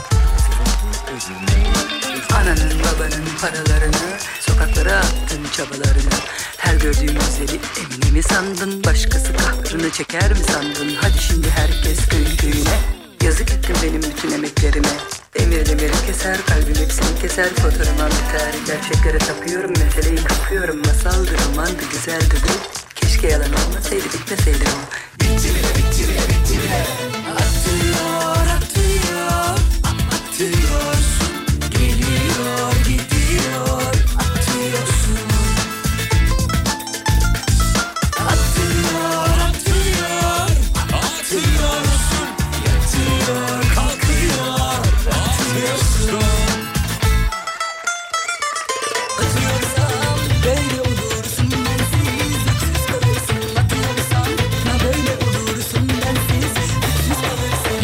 Ananın 2.34 2.80
babanın 2.80 3.26
paralarını 3.40 4.18
Sokaklara 4.40 4.96
attın 4.96 5.42
çabalarını 5.56 6.14
Her 6.56 6.74
gördüğün 6.74 7.06
güzeli 7.06 7.60
emini 7.80 8.12
mi 8.12 8.22
sandın 8.22 8.84
Başkası 8.84 9.32
kahrını 9.32 9.90
çeker 9.90 10.30
mi 10.30 10.44
sandın 10.52 10.94
Hadi 11.00 11.22
şimdi 11.28 11.50
herkes 11.50 12.08
köyün 12.08 12.36
köyüne 12.36 13.05
Yazık 13.24 13.50
ettin 13.50 13.76
benim 13.82 14.02
bütün 14.02 14.30
emeklerime. 14.32 14.88
Demir 15.38 15.66
demiri 15.66 16.06
keser 16.06 16.36
kalbim 16.46 16.74
hepsini 16.74 17.20
keser. 17.20 17.48
Fotoğrafıma 17.48 18.06
biter 18.06 18.54
gerçeklere 18.66 19.18
tapıyorum. 19.18 19.70
Meseleyi 19.70 20.24
kapıyorum. 20.24 20.78
Masaldı 20.78 21.30
romandı 21.48 21.82
güzeldi 21.92 22.34
bu. 22.44 22.52
Keşke 22.94 23.28
yalan 23.28 23.52
olmasaydı 23.52 24.04
bitmeseydi 24.04 24.64
o 24.64 24.94
Bitti 25.20 25.48
bile 25.48 25.68
bitti 25.76 26.08
bile 26.08 26.20
bitti 26.28 26.52
bile 26.52 27.05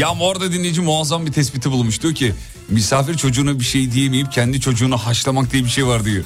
Ya 0.03 0.15
orada 0.21 0.53
dinleyici 0.53 0.81
muazzam 0.81 1.27
bir 1.27 1.33
tespiti 1.33 1.71
bulmuş. 1.71 2.03
Diyor 2.03 2.15
ki 2.15 2.35
misafir 2.69 3.17
çocuğuna 3.17 3.59
bir 3.61 3.65
şey 3.65 3.93
diyemeyip 3.93 4.33
kendi 4.33 4.61
çocuğunu 4.61 4.99
haşlamak 4.99 5.53
diye 5.53 5.65
bir 5.65 5.69
şey 5.69 5.87
var 5.87 6.05
diyor. 6.05 6.25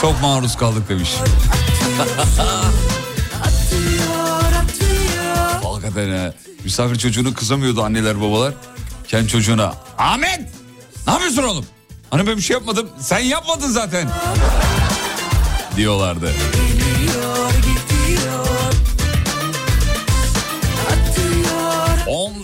Çok 0.00 0.22
maruz 0.22 0.56
kaldık 0.56 0.88
demiş. 0.88 1.14
Hakikaten 5.62 6.16
ha. 6.16 6.34
Misafir 6.64 6.96
çocuğunu 6.96 7.34
kızamıyordu 7.34 7.82
anneler 7.82 8.20
babalar. 8.20 8.54
Kendi 9.08 9.28
çocuğuna 9.28 9.74
Ahmet 9.98 10.40
ne 11.06 11.12
yapıyorsun 11.12 11.42
oğlum? 11.42 11.66
Hani 12.10 12.26
ben 12.26 12.36
bir 12.36 12.42
şey 12.42 12.54
yapmadım. 12.54 12.88
Sen 13.00 13.18
yapmadın 13.18 13.68
zaten. 13.68 14.08
Diyorlardı. 15.76 16.32
Geliyor 16.52 17.55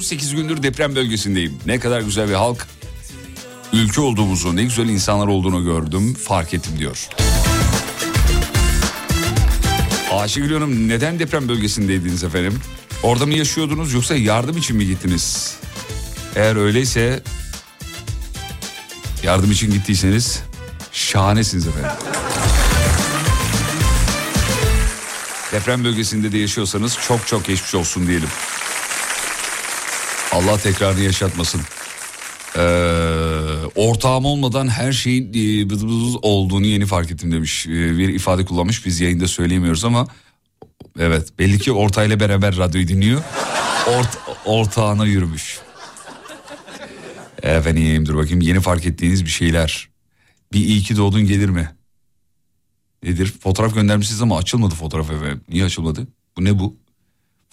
38 0.02 0.34
gündür 0.34 0.62
deprem 0.62 0.94
bölgesindeyim. 0.96 1.58
Ne 1.66 1.78
kadar 1.80 2.00
güzel 2.00 2.28
bir 2.28 2.34
halk 2.34 2.66
ülke 3.72 4.00
olduğumuzu, 4.00 4.56
ne 4.56 4.62
güzel 4.64 4.88
insanlar 4.88 5.26
olduğunu 5.26 5.64
gördüm, 5.64 6.14
fark 6.14 6.54
ettim 6.54 6.72
diyor. 6.78 7.08
Ayşegül 10.12 10.52
Hanım 10.54 10.88
neden 10.88 11.18
deprem 11.18 11.48
bölgesindeydiniz 11.48 12.24
efendim? 12.24 12.60
Orada 13.02 13.26
mı 13.26 13.34
yaşıyordunuz 13.34 13.92
yoksa 13.92 14.16
yardım 14.16 14.56
için 14.56 14.76
mi 14.76 14.86
gittiniz? 14.86 15.56
Eğer 16.36 16.56
öyleyse 16.56 17.22
yardım 19.22 19.50
için 19.50 19.70
gittiyseniz 19.70 20.42
şahanesiniz 20.92 21.66
efendim. 21.66 21.90
deprem 25.52 25.84
bölgesinde 25.84 26.32
de 26.32 26.38
yaşıyorsanız 26.38 26.98
çok 27.08 27.26
çok 27.26 27.44
geçmiş 27.44 27.74
olsun 27.74 28.06
diyelim. 28.06 28.28
Allah 30.32 30.58
tekrarını 30.58 31.00
yaşatmasın. 31.00 31.60
Ee, 32.56 32.60
ortağım 33.74 34.24
olmadan 34.24 34.68
her 34.68 34.92
şeyin 34.92 35.32
e, 35.32 35.70
bız 35.70 35.86
bız 35.86 36.16
olduğunu 36.22 36.66
yeni 36.66 36.86
fark 36.86 37.10
ettim 37.10 37.32
demiş. 37.32 37.66
Ee, 37.66 37.70
bir 37.98 38.08
ifade 38.08 38.44
kullanmış 38.44 38.86
biz 38.86 39.00
yayında 39.00 39.28
söyleyemiyoruz 39.28 39.84
ama 39.84 40.06
evet 40.98 41.38
belli 41.38 41.58
ki 41.58 41.72
ortağıyla 41.72 42.20
beraber 42.20 42.56
radyoyu 42.56 42.88
dinliyor. 42.88 43.22
Ort, 43.88 44.18
ortağına 44.44 45.06
yürümüş. 45.06 45.58
Efendim 47.42 48.06
dur 48.06 48.16
bakayım 48.16 48.40
yeni 48.40 48.60
fark 48.60 48.86
ettiğiniz 48.86 49.24
bir 49.24 49.30
şeyler. 49.30 49.88
Bir 50.52 50.60
iyi 50.60 50.82
ki 50.82 50.96
doğdun 50.96 51.26
gelir 51.26 51.48
mi? 51.48 51.70
Nedir? 53.02 53.34
Fotoğraf 53.42 53.74
göndermişsiniz 53.74 54.22
ama 54.22 54.38
açılmadı 54.38 54.74
fotoğraf 54.74 55.10
efendim. 55.10 55.40
Niye 55.48 55.64
açılmadı? 55.64 56.06
Bu 56.36 56.44
ne 56.44 56.58
bu? 56.58 56.76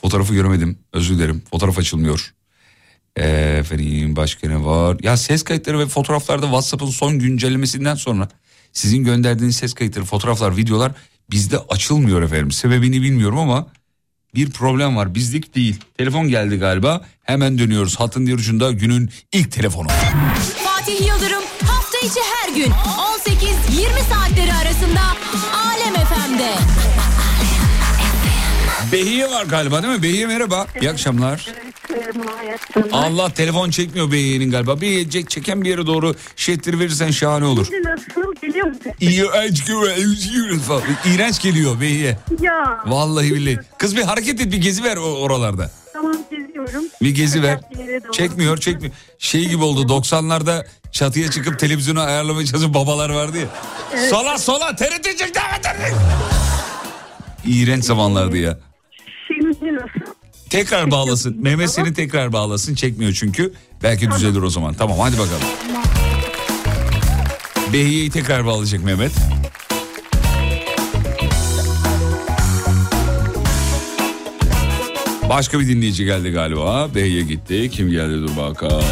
Fotoğrafı 0.01 0.33
göremedim. 0.33 0.79
Özür 0.93 1.17
dilerim. 1.17 1.41
Fotoğraf 1.51 1.79
açılmıyor. 1.79 2.33
Efendim 3.15 4.15
başka 4.15 4.47
ne 4.47 4.65
var? 4.65 4.97
Ya 5.03 5.17
ses 5.17 5.43
kayıtları 5.43 5.79
ve 5.79 5.85
fotoğraflarda 5.87 6.45
WhatsApp'ın 6.45 6.89
son 6.89 7.19
güncellemesinden 7.19 7.95
sonra 7.95 8.27
sizin 8.73 9.03
gönderdiğiniz 9.03 9.55
ses 9.55 9.73
kayıtları, 9.73 10.05
fotoğraflar, 10.05 10.57
videolar 10.57 10.91
bizde 11.31 11.57
açılmıyor 11.57 12.21
efendim. 12.21 12.51
Sebebini 12.51 13.01
bilmiyorum 13.01 13.39
ama 13.39 13.67
bir 14.35 14.49
problem 14.51 14.95
var. 14.95 15.15
Bizlik 15.15 15.55
değil. 15.55 15.79
Telefon 15.97 16.27
geldi 16.27 16.57
galiba. 16.57 17.01
Hemen 17.23 17.57
dönüyoruz. 17.59 17.99
Hattın 17.99 18.25
diğer 18.25 18.37
ucunda 18.37 18.71
günün 18.71 19.09
ilk 19.33 19.51
telefonu. 19.51 19.87
Fatih 20.63 21.07
Yıldırım 21.07 21.43
hafta 21.65 21.97
içi 21.97 22.19
her 22.33 22.55
gün 22.55 22.71
18-20 22.71 22.73
saatleri 24.09 24.53
arasında 24.53 25.01
Alem 25.65 25.93
FM'de. 25.93 26.53
Behiye 28.91 29.29
var 29.29 29.45
galiba 29.45 29.83
değil 29.83 29.93
mi? 29.93 30.03
Behiye 30.03 30.27
merhaba. 30.27 30.67
İyi 30.81 30.89
akşamlar. 30.89 31.45
Allah 32.91 33.33
telefon 33.33 33.69
çekmiyor 33.69 34.11
Behiye'nin 34.11 34.51
galiba. 34.51 34.81
Bir 34.81 35.09
çek, 35.09 35.29
çeken 35.29 35.61
bir 35.61 35.69
yere 35.69 35.85
doğru 35.87 36.15
şettir 36.35 36.79
verirsen 36.79 37.11
şahane 37.11 37.45
olur. 37.45 37.67
Nasıl 37.83 38.35
geliyor 38.41 38.67
mu? 38.67 38.73
İğrenç 39.01 39.65
geliyor. 39.67 40.59
falan. 40.59 40.81
İğrenç 41.05 41.41
geliyor 41.41 41.81
Behiye. 41.81 42.17
Ya. 42.41 42.83
Vallahi 42.85 43.35
billahi. 43.35 43.57
Kız 43.77 43.95
bir 43.95 44.01
hareket 44.01 44.41
et 44.41 44.51
bir 44.51 44.57
gezi 44.61 44.83
ver 44.83 44.97
oralarda. 44.97 45.71
Tamam 45.93 46.15
geziyorum. 46.31 46.83
Bir 47.01 47.15
gezi 47.15 47.43
ver. 47.43 47.59
Çekmiyor 48.11 48.57
çekmiyor. 48.57 48.93
Şey 49.19 49.49
gibi 49.49 49.63
oldu 49.63 49.93
90'larda 49.93 50.65
çatıya 50.91 51.31
çıkıp 51.31 51.59
televizyonu 51.59 52.01
ayarlamaya 52.01 52.45
çalışan 52.45 52.73
babalar 52.73 53.09
vardı 53.09 53.37
ya. 53.37 53.47
Evet. 53.93 54.09
Sola 54.09 54.37
sola 54.37 54.75
TRT 54.75 55.17
çek 55.17 55.35
devam 55.35 55.53
et. 55.53 55.93
İğrenç 57.45 57.85
zamanlardı 57.85 58.37
ya. 58.37 58.57
Tekrar 60.49 60.91
bağlasın. 60.91 61.35
Mehmet 61.41 61.71
seni 61.71 61.93
tekrar 61.93 62.33
bağlasın. 62.33 62.75
Çekmiyor 62.75 63.13
çünkü. 63.13 63.53
Belki 63.83 64.11
düzelir 64.11 64.41
o 64.41 64.49
zaman. 64.49 64.73
Tamam 64.73 64.99
hadi 64.99 65.17
bakalım. 65.17 65.41
Behiye'yi 67.73 68.09
tekrar 68.09 68.45
bağlayacak 68.45 68.83
Mehmet. 68.83 69.11
Başka 75.29 75.59
bir 75.59 75.67
dinleyici 75.67 76.05
geldi 76.05 76.31
galiba. 76.31 76.95
Behiye 76.95 77.21
gitti. 77.21 77.69
Kim 77.71 77.89
geldi 77.91 78.13
dur 78.13 78.37
bakayım. 78.37 78.83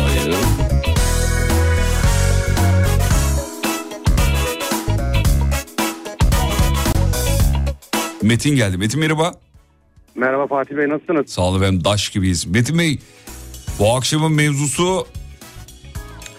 Metin 8.21 8.55
geldi. 8.55 8.77
Metin 8.77 8.99
merhaba. 8.99 9.46
Merhaba 10.17 10.47
Fatih 10.47 10.77
Bey 10.77 10.89
nasılsınız? 10.89 11.29
Sağ 11.31 11.41
olun 11.41 11.61
efendim 11.61 11.83
daş 11.83 12.09
gibiyiz. 12.09 12.45
Metin 12.45 12.79
Bey 12.79 12.99
bu 13.79 13.95
akşamın 13.95 14.31
mevzusu 14.31 15.07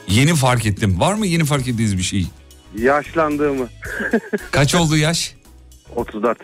yeni 0.09 0.35
fark 0.35 0.67
ettim. 0.67 1.01
Var 1.01 1.15
mı 1.15 1.27
yeni 1.27 1.45
fark 1.45 1.69
ettiğiniz 1.69 1.99
bir 1.99 2.03
şey? 2.03 2.27
Yaşlandığımı. 2.79 3.69
Kaç 4.51 4.75
oldu 4.75 4.97
yaş? 4.97 5.35
34. 5.97 6.39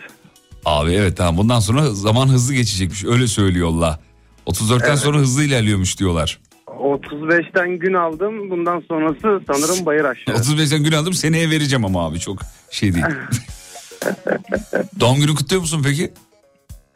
Abi 0.65 0.91
evet 0.91 1.17
tamam 1.17 1.37
bundan 1.37 1.59
sonra 1.59 1.89
zaman 1.89 2.27
hızlı 2.27 2.53
geçecekmiş 2.53 3.05
öyle 3.05 3.27
söylüyorlar. 3.27 3.99
34'ten 4.47 4.87
Evet. 4.89 4.99
sonra 4.99 5.17
hızlı 5.17 5.43
ilerliyormuş 5.43 5.99
diyorlar. 5.99 6.39
35'ten 6.67 7.79
gün 7.79 7.93
aldım. 7.93 8.49
Bundan 8.49 8.83
sonrası 8.87 9.41
sanırım 9.53 9.85
bayır 9.85 10.03
aşağı. 10.05 10.35
35'ten 10.35 10.83
gün 10.83 10.91
aldım 10.91 11.13
seneye 11.13 11.49
vereceğim 11.49 11.85
ama 11.85 12.07
abi 12.07 12.19
çok 12.19 12.39
şey 12.71 12.93
değil. 12.93 13.05
Doğum 14.99 15.19
günü 15.19 15.35
kutluyor 15.35 15.61
musun 15.61 15.81
peki? 15.85 16.13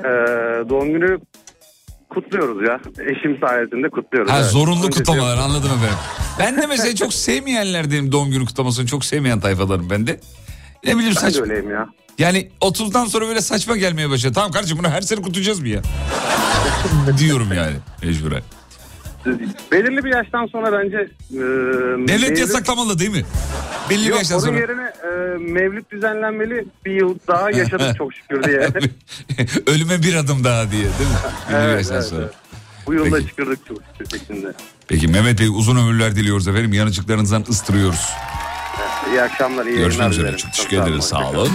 Ee, 0.04 0.08
doğum 0.70 0.92
günü 0.94 1.20
kutluyoruz 2.10 2.68
ya. 2.68 2.80
Eşim 3.06 3.38
sayesinde 3.42 3.90
kutluyoruz. 3.90 4.32
Ha 4.32 4.38
evet. 4.40 4.50
zorunlu 4.52 4.86
Öncesi 4.86 4.98
kutlamalar 5.00 5.36
yok. 5.36 5.46
anladım 5.46 5.70
efendim. 5.78 5.98
Ben 6.40 6.58
de 6.62 6.68
mesela 6.68 6.96
çok 6.96 7.14
sevmeyenlerdenim 7.14 8.12
doğum 8.12 8.32
günü 8.32 8.46
kutlamasını 8.46 8.86
çok 8.86 9.06
sevmeyen 9.06 9.40
tayfalarım 9.40 9.90
ben 9.90 10.08
de. 10.08 10.20
Ne 10.84 10.96
bileyim 10.98 11.14
Ben 11.16 11.22
saçma. 11.22 11.44
öyleyim 11.44 11.72
ya. 11.72 11.90
Yani 12.18 12.50
30'dan 12.62 13.06
sonra 13.06 13.28
böyle 13.28 13.42
saçma 13.42 13.78
gelmeye 13.78 14.10
başladı. 14.10 14.34
Tamam 14.36 14.52
kardeşim 14.52 14.78
bunu 14.78 14.90
her 14.90 15.02
sene 15.02 15.22
kutlayacağız 15.22 15.60
mı 15.60 15.68
ya? 15.68 15.82
Diyorum 17.18 17.54
yani 17.54 17.76
mecburen. 18.04 18.42
Belirli 19.72 20.04
bir 20.04 20.10
yaştan 20.14 20.46
sonra 20.48 20.72
bence... 20.84 20.98
E, 20.98 21.08
Devlet 21.38 22.10
mevlüt- 22.30 22.40
yasaklamalı 22.40 23.00
değil 23.00 23.12
mi? 23.12 23.26
Belli 23.90 24.02
bir 24.04 24.10
Yok, 24.10 24.18
yaştan 24.18 24.38
onun 24.40 24.46
sonra. 24.46 24.60
yerine 24.60 24.92
e, 25.04 25.38
mevlüt 25.52 25.92
düzenlenmeli 25.92 26.66
bir 26.86 26.92
yıl 26.92 27.16
daha 27.28 27.52
yaşadık 27.58 27.98
çok 27.98 28.14
şükür 28.14 28.44
diye. 28.44 28.60
Ölüme 29.68 30.04
bir 30.04 30.16
adım 30.16 30.44
daha 30.44 30.72
diye 30.72 30.82
değil 30.84 31.10
mi? 31.10 31.16
Belli 31.50 31.58
bir 31.58 31.64
Evet, 31.64 31.78
yaştan 31.78 31.96
evet, 31.96 32.06
sonra. 32.06 32.22
evet. 32.22 32.34
Bu 32.88 32.94
yılda 32.94 33.16
Peki. 33.16 33.28
çıkırdık 33.28 33.60
çok 33.68 33.78
şükür. 33.98 34.46
Peki 34.88 35.08
Mehmet 35.08 35.40
Bey 35.40 35.48
uzun 35.48 35.76
ömürler 35.76 36.16
diliyoruz 36.16 36.48
efendim. 36.48 36.74
Yanıcıklarınızdan 36.74 37.46
ıstırıyoruz. 37.50 38.10
İyi 39.12 39.22
akşamlar, 39.22 39.66
iyi 39.66 39.78
Görüşmek 39.78 40.00
yayınlar 40.00 40.10
üzere. 40.30 40.38
Çok 40.38 40.54
teşekkür 40.54 40.78
ederiz. 40.78 41.04
Sağ 41.06 41.30
olun. 41.30 41.50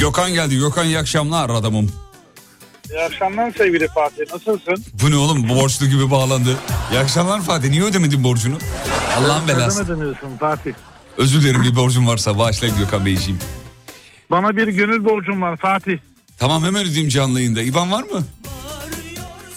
Gökhan 0.00 0.32
geldi. 0.34 0.58
Gökhan 0.58 0.86
iyi 0.86 0.98
akşamlar 0.98 1.50
adamım. 1.50 1.92
İyi 2.90 3.00
akşamlar 3.00 3.52
sevgili 3.52 3.88
Fatih. 3.88 4.24
Nasılsın? 4.32 4.84
Bu 5.02 5.10
ne 5.10 5.16
oğlum 5.16 5.48
borçlu 5.48 5.86
gibi 5.86 6.10
bağlandı. 6.10 6.56
İyi 6.92 6.98
akşamlar 6.98 7.42
Fatih. 7.42 7.70
Niye 7.70 7.82
ödemedin 7.82 8.24
borcunu? 8.24 8.58
Allah'ın 9.18 9.48
belası. 9.48 9.78
Kadın 9.78 10.00
dönüyorsun 10.00 10.36
Fatih. 10.40 10.72
Özür 11.18 11.42
dilerim 11.42 11.62
bir 11.62 11.76
borcum 11.76 12.06
varsa 12.06 12.38
bağışlayın 12.38 12.78
Gökhan 12.78 13.06
Beyciğim. 13.06 13.38
Bana 14.30 14.56
bir 14.56 14.68
gönül 14.68 15.04
borcum 15.04 15.42
var 15.42 15.56
Fatih. 15.56 15.98
Tamam 16.38 16.64
hemen 16.64 16.82
ödeyeyim 16.82 17.08
canlı 17.08 17.40
yayında. 17.40 17.62
İban 17.62 17.92
var 17.92 18.02
mı? 18.02 18.24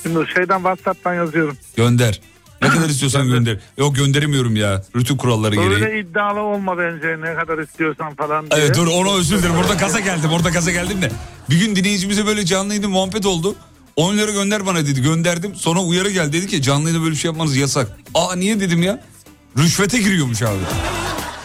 Şimdi 0.04 0.26
şeyden 0.36 0.58
WhatsApp'tan 0.58 1.14
yazıyorum. 1.14 1.58
Gönder. 1.76 2.22
Ne 2.64 2.70
kadar 2.70 2.90
istiyorsan 2.90 3.28
gönder. 3.28 3.58
Yok 3.78 3.96
gönderemiyorum 3.96 4.56
ya. 4.56 4.84
Rütü 4.96 5.18
kuralları 5.18 5.56
gereği. 5.56 5.70
Böyle 5.70 6.00
iddialı 6.00 6.40
olma 6.40 6.78
bence 6.78 7.22
ne 7.22 7.36
kadar 7.36 7.58
istiyorsan 7.58 8.16
falan 8.16 8.52
diye. 8.52 8.62
Evet 8.62 8.76
dur 8.76 8.88
ona 8.88 9.14
özür 9.16 9.38
dilerim. 9.40 9.56
Orada 9.56 9.74
gaza 9.74 10.00
geldim. 10.00 10.30
Orada 10.32 10.50
gaza 10.50 10.72
geldim 10.72 11.02
de. 11.02 11.12
Bir 11.50 11.60
gün 11.60 11.76
dinleyicimize 11.76 12.26
böyle 12.26 12.46
canlı 12.46 12.70
yayında 12.70 12.90
muhabbet 12.90 13.26
oldu. 13.26 13.56
10 13.96 14.18
lira 14.18 14.32
gönder 14.32 14.66
bana 14.66 14.78
dedi. 14.78 15.02
Gönderdim. 15.02 15.56
Sonra 15.56 15.80
uyarı 15.80 16.10
geldi. 16.10 16.34
Dedi 16.34 16.48
ki 16.48 16.62
canlı 16.62 16.84
yayında 16.84 17.02
böyle 17.04 17.12
bir 17.12 17.20
şey 17.20 17.30
yapmanız 17.32 17.58
yasak. 17.58 17.98
Aa 18.14 18.36
niye 18.36 18.60
dedim 18.60 18.84
ya? 18.84 19.04
Rüşvete 19.58 19.98
giriyormuş 20.00 20.42
abi. 20.42 20.58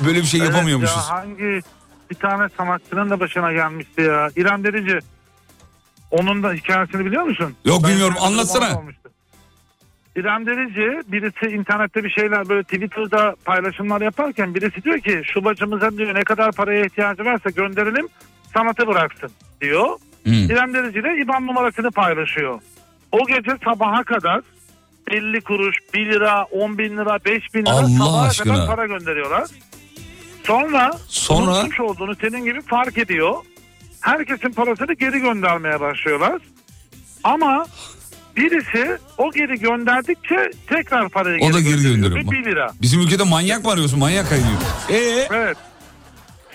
Böyle 0.06 0.18
bir 0.22 0.26
şey 0.26 0.40
Evet 0.40 0.50
yapamıyormuşuz. 0.50 0.96
Ya 0.96 1.08
hangi 1.10 1.60
bir 2.10 2.14
tane 2.14 2.48
sanatçının 2.56 3.10
da 3.10 3.20
başına 3.20 3.52
gelmişti 3.52 4.00
ya. 4.00 4.30
İrem 4.36 4.64
Derici. 4.64 4.98
Onun 6.10 6.42
da 6.42 6.52
hikayesini 6.52 7.04
biliyor 7.04 7.22
musun? 7.22 7.54
Yok, 7.64 7.82
Ben 7.84 7.90
bilmiyorum. 7.90 8.14
Anlatsana. 8.20 8.82
İrem 10.16 10.46
Derici 10.46 11.12
birisi 11.12 11.56
internette 11.56 12.04
bir 12.04 12.10
şeyler 12.10 12.48
böyle 12.48 12.62
Twitter'da 12.62 13.34
paylaşımlar 13.44 14.00
yaparken 14.00 14.54
birisi 14.54 14.82
diyor 14.84 14.98
ki 14.98 15.22
şu 15.34 15.44
bacımıza 15.44 15.90
diyor 15.98 16.14
ne 16.14 16.24
kadar 16.24 16.52
paraya 16.52 16.84
ihtiyacı 16.84 17.24
varsa 17.24 17.50
gönderelim 17.50 18.08
sanatı 18.54 18.86
bıraksın 18.86 19.30
diyor. 19.60 19.88
Hmm. 20.24 20.32
İrem 20.32 20.74
Derici 20.74 21.04
de 21.04 21.16
IBAN 21.22 21.46
numarasını 21.46 21.90
paylaşıyor. 21.90 22.60
O 23.12 23.26
gece 23.26 23.50
sabaha 23.64 24.04
kadar 24.04 24.40
50 25.10 25.40
kuruş, 25.40 25.76
1 25.94 26.06
lira, 26.06 26.44
10 26.44 26.78
bin 26.78 26.96
lira, 26.96 27.18
5 27.24 27.54
bin 27.54 27.60
lira 27.66 27.70
Allah 27.70 27.88
sabaha 27.88 28.26
aşkına. 28.26 28.54
kadar 28.54 28.66
para 28.66 28.86
gönderiyorlar. 28.86 29.48
Sonra, 30.44 30.92
Sonra? 31.06 31.50
unutmuş 31.50 31.80
olduğunu 31.80 32.14
senin 32.14 32.44
gibi 32.44 32.60
fark 32.60 32.98
ediyor. 32.98 33.34
Herkesin 34.00 34.50
parasını 34.52 34.92
geri 34.92 35.18
göndermeye 35.18 35.80
başlıyorlar. 35.80 36.42
Ama 37.24 37.66
birisi 38.38 38.96
o 39.18 39.30
geri 39.32 39.58
gönderdikçe 39.60 40.50
tekrar 40.66 41.08
parayı 41.08 41.38
O 41.42 41.52
da 41.52 41.60
geri 41.60 41.72
gönderiyor. 41.72 41.94
gönderiyor. 41.94 42.30
Bir 42.32 42.38
1 42.38 42.44
lira. 42.44 42.72
Bizim 42.82 43.00
ülkede 43.00 43.22
manyak 43.24 43.64
mı 43.64 43.70
arıyorsun? 43.70 43.98
Manyak 43.98 44.28
kaynıyor. 44.28 44.58
Ee? 44.90 45.28
Evet. 45.34 45.56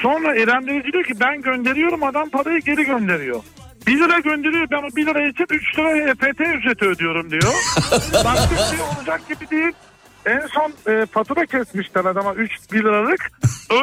Sonra 0.02 0.36
İrem 0.36 0.68
Derici 0.68 0.94
diyor 0.94 1.04
ki 1.04 1.14
ben 1.20 1.42
gönderiyorum 1.42 2.04
adam 2.04 2.30
parayı 2.30 2.62
geri 2.62 2.84
gönderiyor. 2.84 3.44
1 3.88 3.98
lira 4.00 4.20
gönderiyor 4.20 4.68
ben 4.72 4.78
o 4.84 4.96
1 4.96 5.06
lira 5.06 5.28
için 5.30 5.46
3 5.50 5.80
lira 5.80 5.98
EFT 6.12 6.42
ücreti 6.42 6.86
ödüyorum 6.86 7.32
diyor. 7.32 7.44
Baktık 8.26 8.60
şey 8.70 8.80
olacak 8.98 9.22
gibi 9.30 9.50
değil. 9.50 9.72
En 10.26 10.42
son 10.48 10.94
e, 10.94 11.06
fatura 11.06 11.46
kesmişler 11.46 12.06
adama 12.06 12.34
3 12.34 12.52
1 12.72 12.80
liralık. 12.80 13.32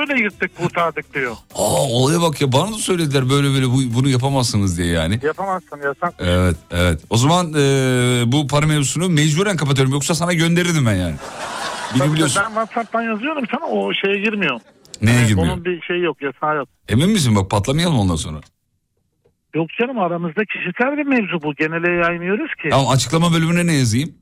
Öyle 0.00 0.22
yırttık 0.22 0.56
kurtardık 0.56 1.14
diyor. 1.14 1.32
Aa 1.54 1.82
olaya 1.82 2.20
bak 2.20 2.40
ya 2.40 2.52
bana 2.52 2.68
da 2.72 2.78
söylediler 2.78 3.30
böyle 3.30 3.48
böyle 3.54 3.66
bu, 3.66 3.94
bunu 3.94 4.08
yapamazsınız 4.08 4.78
diye 4.78 4.88
yani. 4.88 5.20
Yapamazsın 5.22 5.76
yasak. 5.84 6.14
Evet 6.18 6.56
evet. 6.70 7.00
O 7.10 7.16
zaman 7.16 7.52
e, 7.54 8.22
bu 8.26 8.46
para 8.46 8.66
mevzusunu 8.66 9.08
mecburen 9.08 9.56
kapatıyorum. 9.56 9.92
Yoksa 9.92 10.14
sana 10.14 10.32
gönderirdim 10.32 10.86
ben 10.86 10.94
yani. 10.94 11.14
Beni 12.00 12.12
biliyorsun. 12.12 12.42
Ben 12.44 12.48
WhatsApp'tan 12.48 13.02
yazıyorum 13.02 13.44
sana 13.50 13.66
o 13.66 13.92
şeye 13.94 14.18
girmiyor. 14.22 14.60
Neye 15.02 15.18
Evet, 15.18 15.28
girmiyor? 15.28 15.52
Onun 15.52 15.64
bir 15.64 15.80
şeyi 15.82 16.02
yok 16.02 16.22
yasağı 16.22 16.56
yok. 16.56 16.68
Emin 16.88 17.10
misin 17.10 17.36
bak 17.36 17.50
patlamayalım 17.50 17.98
ondan 17.98 18.16
sonra. 18.16 18.40
Yok 19.54 19.66
canım 19.80 19.98
aramızda 19.98 20.42
kişisel 20.44 20.96
bir 20.98 21.06
mevzu 21.06 21.42
bu. 21.42 21.54
Genele 21.54 21.92
yaymıyoruz 22.06 22.50
ki. 22.62 22.68
Tamam 22.70 22.88
açıklama 22.88 23.32
bölümüne 23.32 23.66
ne 23.66 23.72
yazayım? 23.72 24.14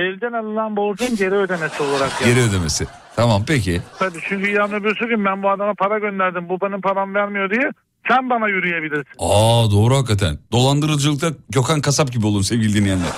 Elden 0.00 0.32
alınan 0.32 0.76
borcun 0.76 1.16
geri 1.16 1.34
ödemesi 1.34 1.82
olarak 1.82 2.12
Geri 2.24 2.40
ödemesi. 2.40 2.86
Tamam 3.16 3.44
peki. 3.46 3.82
Tabii 3.98 4.18
çünkü 4.28 4.50
yarın 4.50 4.72
öbürsü 4.72 5.08
gün 5.08 5.24
ben 5.24 5.42
bu 5.42 5.50
adama 5.50 5.74
para 5.74 5.98
gönderdim. 5.98 6.48
Bu 6.48 6.60
benim 6.60 6.80
param 6.80 7.14
vermiyor 7.14 7.50
diye 7.50 7.70
sen 8.08 8.30
bana 8.30 8.48
yürüyebilirsin. 8.48 9.04
Aa 9.18 9.70
doğru 9.70 9.96
hakikaten. 9.96 10.38
Dolandırıcılıkta 10.52 11.30
Gökhan 11.50 11.80
Kasap 11.80 12.12
gibi 12.12 12.26
olun 12.26 12.42
sevgili 12.42 12.74
dinleyenler. 12.74 13.08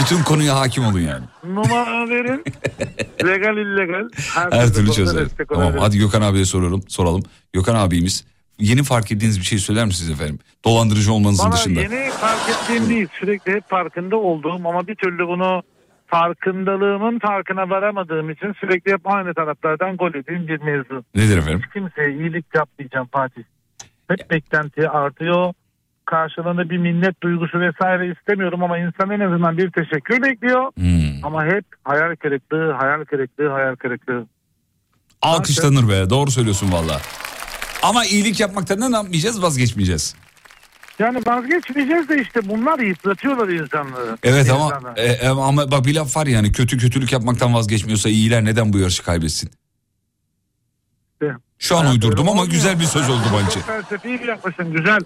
Bütün 0.00 0.22
konuya 0.22 0.56
hakim 0.60 0.84
olun 0.86 1.00
yani. 1.00 1.24
Numara 1.44 2.08
verin. 2.08 2.44
legal 3.24 3.56
illegal. 3.56 4.08
Her 4.50 4.66
türlü 4.68 4.74
konuda 4.86 4.92
çözer. 4.92 5.26
Tamam 5.48 5.72
hadi 5.78 5.98
Gökhan 5.98 6.22
abiye 6.22 6.44
soruyorum, 6.44 6.82
soralım. 6.88 7.22
Gökhan 7.52 7.74
abimiz 7.74 8.24
yeni 8.58 8.82
fark 8.82 9.12
ettiğiniz 9.12 9.38
bir 9.40 9.44
şey 9.44 9.58
söyler 9.58 9.84
misiniz 9.86 10.10
efendim? 10.10 10.38
Dolandırıcı 10.64 11.12
olmanızın 11.12 11.46
Bana 11.46 11.54
dışında. 11.54 11.80
yeni 11.80 12.10
fark 12.10 12.48
ettiğim 12.48 12.88
değil. 12.88 13.08
Sürekli 13.20 13.52
hep 13.52 13.70
farkında 13.70 14.16
olduğum 14.16 14.68
ama 14.68 14.86
bir 14.86 14.94
türlü 14.94 15.26
bunu 15.28 15.62
farkındalığımın 16.06 17.18
farkına 17.18 17.70
varamadığım 17.70 18.30
için 18.30 18.52
sürekli 18.60 18.92
hep 18.92 19.00
aynı 19.04 19.34
taraflardan 19.34 19.96
gol 19.96 20.14
ettiğim 20.14 20.48
bir 20.48 20.60
mevzu. 20.62 21.04
Nedir 21.14 21.38
efendim? 21.38 21.60
Hiç 21.66 21.72
kimseye 21.72 22.10
iyilik 22.18 22.46
yapmayacağım 22.54 23.08
Fatih. 23.12 23.42
Hep 24.08 24.30
beklenti 24.30 24.88
artıyor. 24.88 25.52
Karşılığında 26.04 26.70
bir 26.70 26.78
minnet 26.78 27.22
duygusu 27.22 27.60
vesaire 27.60 28.12
istemiyorum 28.12 28.62
ama 28.62 28.78
insan 28.78 29.10
en 29.10 29.20
azından 29.20 29.58
bir 29.58 29.70
teşekkür 29.70 30.22
bekliyor. 30.22 30.72
Hmm. 30.76 31.24
Ama 31.24 31.44
hep 31.44 31.64
hayal 31.84 32.16
kırıklığı, 32.16 32.72
hayal 32.72 33.04
kırıklığı, 33.04 33.48
hayal 33.48 33.76
kırıklığı. 33.76 34.26
Alkışlanır 35.22 35.88
be 35.88 36.10
doğru 36.10 36.30
söylüyorsun 36.30 36.72
valla. 36.72 37.00
Ama 37.82 38.04
iyilik 38.04 38.40
yapmaktan 38.40 38.80
ne 38.80 38.96
yapmayacağız 38.96 39.42
vazgeçmeyeceğiz. 39.42 40.16
Yani 40.98 41.18
vazgeçmeyeceğiz 41.26 42.08
de 42.08 42.22
işte 42.22 42.48
bunlar 42.48 42.78
yıpratıyorlar 42.78 43.48
insanları. 43.48 44.18
Evet 44.22 44.50
ama 44.50 44.80
e, 44.96 45.02
e, 45.04 45.28
ama 45.28 45.70
bak 45.70 45.84
bir 45.86 45.94
laf 45.94 46.16
var 46.16 46.26
yani 46.26 46.52
kötü 46.52 46.78
kötülük 46.78 47.12
yapmaktan 47.12 47.54
vazgeçmiyorsa 47.54 48.08
iyiler 48.08 48.44
neden 48.44 48.72
bu 48.72 48.78
yarışı 48.78 49.02
kaybetsin? 49.02 49.50
Şu 51.58 51.76
an 51.76 51.86
uydurdum 51.90 52.28
ama 52.28 52.44
güzel 52.44 52.80
bir 52.80 52.84
söz 52.84 53.10
oldu 53.10 53.22
bence. 53.44 53.60
Felsefi 53.60 54.08
bir 54.08 54.28
yaklaşım 54.28 54.72
güzel. 54.72 55.00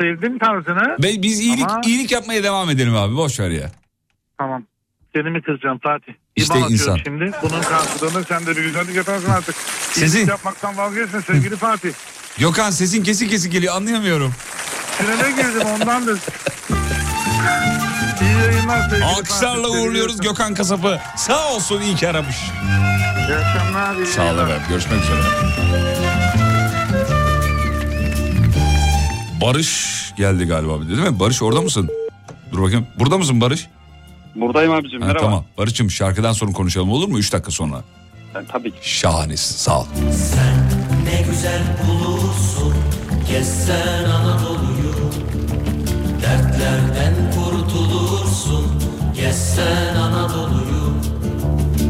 Sevdim 0.00 0.38
tarzını. 0.38 0.96
Ve 1.02 1.22
biz 1.22 1.40
iyilik 1.40 1.70
Ama- 1.70 1.80
iyilik 1.86 2.12
yapmaya 2.12 2.42
devam 2.42 2.70
edelim 2.70 2.96
abi 2.96 3.16
boş 3.16 3.40
ver 3.40 3.50
ya. 3.50 3.70
Tamam. 4.38 4.62
Seni 5.14 5.30
mi 5.30 5.42
kıracağım 5.42 5.78
Fatih? 5.78 6.12
İşte 6.36 6.58
İban 6.58 6.70
insan. 6.72 6.96
Şimdi 7.04 7.30
bunun 7.42 7.62
karşılığında 7.62 8.24
sen 8.24 8.46
de 8.46 8.56
bir 8.56 8.62
güzellik 8.62 8.96
yaparsın 8.96 9.30
artık. 9.30 9.54
Sizin- 9.92 10.18
İyilik 10.18 10.28
yapmaktan 10.30 10.76
vazgeçme 10.76 11.20
sevgili 11.22 11.56
Fatih. 11.56 11.92
Gökhan 12.38 12.70
sesin 12.70 13.02
kesik 13.02 13.30
kesik 13.30 13.52
geliyor 13.52 13.74
anlayamıyorum. 13.76 14.32
Tünele 14.98 15.30
girdim 15.30 15.68
ondandır. 15.74 16.20
İyi 18.22 18.32
yayınlar 18.52 18.88
sevgili 18.90 19.04
Alkışlarla 19.04 19.68
Fatih. 19.68 19.80
uğurluyoruz 19.82 20.20
Gökhan 20.20 20.54
Kasap'ı. 20.54 21.00
Sağ 21.16 21.52
olsun 21.54 21.80
iyi 21.80 21.96
ki 21.96 22.08
aramış. 22.08 22.36
İyi 23.28 23.34
akşamlar. 23.36 23.96
iyi 23.96 24.06
Sağ 24.06 24.22
ol 24.22 24.24
yayınlar. 24.26 24.44
efendim 24.44 24.62
görüşmek 24.68 25.02
üzere. 25.02 25.20
Barış 29.40 29.92
geldi 30.16 30.44
galiba 30.44 30.80
bir 30.80 30.86
de 30.86 30.88
değil 30.96 31.08
mi? 31.10 31.20
Barış 31.20 31.42
orada 31.42 31.60
mısın? 31.60 31.90
Dur 32.52 32.62
bakayım. 32.62 32.86
Burada 32.98 33.18
mısın 33.18 33.40
Barış? 33.40 33.66
Buradayım 34.34 34.72
abicim 34.72 35.00
Ha, 35.00 35.06
merhaba. 35.06 35.24
tamam. 35.24 35.44
Barış'ım 35.58 35.90
şarkıdan 35.90 36.32
sonra 36.32 36.52
konuşalım 36.52 36.90
olur 36.90 37.08
mu? 37.08 37.18
3 37.18 37.32
dakika 37.32 37.50
sonra. 37.50 37.82
Ben, 38.34 38.44
tabii 38.44 38.70
ki. 38.70 38.76
Şahanesin 38.98 39.56
sağ 39.56 39.80
ol. 39.80 39.86
Ne 41.04 41.22
güzel 41.22 41.62
bulursun 41.88 42.74
Gezsen 43.30 44.04
Anadolu'yu 44.04 44.51
Dertlerden 46.22 47.14
kurtulursun. 47.34 48.66
Gezsen 49.14 49.96
Anadolu'yu. 49.96 50.94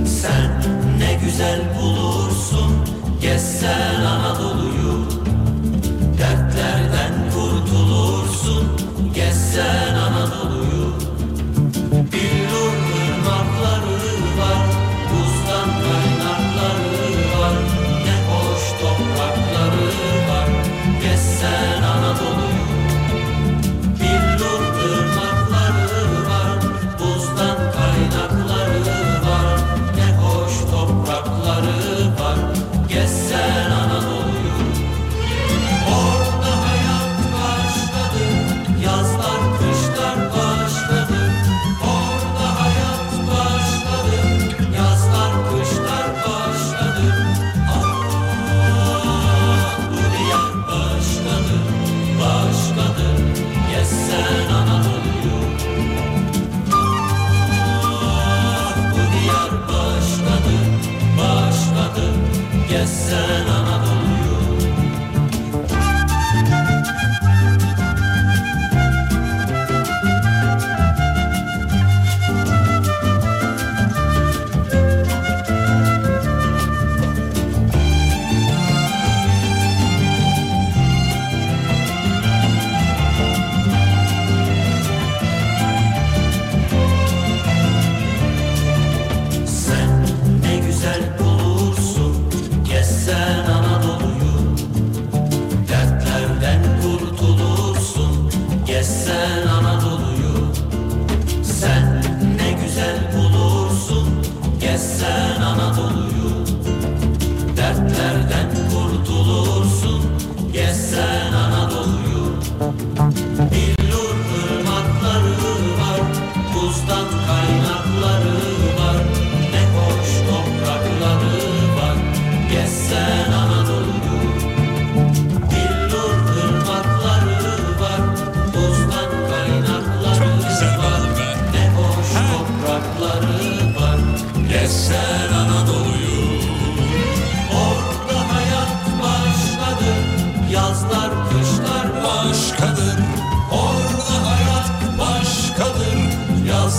Sen 0.07 0.62
ne 0.99 1.20
güzel 1.24 1.61
bulursun. 1.80 2.72
Gezsen 3.20 4.05
Anadolu'yu. 4.05 5.09
Dertlerden 6.18 7.30
kurtulursun. 7.35 8.68
Gezsen 9.14 9.95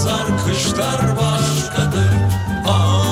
Yazlar 0.03 0.45
kışlar 0.45 1.01
başkadır. 1.17 2.13
Ah 2.67 3.09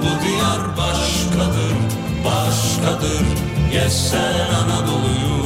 bu 0.00 0.24
diyar 0.24 0.76
başkadır 0.76 1.76
Başkadır. 2.24 3.26
Gezsen 3.72 4.48
Anadolu'yu. 4.54 5.38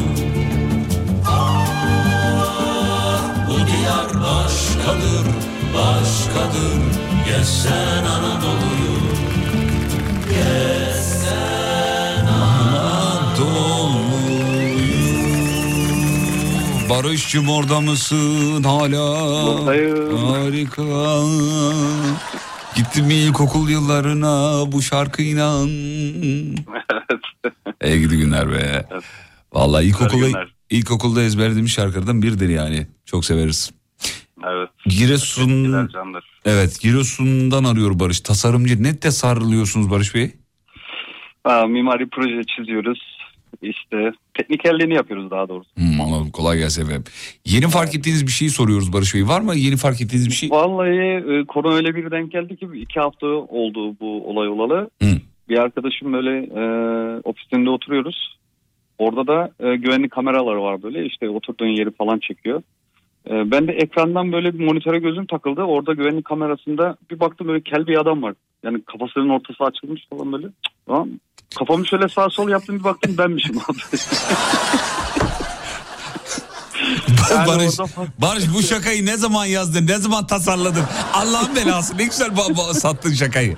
Ah 1.26 3.20
bu 3.48 3.56
diyar 3.66 4.08
başkadır 4.14 5.26
Başkadır. 5.74 6.80
Gezsen 7.26 8.04
Anadolu'yu 8.04 8.81
Barış'cığım 16.92 17.48
orada 17.48 17.80
mısın 17.80 18.62
hala? 18.62 19.20
Buradayım. 19.46 20.16
Harika. 20.16 20.82
Gittim 22.76 23.06
mi 23.06 23.14
ilkokul 23.14 23.68
yıllarına 23.68 24.64
bu 24.72 24.82
şarkıyla. 24.82 25.64
İyi 27.84 28.00
gidi 28.00 28.16
günler 28.16 28.50
be. 28.50 28.86
Vallahi 29.52 29.84
ilkokulda, 29.84 30.44
ilkokulda 30.70 31.22
ezberlediğimiz 31.22 31.72
şarkılardan 31.72 32.22
biridir 32.22 32.48
yani. 32.48 32.86
Çok 33.04 33.24
severiz. 33.24 33.72
Evet. 34.46 34.70
Giresun, 34.86 35.90
evet 36.44 36.80
Giresun'dan 36.80 37.64
arıyor 37.64 38.00
Barış. 38.00 38.20
Tasarımcı 38.20 38.82
ne 38.82 38.98
tasarlıyorsunuz 38.98 39.90
Barış 39.90 40.14
Bey? 40.14 40.30
Aa, 41.44 41.66
mimari 41.66 42.08
proje 42.08 42.42
çiziyoruz. 42.56 43.00
İşte 43.62 44.12
teknikerliğini 44.34 44.94
yapıyoruz 44.94 45.30
daha 45.30 45.48
doğrusu. 45.48 45.70
Hmm, 45.76 46.00
anladım 46.00 46.30
kolay 46.30 46.58
gelsin 46.58 46.82
efendim. 46.82 47.04
Yeni 47.44 47.68
fark 47.68 47.94
ettiğiniz 47.94 48.26
bir 48.26 48.32
şeyi 48.32 48.50
soruyoruz 48.50 48.92
Barış 48.92 49.14
Bey. 49.14 49.28
Var 49.28 49.40
mı 49.40 49.54
yeni 49.54 49.76
fark 49.76 50.00
ettiğiniz 50.00 50.28
bir 50.28 50.34
şey? 50.34 50.50
Vallahi 50.50 50.90
e, 50.90 51.44
konu 51.44 51.74
öyle 51.74 51.94
bir 51.94 52.10
denk 52.10 52.32
geldi 52.32 52.56
ki 52.56 52.68
iki 52.74 53.00
hafta 53.00 53.26
oldu 53.26 53.96
bu 54.00 54.30
olay 54.30 54.48
olalı. 54.48 54.90
Bir 55.48 55.58
arkadaşım 55.58 56.12
böyle 56.12 56.38
e, 56.38 56.62
ofisinde 57.24 57.70
oturuyoruz. 57.70 58.38
Orada 58.98 59.26
da 59.26 59.50
e, 59.60 59.76
güvenlik 59.76 60.10
kameraları 60.10 60.62
var 60.62 60.82
böyle 60.82 61.06
işte 61.06 61.28
oturduğun 61.28 61.66
yeri 61.66 61.90
falan 61.90 62.18
çekiyor. 62.18 62.62
E, 63.30 63.50
ben 63.50 63.68
de 63.68 63.72
ekrandan 63.72 64.32
böyle 64.32 64.58
bir 64.58 64.64
monitöre 64.64 64.98
gözüm 64.98 65.26
takıldı. 65.26 65.62
Orada 65.62 65.92
güvenlik 65.92 66.24
kamerasında 66.24 66.96
bir 67.10 67.20
baktım 67.20 67.48
böyle 67.48 67.60
kel 67.60 67.86
bir 67.86 68.00
adam 68.00 68.22
var. 68.22 68.34
Yani 68.62 68.82
kafasının 68.82 69.28
ortası 69.28 69.64
açılmış 69.64 70.06
falan 70.10 70.32
böyle. 70.32 70.46
Tamam. 70.86 71.08
Kafamı 71.58 71.86
şöyle 71.86 72.08
sağ 72.08 72.30
sol 72.30 72.48
yaptım 72.48 72.78
bir 72.78 72.84
baktım 72.84 73.18
benmişim 73.18 73.58
abi. 73.58 73.78
Yani 77.30 77.48
Barış, 77.48 77.80
orada- 77.80 77.92
Barış 78.18 78.44
bu 78.54 78.62
şakayı 78.62 79.06
ne 79.06 79.16
zaman 79.16 79.44
yazdın? 79.46 79.86
Ne 79.86 79.98
zaman 79.98 80.26
tasarladın? 80.26 80.84
Allah'ın 81.14 81.56
belası 81.56 81.98
ne 81.98 82.04
güzel 82.04 82.28
ba- 82.28 82.52
ba- 82.54 82.74
sattın 82.74 83.14
şakayı. 83.14 83.56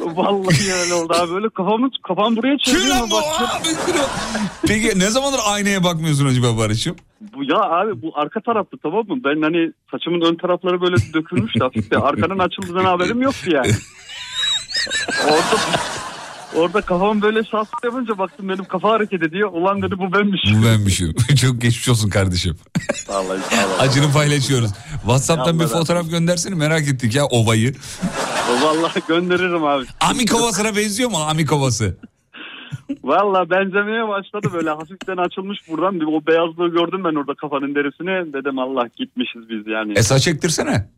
Vallahi 0.00 0.72
öyle 0.72 0.94
oldu 0.94 1.12
abi. 1.14 1.32
Böyle 1.34 1.48
kafamı, 1.48 1.90
kafam 2.08 2.36
buraya 2.36 2.58
çeviriyor. 2.58 2.96
Peki 4.66 4.98
ne 4.98 5.10
zamandır 5.10 5.40
aynaya 5.46 5.84
bakmıyorsun 5.84 6.26
acaba 6.26 6.56
Barış'ım? 6.58 6.96
Bu 7.34 7.44
ya 7.44 7.56
abi 7.60 8.02
bu 8.02 8.12
arka 8.14 8.40
tarafta 8.40 8.76
tamam 8.82 9.04
mı? 9.08 9.16
Ben 9.24 9.42
hani 9.42 9.72
saçımın 9.90 10.20
ön 10.20 10.36
tarafları 10.36 10.80
böyle 10.80 10.96
dökülmüştü 11.14 11.60
hafif 11.60 11.90
de. 11.90 11.98
Arkanın 11.98 12.38
açıldığından 12.38 12.84
haberim 12.84 13.22
yoktu 13.22 13.50
yani. 13.52 13.72
Orada 15.24 15.56
Orada 16.56 16.80
kafam 16.80 17.22
böyle 17.22 17.42
sağ 17.42 17.64
sol 17.64 17.78
yapınca 17.84 18.18
baktım 18.18 18.48
benim 18.48 18.64
kafa 18.64 18.90
hareket 18.90 19.22
ediyor. 19.22 19.50
Ulan 19.52 19.82
dedi 19.82 19.94
bu 19.98 20.12
benmişim. 20.12 20.62
Bu 20.62 20.66
benmişim. 20.66 21.14
Çok 21.40 21.60
geçmiş 21.60 21.88
olsun 21.88 22.10
kardeşim. 22.10 22.56
Vallahi 23.08 23.40
sağ 23.42 23.66
ol. 23.66 23.70
Acını 23.78 24.12
paylaşıyoruz. 24.12 24.70
WhatsApp'tan 25.00 25.60
bir 25.60 25.66
fotoğraf 25.66 26.10
göndersene 26.10 26.54
merak 26.54 26.88
ettik 26.88 27.14
ya 27.14 27.24
ovayı. 27.26 27.74
Vallahi 28.62 29.00
gönderirim 29.08 29.64
abi. 29.64 29.84
Amikovası'na 30.00 30.76
benziyor 30.76 31.10
mu 31.10 31.16
Amikovası? 31.18 31.96
Vallahi 33.04 33.50
benzemeye 33.50 34.08
başladı 34.08 34.48
böyle 34.52 34.70
hafiften 34.70 35.16
açılmış 35.16 35.58
buradan. 35.68 36.00
Bir 36.00 36.04
o 36.04 36.26
beyazlığı 36.26 36.68
gördüm 36.68 37.04
ben 37.04 37.14
orada 37.20 37.34
kafanın 37.34 37.74
derisine. 37.74 38.32
Dedim 38.32 38.58
Allah 38.58 38.88
gitmişiz 38.96 39.48
biz 39.48 39.66
yani. 39.66 39.92
E 39.96 40.02
saç 40.02 40.28
ektirsene. 40.28 40.88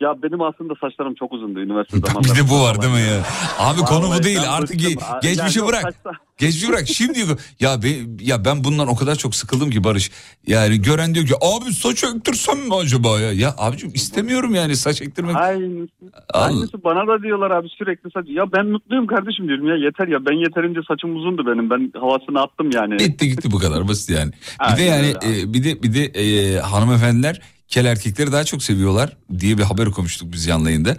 Ya 0.00 0.14
benim 0.22 0.42
aslında 0.42 0.74
saçlarım 0.80 1.14
çok 1.14 1.32
uzundu 1.32 1.60
üniversite 1.60 1.98
zamanında. 1.98 2.32
Bir 2.34 2.38
de 2.38 2.50
bu 2.50 2.62
var 2.62 2.82
değil 2.82 2.92
mi 2.94 3.00
ya? 3.00 3.22
Abi 3.58 3.80
konu 3.80 4.14
bu 4.18 4.22
değil 4.22 4.40
artık 4.48 4.80
ge- 4.80 5.20
geçmişi 5.22 5.58
yani 5.58 5.68
bırak. 5.68 5.82
saçta- 5.82 6.10
Geçmişi 6.38 6.68
bırak. 6.68 6.88
Şimdi 6.88 7.18
ya 7.60 7.82
be, 7.82 7.88
ya 8.20 8.44
ben 8.44 8.64
bundan 8.64 8.88
o 8.88 8.96
kadar 8.96 9.14
çok 9.14 9.34
sıkıldım 9.34 9.70
ki 9.70 9.84
Barış. 9.84 10.10
Yani 10.46 10.82
gören 10.82 11.14
diyor 11.14 11.26
ki 11.26 11.34
abi 11.40 11.72
saç 11.72 12.04
ektirsem 12.04 12.58
mi 12.58 12.74
acaba 12.74 13.20
ya? 13.20 13.32
Ya 13.32 13.54
abicim 13.58 13.90
istemiyorum 13.94 14.54
yani 14.54 14.76
saç 14.76 15.02
ektirmek. 15.02 15.36
Aynısı, 15.36 15.88
aynısı 16.34 16.84
bana 16.84 17.06
da 17.08 17.22
diyorlar 17.22 17.50
abi 17.50 17.68
sürekli 17.68 18.10
saç. 18.10 18.26
Ya 18.28 18.52
ben 18.52 18.66
mutluyum 18.66 19.06
kardeşim 19.06 19.48
diyorum 19.48 19.68
ya 19.68 19.76
yeter 19.76 20.08
ya 20.08 20.26
ben 20.26 20.32
yeterince 20.34 20.80
saçım 20.88 21.16
uzundu 21.16 21.46
benim. 21.46 21.70
Ben 21.70 21.92
havasını 22.00 22.42
attım 22.42 22.70
yani. 22.74 22.98
Bitti 22.98 23.28
gitti 23.28 23.50
bu 23.50 23.58
kadar 23.58 23.88
basit 23.88 24.10
yani. 24.10 24.32
Bir 24.72 24.76
de 24.76 24.82
yani 24.82 25.06
e, 25.26 25.52
bir 25.54 25.64
de 25.64 25.82
bir 25.82 25.94
de 25.94 26.04
e, 26.04 26.58
hanımefendiler 26.60 27.40
kel 27.68 27.84
erkekleri 27.84 28.32
daha 28.32 28.44
çok 28.44 28.62
seviyorlar 28.62 29.16
diye 29.38 29.58
bir 29.58 29.62
haber 29.62 29.86
okumuştuk 29.86 30.32
biz 30.32 30.46
yanlı 30.46 30.70
yayında. 30.70 30.96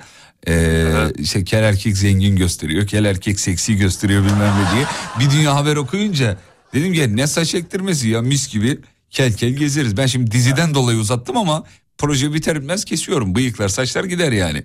E, 0.47 0.83
işte 1.17 1.43
kel 1.43 1.63
erkek 1.63 1.97
zengin 1.97 2.35
gösteriyor, 2.35 2.87
kel 2.87 3.05
erkek 3.05 3.39
seksi 3.39 3.75
gösteriyor 3.75 4.23
bilmem 4.23 4.53
ne 4.53 4.75
diye. 4.75 4.85
Bir 5.19 5.37
dünya 5.37 5.55
haber 5.55 5.75
okuyunca 5.75 6.37
dedim 6.73 6.93
ki 6.93 7.17
ne 7.17 7.27
saç 7.27 7.55
ektirmesi 7.55 8.09
ya 8.09 8.21
mis 8.21 8.53
gibi 8.53 8.79
kel 9.09 9.33
kel 9.33 9.53
gezeriz. 9.53 9.97
Ben 9.97 10.05
şimdi 10.05 10.31
diziden 10.31 10.73
dolayı 10.73 10.99
uzattım 10.99 11.37
ama 11.37 11.63
proje 11.97 12.33
biter 12.33 12.61
bitmez 12.61 12.85
kesiyorum. 12.85 13.35
Bıyıklar 13.35 13.67
saçlar 13.67 14.03
gider 14.03 14.31
yani. 14.31 14.63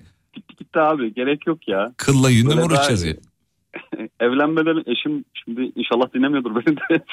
Gitti 0.59 0.79
abi 0.79 1.13
gerek 1.13 1.47
yok 1.47 1.67
ya. 1.67 1.93
Kılla 1.97 2.29
yünle 2.29 2.55
mi 2.55 2.61
uğraşacağız 2.61 3.03
ya? 3.05 3.13
Evlenmeden 4.19 4.83
eşim 4.85 5.25
şimdi 5.33 5.71
inşallah 5.75 6.13
dinlemiyordur 6.13 6.55
beni 6.55 6.77
de. 6.77 7.03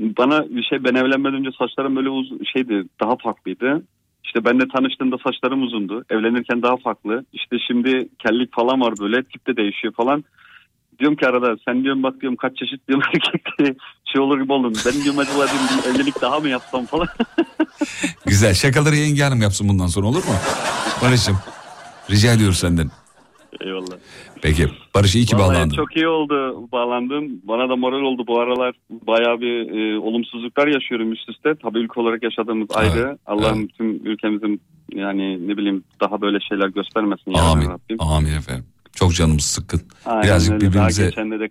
Bana 0.18 0.48
bir 0.48 0.62
şey 0.62 0.84
ben 0.84 0.94
evlenmeden 0.94 1.34
önce 1.34 1.50
saçlarım 1.58 1.96
böyle 1.96 2.08
uzun 2.08 2.40
şeydi 2.52 2.84
daha 3.00 3.16
farklıydı. 3.16 3.82
İşte 4.24 4.44
benle 4.44 4.68
tanıştığımda 4.68 5.16
saçlarım 5.26 5.62
uzundu. 5.62 6.04
Evlenirken 6.10 6.62
daha 6.62 6.76
farklı. 6.76 7.24
İşte 7.32 7.56
şimdi 7.66 8.08
kellik 8.18 8.54
falan 8.54 8.80
var 8.80 8.94
böyle 9.00 9.22
tip 9.22 9.46
de 9.46 9.56
değişiyor 9.56 9.94
falan. 9.94 10.24
Diyorum 10.98 11.16
ki 11.16 11.26
arada 11.26 11.56
sen 11.64 11.84
diyorum 11.84 12.02
bak 12.02 12.20
diyorum 12.20 12.36
kaç 12.36 12.56
çeşit 12.56 12.88
diyorum 12.88 13.04
erkek 13.14 13.76
şey 14.12 14.22
olur 14.22 14.40
gibi 14.40 14.52
oldun. 14.52 14.74
Ben 14.86 15.02
diyorum 15.02 15.18
acaba 15.18 15.36
diyorum 15.36 15.94
evlilik 15.94 16.22
daha 16.22 16.40
mı 16.40 16.48
yapsam 16.48 16.86
falan. 16.86 17.08
Güzel 18.26 18.54
şakaları 18.54 18.96
yenge 18.96 19.22
hanım 19.22 19.42
yapsın 19.42 19.68
bundan 19.68 19.86
sonra 19.86 20.06
olur 20.06 20.24
mu? 20.24 20.34
Barış'ım 21.02 21.38
rica 22.10 22.32
ediyoruz 22.32 22.58
senden. 22.58 22.90
Eyvallah. 23.60 23.96
Peki 24.42 24.66
Barış 24.94 25.14
iyi 25.14 25.26
ki 25.26 25.36
Vallahi 25.36 25.54
bağlandın. 25.54 25.76
Çok 25.76 25.96
iyi 25.96 26.08
oldu 26.08 26.68
bağlandın. 26.72 27.42
Bana 27.44 27.68
da 27.68 27.76
moral 27.76 28.00
oldu 28.02 28.24
bu 28.26 28.40
aralar. 28.40 28.74
Bayağı 28.90 29.40
bir 29.40 29.70
e, 29.70 29.98
olumsuzluklar 29.98 30.66
yaşıyorum 30.66 31.12
üst 31.12 31.28
üste. 31.28 31.54
Tabii 31.62 31.78
ülke 31.78 32.00
olarak 32.00 32.22
yaşadığımız 32.22 32.68
ayrı. 32.74 33.18
Allah'ım 33.26 33.68
tüm 33.68 34.06
ülkemizin 34.06 34.60
yani 34.94 35.48
ne 35.48 35.56
bileyim 35.56 35.84
daha 36.00 36.20
böyle 36.20 36.40
şeyler 36.40 36.68
göstermesin. 36.68 37.34
Amin. 37.34 37.68
Rabbim. 37.68 37.96
Amin 38.00 38.32
efendim. 38.32 38.64
Çok 38.92 39.14
canımız 39.14 39.44
sıkkın. 39.44 39.80
Aynen 40.04 40.24
Birazcık 40.24 40.52
öyle. 40.52 40.60
Daha 40.60 40.70
birbirimize 40.70 41.04
geçen 41.04 41.30
de, 41.30 41.48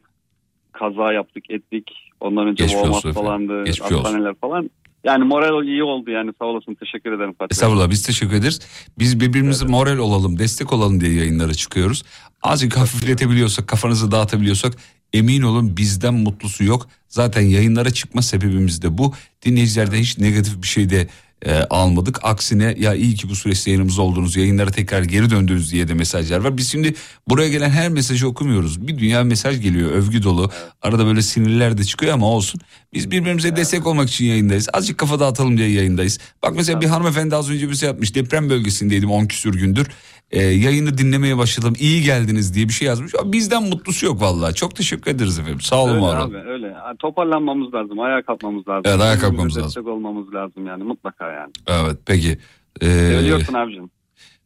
kaza 0.71 1.13
yaptık 1.13 1.51
ettik. 1.51 1.91
Ondan 2.19 2.47
önce 2.47 2.67
Walmart 2.67 3.13
falandı. 3.13 3.63
Hastaneler 3.81 4.33
falan. 4.33 4.69
Yani 5.03 5.23
moral 5.23 5.67
iyi 5.67 5.83
oldu 5.83 6.11
yani 6.11 6.31
sağ 6.39 6.45
olasın 6.45 6.75
teşekkür 6.75 7.11
ederim 7.11 7.33
Fatih. 7.39 7.55
Estağfurullah 7.55 7.89
biz 7.89 8.03
teşekkür 8.03 8.35
ederiz. 8.35 8.59
Biz 8.99 9.19
birbirimize 9.19 9.65
moral 9.65 9.97
olalım, 9.97 10.39
destek 10.39 10.73
olalım 10.73 11.01
diye 11.01 11.13
yayınlara 11.13 11.53
çıkıyoruz. 11.53 12.03
Azıcık 12.41 12.77
hafifletebiliyorsak, 12.77 13.67
kafanızı 13.67 14.11
dağıtabiliyorsak 14.11 14.73
emin 15.13 15.41
olun 15.41 15.77
bizden 15.77 16.13
mutlusu 16.13 16.63
yok. 16.63 16.87
Zaten 17.07 17.41
yayınlara 17.41 17.91
çıkma 17.91 18.21
sebebimiz 18.21 18.81
de 18.81 18.97
bu. 18.97 19.13
Dinleyicilerden 19.45 19.97
hiç 19.97 20.17
negatif 20.17 20.61
bir 20.61 20.67
şey 20.67 20.89
de 20.89 21.07
e, 21.45 21.53
almadık. 21.69 22.19
Aksine 22.23 22.75
ya 22.77 22.93
iyi 22.93 23.15
ki 23.15 23.29
bu 23.29 23.35
süreçte 23.35 23.71
yanımızda 23.71 24.01
oldunuz, 24.01 24.35
yayınlara 24.35 24.71
tekrar 24.71 25.03
geri 25.03 25.29
döndünüz 25.29 25.71
diye 25.71 25.87
de 25.87 25.93
mesajlar 25.93 26.39
var. 26.39 26.57
Biz 26.57 26.71
şimdi 26.71 26.93
buraya 27.29 27.49
gelen 27.49 27.69
her 27.69 27.89
mesajı 27.89 28.27
okumuyoruz. 28.27 28.87
Bir 28.87 28.97
dünya 28.97 29.23
mesaj 29.23 29.61
geliyor, 29.61 29.91
övgü 29.91 30.23
dolu. 30.23 30.51
Arada 30.81 31.05
böyle 31.05 31.21
sinirler 31.21 31.77
de 31.77 31.83
çıkıyor 31.83 32.13
ama 32.13 32.25
olsun. 32.25 32.61
Biz 32.93 33.11
birbirimize 33.11 33.55
destek 33.55 33.87
olmak 33.87 34.09
için 34.09 34.25
yayındayız. 34.25 34.69
Azıcık 34.73 34.97
kafa 34.97 35.19
dağıtalım 35.19 35.57
diye 35.57 35.69
yayındayız. 35.69 36.19
Bak 36.43 36.53
mesela 36.55 36.81
bir 36.81 36.87
hanımefendi 36.87 37.35
az 37.35 37.49
önce 37.49 37.69
bir 37.69 37.75
şey 37.75 37.87
yapmış. 37.89 38.15
Deprem 38.15 38.49
bölgesindeydim 38.49 39.11
10 39.11 39.25
küsür 39.25 39.53
gündür. 39.53 39.87
Ee, 40.33 40.41
yayını 40.41 40.97
dinlemeye 40.97 41.37
başladım. 41.37 41.73
İyi 41.79 42.03
geldiniz 42.03 42.53
diye 42.55 42.67
bir 42.67 42.73
şey 42.73 42.87
yazmış. 42.87 43.15
Ama 43.19 43.31
bizden 43.33 43.63
mutlusu 43.63 44.05
yok 44.05 44.21
vallahi. 44.21 44.55
Çok 44.55 44.75
teşekkür 44.75 45.11
ederiz 45.11 45.39
efendim. 45.39 45.61
Sağ 45.61 45.83
olun 45.83 45.91
Öyle 45.93 46.01
var 46.01 46.17
olun. 46.17 46.29
abi 46.29 46.37
öyle. 46.37 46.67
Yani 46.67 46.97
Toparlanmamız 46.99 47.73
lazım. 47.73 47.99
Ayağa 47.99 48.21
kalkmamız 48.21 48.67
lazım. 48.67 48.81
Evet, 48.85 49.01
ayağa 49.01 49.19
kalkmamız 49.19 49.57
lazım. 49.57 49.67
Destek 49.67 49.87
olmamız 49.87 50.33
lazım 50.33 50.65
yani 50.67 50.83
mutlaka 50.83 51.31
yani. 51.31 51.51
Evet 51.67 51.97
peki. 52.05 52.37
Ee, 52.81 52.85
Söylüyorsun 52.85 53.53
abicim. 53.53 53.89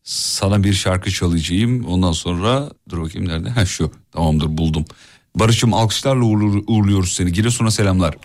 sana 0.04 0.64
bir 0.64 0.74
şarkı 0.74 1.12
çalacağım. 1.12 1.86
Ondan 1.86 2.12
sonra 2.12 2.70
dur 2.90 3.02
bakayım 3.02 3.28
nerede? 3.28 3.50
Ha 3.50 3.66
şu. 3.66 3.92
Tamamdır 4.12 4.58
buldum. 4.58 4.86
Barış'ım 5.36 5.74
alkışlarla 5.74 6.24
uğurlu- 6.26 6.64
uğurluyoruz 6.68 7.12
seni. 7.12 7.32
Giresun'a 7.32 7.72
selamlar. 7.72 8.16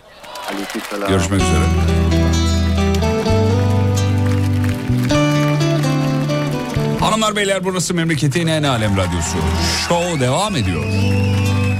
Aleykümselam. 0.53 1.09
Görüşmek 1.09 1.41
üzere. 1.41 2.22
Hanımlar 7.23 7.41
beyler 7.41 7.63
burası 7.63 7.93
memleketin 7.93 8.47
en 8.47 8.63
alem 8.63 8.97
radyosu. 8.97 9.37
Show 9.87 10.19
devam 10.19 10.55
ediyor. 10.55 10.83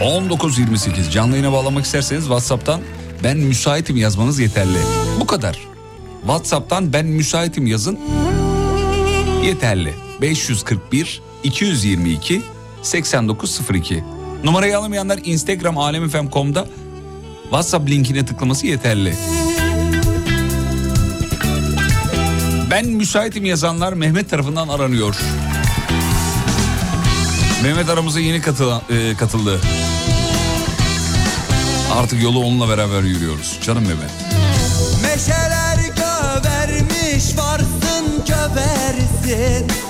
19.28 0.02 1.12
canlı 1.12 1.32
yayına 1.32 1.52
bağlamak 1.52 1.86
isterseniz 1.86 2.24
Whatsapp'tan 2.24 2.82
ben 3.24 3.38
müsaitim 3.38 3.98
yazmanız 3.98 4.40
yeterli. 4.40 4.78
Bu 5.20 5.28
kadar. 5.28 5.60
Whatsapp'tan 6.22 6.94
ben 6.94 7.06
müsaitim 7.06 7.68
yazın 7.68 8.00
yeterli. 9.44 9.94
541 10.22 11.22
222 11.44 12.42
8902 12.82 14.04
Numarayı 14.44 14.78
alamayanlar 14.78 15.20
Instagram 15.24 15.78
alemfm.com'da 15.78 16.68
WhatsApp 17.44 17.90
linkine 17.90 18.26
tıklaması 18.26 18.68
yeterli. 18.68 19.14
Ben 22.74 22.86
müsaitim 22.86 23.46
yazanlar 23.46 23.94
Mehmet 23.94 24.30
tarafından 24.30 24.68
aranıyor. 24.68 25.16
Mehmet 27.64 27.90
aramıza 27.90 28.20
yeni 28.20 28.42
katılan, 28.42 28.82
e, 28.90 29.16
katıldı. 29.18 29.62
Artık 31.94 32.24
yolu 32.24 32.40
onunla 32.40 32.70
beraber 32.70 33.02
yürüyoruz. 33.02 33.60
Canım 33.64 33.84
Mehmet. 33.84 34.12
Meşeler 35.02 35.78
gövermiş 35.96 37.38
varsın 37.38 38.24
göversin 38.28 39.83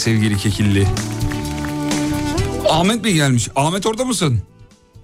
sevgili 0.00 0.36
Kekilli. 0.36 0.86
Ahmet 2.68 3.04
Bey 3.04 3.12
gelmiş. 3.12 3.48
Ahmet 3.56 3.86
orada 3.86 4.04
mısın? 4.04 4.42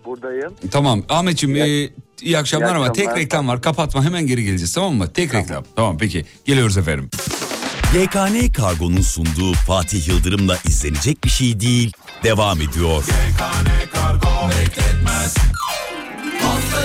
Buradayım. 0.05 0.55
Tamam 0.71 1.03
Ahmetciğim 1.09 1.57
e, 1.57 1.91
iyi 2.23 2.39
akşamlar 2.39 2.75
İyi 2.75 2.77
ama 2.77 2.93
tek 2.93 3.17
reklam 3.17 3.49
var 3.49 3.63
kapatma 3.63 4.05
hemen 4.05 4.27
geri 4.27 4.45
geleceğiz 4.45 4.73
tamam 4.73 4.95
mı? 4.95 5.13
Tek 5.13 5.35
reklam 5.35 5.65
tamam 5.77 5.99
peki 5.99 6.25
geliyoruz 6.45 6.79
efendim. 6.79 7.11
YKN 7.95 8.53
Kargo'nun 8.53 9.01
sunduğu 9.01 9.53
Fatih 9.53 10.09
Yıldırım'la 10.09 10.59
izlenecek 10.69 11.25
bir 11.25 11.31
şey 11.31 11.61
değil. 11.61 11.93
Devam 12.25 12.61
ediyor. 12.61 13.05
Kargo 13.39 13.76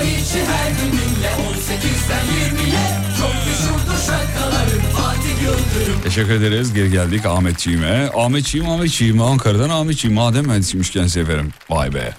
Hafta 0.02 0.18
içi 0.20 0.46
her 0.46 0.72
gününle 0.72 1.28
18'den 1.28 2.26
20'ye 2.26 2.80
Çok 3.20 3.34
meşhurdur 3.34 3.98
şarkıların 4.08 4.80
Fatih 4.80 5.42
Yıldırım 5.44 6.02
Teşekkür 6.04 6.32
ederiz 6.32 6.74
geri 6.74 6.92
geldik 6.92 7.26
Ahmetciğime. 7.26 8.10
Ahmetciğim 8.16 8.70
Ahmetciğim 8.70 9.22
Ankara'dan 9.22 9.70
Ahmetciğim 9.70 10.16
maden 10.16 10.46
mühendisiymiş 10.46 10.90
kendisi 10.92 11.20
efendim. 11.20 11.50
Vay 11.70 11.94
be. 11.94 12.14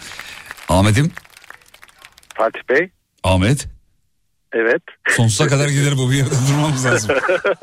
Ahmet'im 0.69 1.13
Fatih 2.35 2.61
Bey. 2.71 2.91
Ahmet 3.25 3.69
Evet. 4.53 4.83
sonsuza 5.09 5.47
kadar 5.47 5.69
gider 5.69 5.93
bu 5.99 6.11
bir 6.11 6.17
yerde 6.17 6.35
durmamız 6.51 6.87
lazım. 6.87 7.11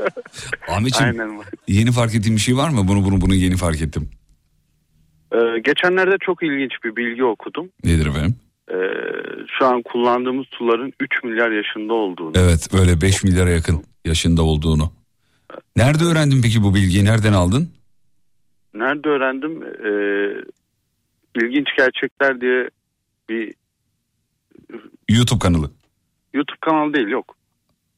Ahmetciğim 0.67 1.19
Aynen. 1.21 1.41
yeni 1.67 1.91
fark 1.91 2.15
ettiğin 2.15 2.35
bir 2.35 2.41
şey 2.41 2.57
var 2.57 2.69
mı? 2.69 2.87
Bunu 2.87 3.05
bunu 3.05 3.21
bunu 3.21 3.33
yeni 3.35 3.57
fark 3.57 3.81
ettim. 3.81 4.09
Ee, 5.33 5.37
geçenlerde 5.65 6.15
çok 6.25 6.43
ilginç 6.43 6.71
bir 6.83 6.95
bilgi 6.95 7.23
okudum. 7.23 7.69
Nedir 7.83 8.05
efendim? 8.05 8.35
Ee, 8.71 8.75
şu 9.59 9.65
an 9.65 9.81
kullandığımız 9.81 10.45
suların 10.51 10.93
3 10.99 11.23
milyar 11.23 11.51
yaşında 11.51 11.93
olduğunu. 11.93 12.31
Evet 12.35 12.69
böyle 12.73 13.01
5 13.01 13.23
milyara 13.23 13.49
yakın 13.49 13.83
yaşında 14.05 14.43
olduğunu. 14.43 14.91
Nerede 15.75 16.03
öğrendin 16.03 16.41
peki 16.41 16.63
bu 16.63 16.75
bilgiyi? 16.75 17.05
Nereden 17.05 17.33
aldın? 17.33 17.69
Nerede 18.73 19.09
öğrendim? 19.09 19.63
Ee, 19.63 20.43
ilginç 21.41 21.67
gerçekler 21.77 22.41
diye 22.41 22.69
bir 23.29 23.53
YouTube 25.09 25.39
kanalı. 25.39 25.71
YouTube 26.33 26.57
kanalı 26.61 26.93
değil 26.93 27.07
yok. 27.07 27.35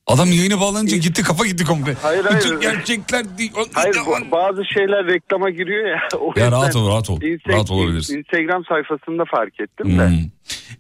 Adam 0.08 0.28
yayına 0.32 0.60
bağlanınca 0.60 0.98
gitti 0.98 1.24
kafa 1.24 1.46
gitti 1.46 1.66
komple. 1.66 1.94
Hayır 1.94 2.26
hayır. 2.26 2.38
Bütün 2.46 2.60
gerçekler 2.60 3.38
değil. 3.38 3.52
Hayır 3.74 3.96
bu- 4.06 4.32
bazı 4.32 4.66
şeyler 4.66 5.06
reklama 5.08 5.50
giriyor 5.50 5.88
ya. 5.90 6.00
O 6.20 6.34
Ya 6.36 6.52
rahat 6.52 6.76
ol, 6.76 6.90
rahat 6.90 7.10
ol. 7.10 7.22
Insta- 7.22 7.50
Rahat 7.54 7.72
olabilirsin. 7.72 8.18
Instagram 8.18 8.66
sayfasında 8.66 9.24
fark 9.26 9.60
ettim 9.60 10.00
de. 10.00 10.08
Hmm. 10.10 10.18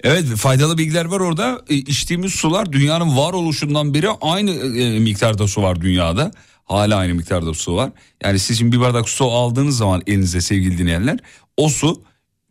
Evet 0.03 0.25
faydalı 0.25 0.77
bilgiler 0.77 1.05
var 1.05 1.19
orada. 1.19 1.61
E, 1.69 1.75
içtiğimiz 1.75 2.33
sular 2.33 2.71
dünyanın 2.71 3.17
varoluşundan 3.17 3.93
beri 3.93 4.09
aynı 4.21 4.51
e, 4.51 4.99
miktarda 4.99 5.47
su 5.47 5.61
var 5.61 5.81
dünyada. 5.81 6.31
Hala 6.65 6.97
aynı 6.97 7.13
miktarda 7.13 7.53
su 7.53 7.75
var. 7.75 7.91
Yani 8.23 8.39
siz 8.39 8.57
şimdi 8.57 8.75
bir 8.75 8.81
bardak 8.81 9.09
su 9.09 9.25
aldığınız 9.25 9.77
zaman 9.77 10.01
elinize 10.07 10.41
sevgili 10.41 10.77
dinleyenler 10.77 11.19
o 11.57 11.69
su 11.69 12.03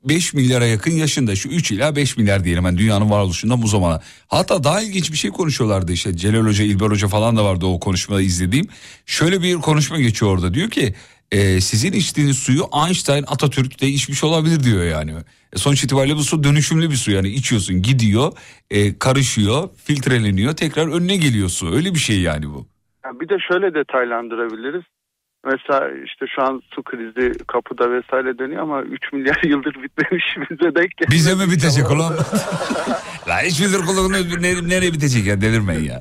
5 0.05 0.35
milyara 0.35 0.67
yakın 0.67 0.91
yaşında 0.93 1.37
şu 1.37 1.49
3 1.49 1.71
ila 1.71 1.97
5 1.97 2.17
milyar 2.17 2.45
diyelim 2.45 2.65
yani 2.65 2.79
dünyanın 2.79 3.11
varoluşundan 3.11 3.63
bu 3.63 3.69
zamana. 3.69 4.01
Hatta 4.29 4.65
daha 4.65 4.83
ilginç 4.83 5.13
bir 5.13 5.17
şey 5.17 5.31
konuşuyorlardı 5.31 5.93
işte 5.93 6.17
Celal 6.17 6.47
Hoca, 6.47 6.65
İlber 6.65 6.87
Hoca 6.87 7.09
falan 7.09 7.37
da 7.37 7.45
vardı 7.45 7.67
o 7.67 7.81
konuşmada 7.81 8.23
izlediğim. 8.23 8.69
Şöyle 9.07 9.43
bir 9.43 9.55
konuşma 9.55 9.99
geçiyor 9.99 10.33
orada 10.33 10.55
diyor 10.55 10.71
ki 10.71 10.95
e, 11.33 11.61
sizin 11.61 11.93
içtiğiniz 11.93 12.39
suyu 12.39 12.63
Einstein 12.87 13.25
Atatürk 13.27 13.81
de 13.81 13.87
içmiş 13.87 14.25
olabilir 14.25 14.63
diyor 14.65 14.85
yani. 14.85 15.13
E, 15.53 15.59
sonuç 15.59 15.85
itibariyle 15.85 16.17
bu 16.17 16.23
su 16.23 16.45
dönüşümlü 16.45 16.91
bir 16.91 16.97
su 16.97 17.11
yani 17.11 17.29
içiyorsun 17.29 17.83
gidiyor 17.83 18.33
e, 18.71 18.99
karışıyor 18.99 19.69
filtreleniyor 19.77 20.57
tekrar 20.57 20.87
önüne 20.87 21.17
geliyor 21.17 21.49
su 21.49 21.75
öyle 21.75 21.95
bir 21.95 21.99
şey 21.99 22.21
yani 22.21 22.47
bu. 22.47 22.67
Bir 23.21 23.29
de 23.29 23.37
şöyle 23.49 23.75
detaylandırabiliriz. 23.75 24.85
Mesela 25.45 25.89
işte 26.07 26.27
şu 26.35 26.43
an 26.43 26.63
su 26.75 26.83
krizi 26.83 27.39
kapıda 27.47 27.91
vesaire 27.93 28.39
dönüyor 28.39 28.63
ama 28.63 28.83
3 28.83 29.13
milyar 29.13 29.41
yıldır 29.45 29.75
bitmemiş 29.83 30.25
bize 30.51 30.75
denk 30.75 30.97
geldi. 30.97 31.11
Bize 31.11 31.35
mi 31.35 31.51
bitecek 31.51 31.91
ulan? 31.91 32.15
La 33.29 33.41
hiç 33.43 33.61
bilir 33.61 33.79
kulluğunu 33.79 34.43
ne- 34.43 34.69
nereye 34.69 34.93
bitecek 34.93 35.27
ya 35.27 35.41
delirmeyin 35.41 35.85
ya. 35.85 36.01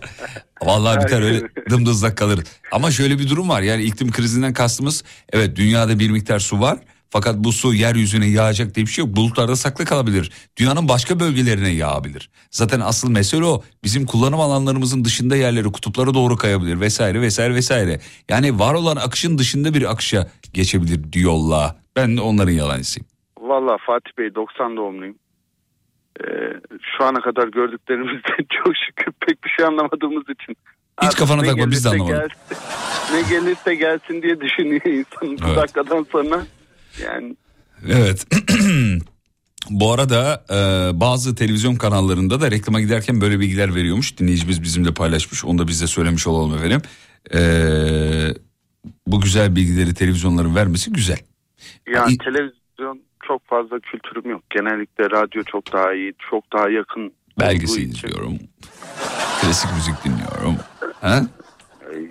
Vallahi 0.63 1.05
biter 1.05 1.21
öyle 1.21 1.41
dımdızlak 1.69 2.17
kalır. 2.17 2.39
Ama 2.71 2.91
şöyle 2.91 3.19
bir 3.19 3.29
durum 3.29 3.49
var 3.49 3.61
yani 3.61 3.83
iklim 3.83 4.11
krizinden 4.11 4.53
kastımız 4.53 5.03
evet 5.33 5.55
dünyada 5.55 5.99
bir 5.99 6.09
miktar 6.09 6.39
su 6.39 6.61
var. 6.61 6.77
Fakat 7.09 7.35
bu 7.37 7.51
su 7.51 7.73
yeryüzüne 7.73 8.25
yağacak 8.27 8.75
diye 8.75 8.85
bir 8.85 8.91
şey 8.91 9.05
yok. 9.05 9.15
Bulutlarda 9.15 9.55
saklı 9.55 9.85
kalabilir. 9.85 10.31
Dünyanın 10.57 10.89
başka 10.89 11.19
bölgelerine 11.19 11.69
yağabilir. 11.69 12.29
Zaten 12.51 12.79
asıl 12.79 13.09
mesele 13.11 13.45
o. 13.45 13.63
Bizim 13.83 14.05
kullanım 14.05 14.39
alanlarımızın 14.39 15.05
dışında 15.05 15.35
yerleri 15.35 15.71
kutuplara 15.71 16.13
doğru 16.13 16.35
kayabilir 16.37 16.79
vesaire 16.79 17.21
vesaire 17.21 17.55
vesaire. 17.55 17.99
Yani 18.29 18.59
var 18.59 18.73
olan 18.73 18.95
akışın 18.95 19.37
dışında 19.37 19.73
bir 19.73 19.91
akışa 19.91 20.27
geçebilir 20.53 21.13
diyorlar. 21.13 21.75
Ben 21.95 22.17
de 22.17 22.21
onların 22.21 22.51
yalancısıyım. 22.51 23.07
Valla 23.41 23.77
Fatih 23.85 24.11
Bey 24.17 24.35
90 24.35 24.77
doğumluyum. 24.77 25.15
Ee, 26.19 26.23
şu 26.97 27.03
ana 27.05 27.21
kadar 27.21 27.47
gördüklerimizden 27.47 28.45
çok 28.63 28.73
şükür 28.87 29.11
pek 29.27 29.43
bir 29.43 29.49
şey 29.49 29.65
anlamadığımız 29.65 30.23
için. 30.23 30.55
Hiç 31.03 31.15
kafana 31.15 31.43
takma, 31.43 31.71
biz 31.71 31.85
de 31.85 31.89
anlamadık. 31.89 32.15
gelsin- 32.49 32.57
ne 33.13 33.21
gelirse 33.29 33.75
gelsin 33.75 34.21
diye 34.21 34.41
düşünüyor 34.41 34.81
insan 34.85 35.37
bu 35.37 35.47
Evet. 35.47 35.57
dakikadan 35.57 36.05
sonra. 36.11 36.45
Yani 37.03 37.35
Evet. 37.87 38.25
Bu 39.69 39.93
arada 39.93 40.43
e, 40.49 40.55
bazı 40.99 41.35
televizyon 41.35 41.75
kanallarında 41.75 42.41
da 42.41 42.51
reklama 42.51 42.81
giderken 42.81 43.21
böyle 43.21 43.39
bilgiler 43.39 43.75
veriyormuş. 43.75 44.19
Dinleyicimiz 44.19 44.63
bizimle 44.63 44.93
paylaşmış. 44.93 45.45
Onu 45.45 45.59
da 45.59 45.67
biz 45.67 45.81
de 45.81 45.87
söylemiş 45.87 46.27
olalım 46.27 46.55
efendim. 46.55 46.81
E, 47.33 47.41
bu 49.07 49.21
güzel 49.21 49.55
bilgileri 49.55 49.93
televizyonların 49.93 50.55
vermesi 50.55 50.93
güzel. 50.93 51.17
Yani 51.93 52.17
televizyon 52.17 53.01
çok 53.27 53.47
fazla 53.47 53.79
kültürüm 53.79 54.31
yok. 54.31 54.41
Genellikle 54.49 55.09
radyo 55.09 55.43
çok 55.43 55.73
daha 55.73 55.93
iyi, 55.93 56.13
çok 56.29 56.53
daha 56.53 56.69
yakın. 56.69 57.13
Belgesel 57.39 57.81
izliyorum. 57.81 58.39
Klasik 59.41 59.69
müzik 59.75 59.95
dinliyorum. 60.05 60.55
Ha? 61.01 61.21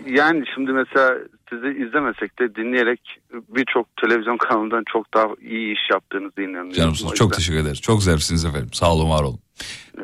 Yani 0.06 0.44
şimdi 0.54 0.72
mesela 0.72 1.18
sizi 1.50 1.68
izlemesek 1.86 2.38
de 2.38 2.54
dinleyerek 2.54 3.00
birçok 3.48 3.96
televizyon 3.96 4.36
kanalından 4.36 4.84
çok 4.92 5.14
daha 5.14 5.26
iyi 5.42 5.72
iş 5.72 5.80
yaptığınızı 5.92 6.40
inanıyorum. 6.42 6.72
Canımsınız 6.72 7.14
çok 7.14 7.34
teşekkür 7.34 7.58
ederiz. 7.58 7.80
Çok 7.80 8.02
zarifsiniz 8.02 8.44
efendim. 8.44 8.72
Sağ 8.72 8.94
olun 8.94 9.10
var 9.10 9.22
olun. 9.22 9.40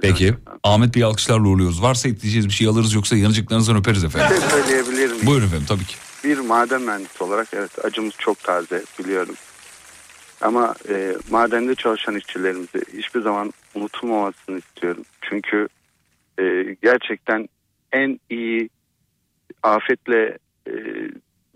Peki 0.02 0.34
Ahmet 0.62 0.94
Bey 0.94 1.04
alkışlarla 1.04 1.48
uğurluyoruz. 1.48 1.82
Varsa 1.82 2.08
ekleyeceğiz 2.08 2.48
bir 2.48 2.52
şey 2.52 2.66
alırız 2.66 2.94
yoksa 2.94 3.16
yanıcıklarınızdan 3.16 3.76
öperiz 3.76 4.02
Bir 4.02 4.08
efendim. 4.08 4.36
şey 4.40 4.48
söyleyebilir 4.60 5.10
miyim? 5.12 5.26
Buyurun 5.26 5.46
efendim 5.46 5.66
tabii 5.68 5.84
ki. 5.84 5.94
Bir 6.24 6.38
maden 6.38 6.82
mühendisi 6.82 7.24
olarak 7.24 7.48
evet 7.52 7.84
acımız 7.84 8.14
çok 8.18 8.38
taze 8.42 8.82
biliyorum. 8.98 9.34
Ama 10.40 10.74
e, 10.88 11.16
madende 11.30 11.74
çalışan 11.74 12.16
işçilerimizi 12.16 12.82
hiçbir 12.98 13.22
zaman 13.22 13.52
unutulmamasını 13.74 14.58
istiyorum. 14.58 15.02
Çünkü 15.22 15.68
e, 16.40 16.76
gerçekten 16.82 17.48
en 17.92 18.20
iyi 18.30 18.70
afetle 19.62 20.38
e, 20.68 20.72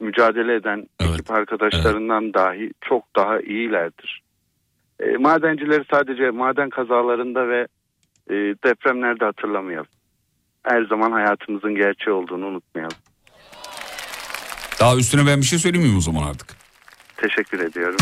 mücadele 0.00 0.54
eden 0.54 0.86
ekip 1.00 1.30
arkadaşlarından 1.30 2.34
dahi 2.34 2.72
çok 2.80 3.16
daha 3.16 3.40
iyilerdir. 3.40 4.22
E, 5.00 5.16
madencileri 5.16 5.84
sadece 5.90 6.30
maden 6.30 6.70
kazalarında 6.70 7.48
ve 7.48 7.66
e, 8.30 8.34
depremlerde 8.34 9.24
hatırlamayalım. 9.24 9.90
Her 10.62 10.84
zaman 10.84 11.12
hayatımızın 11.12 11.74
gerçeği 11.74 12.16
olduğunu 12.16 12.46
unutmayalım. 12.46 12.96
Daha 14.80 14.96
üstüne 14.96 15.26
ben 15.26 15.40
bir 15.40 15.46
şey 15.46 15.58
söyleyeyim 15.58 15.86
miyim 15.86 15.98
o 15.98 16.00
zaman 16.00 16.22
artık? 16.22 16.56
Teşekkür 17.16 17.60
ediyorum. 17.60 17.96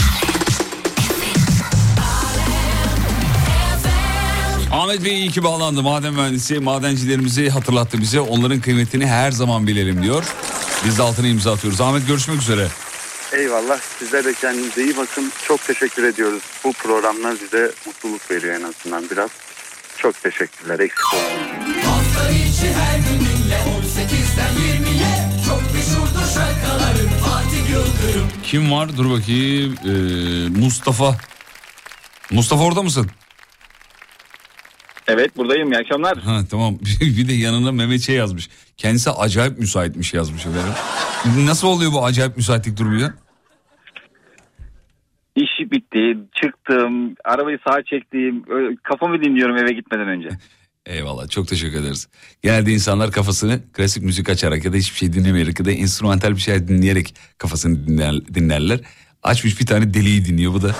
Ahmet 4.72 5.04
Bey 5.04 5.18
iyi 5.18 5.30
ki 5.30 5.44
bağlandı. 5.44 5.82
Maden 5.82 6.14
mühendisi 6.14 6.58
madencilerimizi 6.60 7.50
hatırlattı 7.50 7.98
bize. 8.00 8.20
Onların 8.20 8.60
kıymetini 8.60 9.06
her 9.06 9.30
zaman 9.32 9.66
bilelim 9.66 10.02
diyor. 10.02 10.24
Biz 10.84 10.98
de 10.98 11.02
altına 11.02 11.26
imza 11.26 11.52
atıyoruz. 11.52 11.80
Ahmet 11.80 12.06
görüşmek 12.06 12.42
üzere. 12.42 12.68
Eyvallah. 13.32 13.78
Sizler 13.98 14.24
de 14.24 14.34
kendinize 14.34 14.84
iyi 14.84 14.96
bakın. 14.96 15.32
Çok 15.48 15.66
teşekkür 15.66 16.04
ediyoruz. 16.04 16.42
Bu 16.64 16.72
programlar 16.72 17.34
bize 17.44 17.72
mutluluk 17.86 18.30
veriyor 18.30 18.54
en 18.54 18.62
azından 18.62 19.10
biraz. 19.10 19.30
Çok 19.98 20.22
teşekkürler. 20.22 20.80
Eksik 20.80 21.14
olmayın. 21.14 21.82
Hafta 21.84 22.30
içi 22.30 22.72
her 22.74 22.98
gününle 22.98 23.58
18'den 23.78 24.54
20'ye 24.54 25.28
Çok 25.46 25.62
meşhurdur 25.74 26.26
şarkıların 26.34 27.08
Fatih 27.24 27.70
Yıldırım 27.70 28.28
Kim 28.42 28.72
var? 28.72 28.96
Dur 28.96 29.10
bakayım. 29.10 29.74
Ee, 29.84 30.60
Mustafa. 30.60 31.16
Mustafa 32.30 32.62
orada 32.64 32.82
mısın? 32.82 33.10
Evet 35.08 35.36
buradayım 35.36 35.72
iyi 35.72 35.78
akşamlar. 35.78 36.18
Ha 36.18 36.40
tamam. 36.50 36.78
bir 37.00 37.28
de 37.28 37.32
yanına 37.32 37.72
Mehmet 37.72 38.00
şey 38.00 38.16
yazmış. 38.16 38.48
Kendisi 38.76 39.10
acayip 39.10 39.58
müsaitmiş 39.58 40.14
yazmış 40.14 40.46
efendim. 40.46 40.72
Nasıl 41.46 41.68
oluyor 41.68 41.92
bu 41.92 42.04
acayip 42.04 42.36
müsaitlik 42.36 42.78
durumu 42.78 43.00
ya? 43.00 43.14
İş 45.36 45.70
bitti 45.70 46.18
çıktım 46.42 47.14
arabayı 47.24 47.58
sağa 47.68 47.82
çektim 47.82 48.42
kafamı 48.82 49.24
dinliyorum 49.24 49.56
eve 49.56 49.72
gitmeden 49.72 50.08
önce. 50.08 50.28
Eyvallah 50.86 51.28
çok 51.28 51.48
teşekkür 51.48 51.80
ederiz. 51.80 52.08
Genelde 52.42 52.72
insanlar 52.72 53.12
kafasını 53.12 53.60
klasik 53.72 54.02
müzik 54.02 54.28
açarak 54.28 54.64
ya 54.64 54.72
da 54.72 54.76
hiçbir 54.76 54.98
şey 54.98 55.12
dinlemeyerek 55.12 55.58
ya 55.58 55.64
da 55.64 55.70
enstrümantal 55.70 56.30
bir 56.30 56.40
şey 56.40 56.68
dinleyerek 56.68 57.14
kafasını 57.38 57.86
dinler, 57.86 58.26
dinlerler. 58.34 58.80
Açmış 59.22 59.60
bir 59.60 59.66
tane 59.66 59.94
deliği 59.94 60.24
dinliyor 60.24 60.52
bu 60.52 60.62
da. 60.62 60.74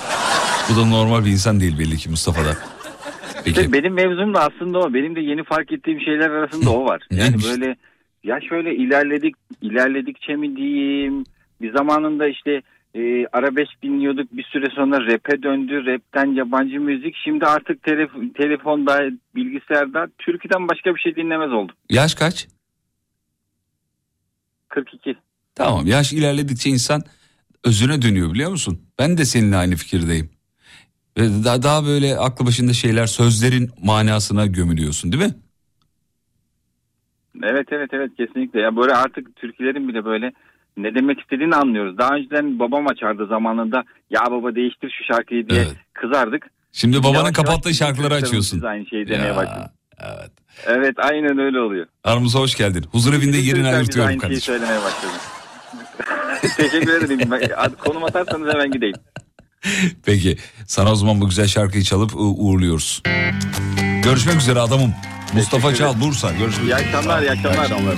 Bu 0.71 0.77
da 0.77 0.85
normal 0.85 1.25
bir 1.25 1.31
insan 1.31 1.61
değil 1.61 1.79
belli 1.79 1.97
ki 1.97 2.09
Mustafa'da. 2.11 2.76
Peki. 3.35 3.51
İşte 3.51 3.73
benim 3.73 3.95
mevzum 3.95 4.35
da 4.35 4.41
aslında 4.41 4.79
o. 4.79 4.95
Benim 4.95 5.17
de 5.17 5.21
yeni 5.21 5.45
fark 5.45 5.73
ettiğim 5.73 6.01
şeyler 6.01 6.31
arasında 6.31 6.71
o 6.71 6.85
var. 6.85 7.03
Yani 7.11 7.23
Neymiş? 7.23 7.47
böyle 7.51 7.77
ya 8.25 8.41
şöyle 8.49 8.75
ilerledik 8.77 9.35
ilerledikçe 9.63 10.37
mi 10.37 10.57
diyeyim 10.57 11.25
bir 11.61 11.73
zamanında 11.73 12.29
işte 12.29 12.63
e, 12.95 13.27
arabesk 13.33 13.83
dinliyorduk 13.83 14.33
bir 14.33 14.43
süre 14.45 14.67
sonra 14.75 15.07
rap'e 15.07 15.43
döndü 15.43 15.87
rapten 15.87 16.27
yabancı 16.35 16.81
müzik 16.81 17.15
şimdi 17.25 17.47
artık 17.47 17.83
telef- 17.85 18.33
telefonda 18.33 19.11
bilgisayarda 19.35 20.09
türküden 20.19 20.69
başka 20.69 20.95
bir 20.95 21.01
şey 21.01 21.17
dinlemez 21.17 21.53
oldum. 21.53 21.75
Yaş 21.91 22.15
kaç? 22.15 22.47
42. 24.69 25.17
Tamam 25.55 25.87
yaş 25.87 26.13
ilerledikçe 26.13 26.71
insan 26.71 27.03
özüne 27.65 28.03
dönüyor 28.03 28.33
biliyor 28.35 28.51
musun? 28.51 28.81
Ben 28.99 29.19
de 29.19 29.25
seninle 29.25 29.57
aynı 29.57 29.77
fikirdeyim. 29.77 30.31
Ve 31.17 31.45
daha, 31.45 31.63
daha 31.63 31.87
böyle 31.87 32.17
aklı 32.17 32.47
başında 32.47 32.73
şeyler 32.73 33.07
sözlerin 33.07 33.71
manasına 33.83 34.47
gömülüyorsun 34.47 35.13
değil 35.13 35.25
mi? 35.25 35.35
Evet 37.43 37.67
evet 37.71 37.91
evet 37.93 38.11
kesinlikle. 38.17 38.61
Ya 38.61 38.77
böyle 38.77 38.95
artık 38.95 39.37
türkülerin 39.37 39.89
bile 39.89 40.05
böyle 40.05 40.33
ne 40.77 40.95
demek 40.95 41.21
istediğini 41.21 41.55
anlıyoruz. 41.55 41.99
Daha 41.99 42.15
önceden 42.15 42.59
babam 42.59 42.87
açardı 42.89 43.27
zamanında 43.27 43.85
ya 44.11 44.21
baba 44.31 44.55
değiştir 44.55 44.95
şu 44.99 45.15
şarkıyı 45.15 45.49
diye 45.49 45.65
kızardık. 45.93 46.47
Şimdi 46.73 46.99
babanın 46.99 47.15
Yavaş 47.15 47.33
kapattığı 47.33 47.69
yavaş 47.69 47.79
şarkıları 47.79 48.15
açıyorsun. 48.15 48.61
Aynı 48.61 48.87
şeyi 48.87 49.09
demeye 49.09 49.37
başladık. 49.37 49.71
Evet 50.67 50.95
aynen 50.99 51.39
öyle 51.39 51.61
oluyor. 51.61 51.87
Aramıza 52.05 52.39
hoş 52.39 52.55
geldin. 52.55 52.85
Huzur 52.93 53.15
evinde 53.15 53.37
yerini 53.37 53.43
çocuklar 53.47 53.63
bize 53.63 53.77
ayırtıyorum 53.77 54.09
aynı 54.09 54.21
şeyi 54.21 54.21
kardeşim. 54.21 54.55
söylemeye 54.55 54.81
başladı. 54.83 55.13
Teşekkür 56.57 57.05
ederim. 57.05 57.31
Konum 57.79 58.05
atarsanız 58.05 58.55
hemen 58.55 58.71
gideyim. 58.71 58.97
Peki 60.07 60.37
sana 60.67 60.93
o 60.93 60.95
zaman 60.95 61.21
bu 61.21 61.29
güzel 61.29 61.47
şarkıyı 61.47 61.85
çalıp 61.85 62.15
u- 62.15 62.19
uğurluyoruz. 62.39 63.03
Görüşmek 64.03 64.37
üzere 64.37 64.61
adamım. 64.61 64.95
Mustafa 65.33 65.75
Çal 65.75 66.01
Bursa. 66.01 66.33
Görüşmek 66.33 66.65
İyi 66.67 66.75
akşamlar, 66.75 67.23
iyi 67.23 67.31
akşamlar. 67.31 67.97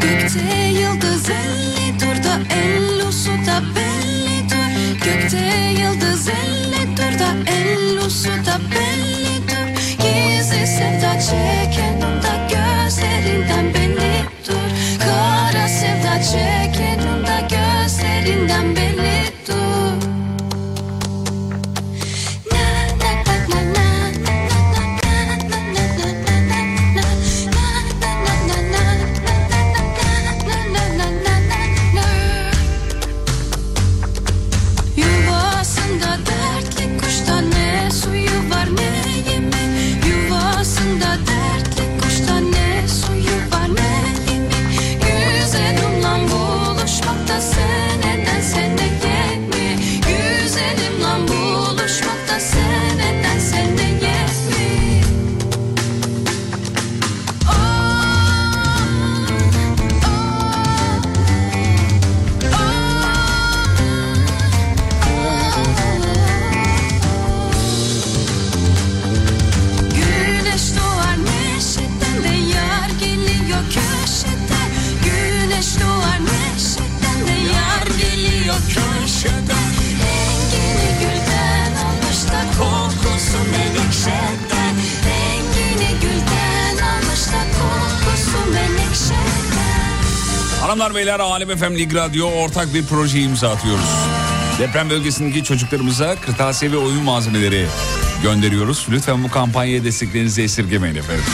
Gökte 0.00 0.68
yıldız 0.80 1.30
elli 1.30 2.00
dur 2.00 2.24
da 2.24 2.54
ellu 2.54 3.12
suda 3.12 3.62
belli 3.76 4.50
dur 4.50 5.04
Gökte 5.04 5.72
yıldız 5.82 6.28
elli 6.28 6.96
dur 6.96 7.18
da 7.18 7.50
ellu 7.52 8.10
suda 8.10 8.58
belli 8.70 9.48
dur 9.48 9.68
Gizli 10.04 10.66
sevda 10.66 11.20
çeken 11.20 12.03
change. 16.32 16.63
Hanımlar 90.74 90.94
beyler 90.94 91.20
Alem 91.20 91.56
FM 91.56 91.74
Lig 91.74 91.94
Radyo 91.94 92.26
ortak 92.26 92.74
bir 92.74 92.84
proje 92.86 93.20
imza 93.20 93.50
atıyoruz. 93.50 93.88
Deprem 94.58 94.90
bölgesindeki 94.90 95.44
çocuklarımıza 95.44 96.16
kırtasiye 96.16 96.72
ve 96.72 96.76
oyun 96.76 97.02
malzemeleri 97.02 97.66
gönderiyoruz. 98.22 98.86
Lütfen 98.90 99.24
bu 99.24 99.30
kampanyaya 99.30 99.84
desteklerinizi 99.84 100.42
esirgemeyin 100.42 100.94
efendim. 100.94 101.24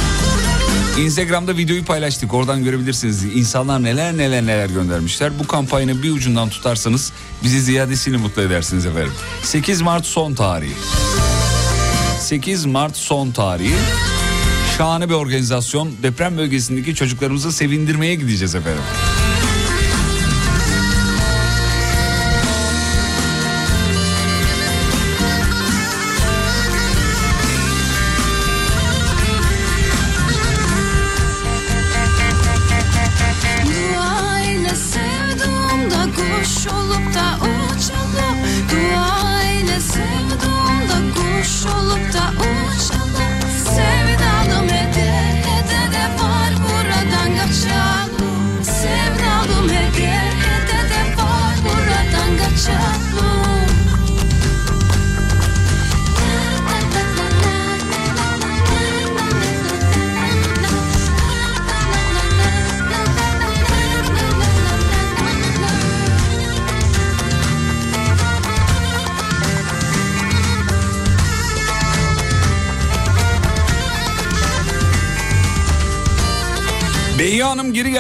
Instagram'da 0.99 1.57
videoyu 1.57 1.85
paylaştık. 1.85 2.35
Oradan 2.35 2.65
görebilirsiniz. 2.65 3.25
İnsanlar 3.25 3.83
neler 3.83 4.17
neler 4.17 4.43
neler 4.43 4.69
göndermişler. 4.69 5.39
Bu 5.39 5.47
kampanyanın 5.47 6.03
bir 6.03 6.11
ucundan 6.11 6.49
tutarsanız 6.49 7.13
bizi 7.45 7.61
ziyadesiyle 7.61 8.17
mutlu 8.17 8.43
edersiniz 8.43 8.87
efendim. 8.87 9.13
8 9.43 9.81
Mart 9.81 10.07
son 10.07 10.35
tarihi. 10.35 10.75
8 12.21 12.65
Mart 12.65 12.97
son 12.97 13.31
tarihi. 13.31 13.75
Şahane 14.79 15.09
bir 15.09 15.15
organizasyon. 15.15 15.93
Deprem 16.03 16.39
bölgesindeki 16.39 16.95
çocuklarımızı 16.95 17.53
sevindirmeye 17.53 18.15
gideceğiz 18.15 18.55
efendim. 18.55 18.83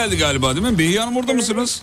Geldi 0.05 0.19
galiba 0.19 0.57
değil 0.57 0.67
mi? 0.67 0.79
Beyye 0.79 1.01
Hanım 1.01 1.17
orada 1.17 1.33
mısınız? 1.33 1.83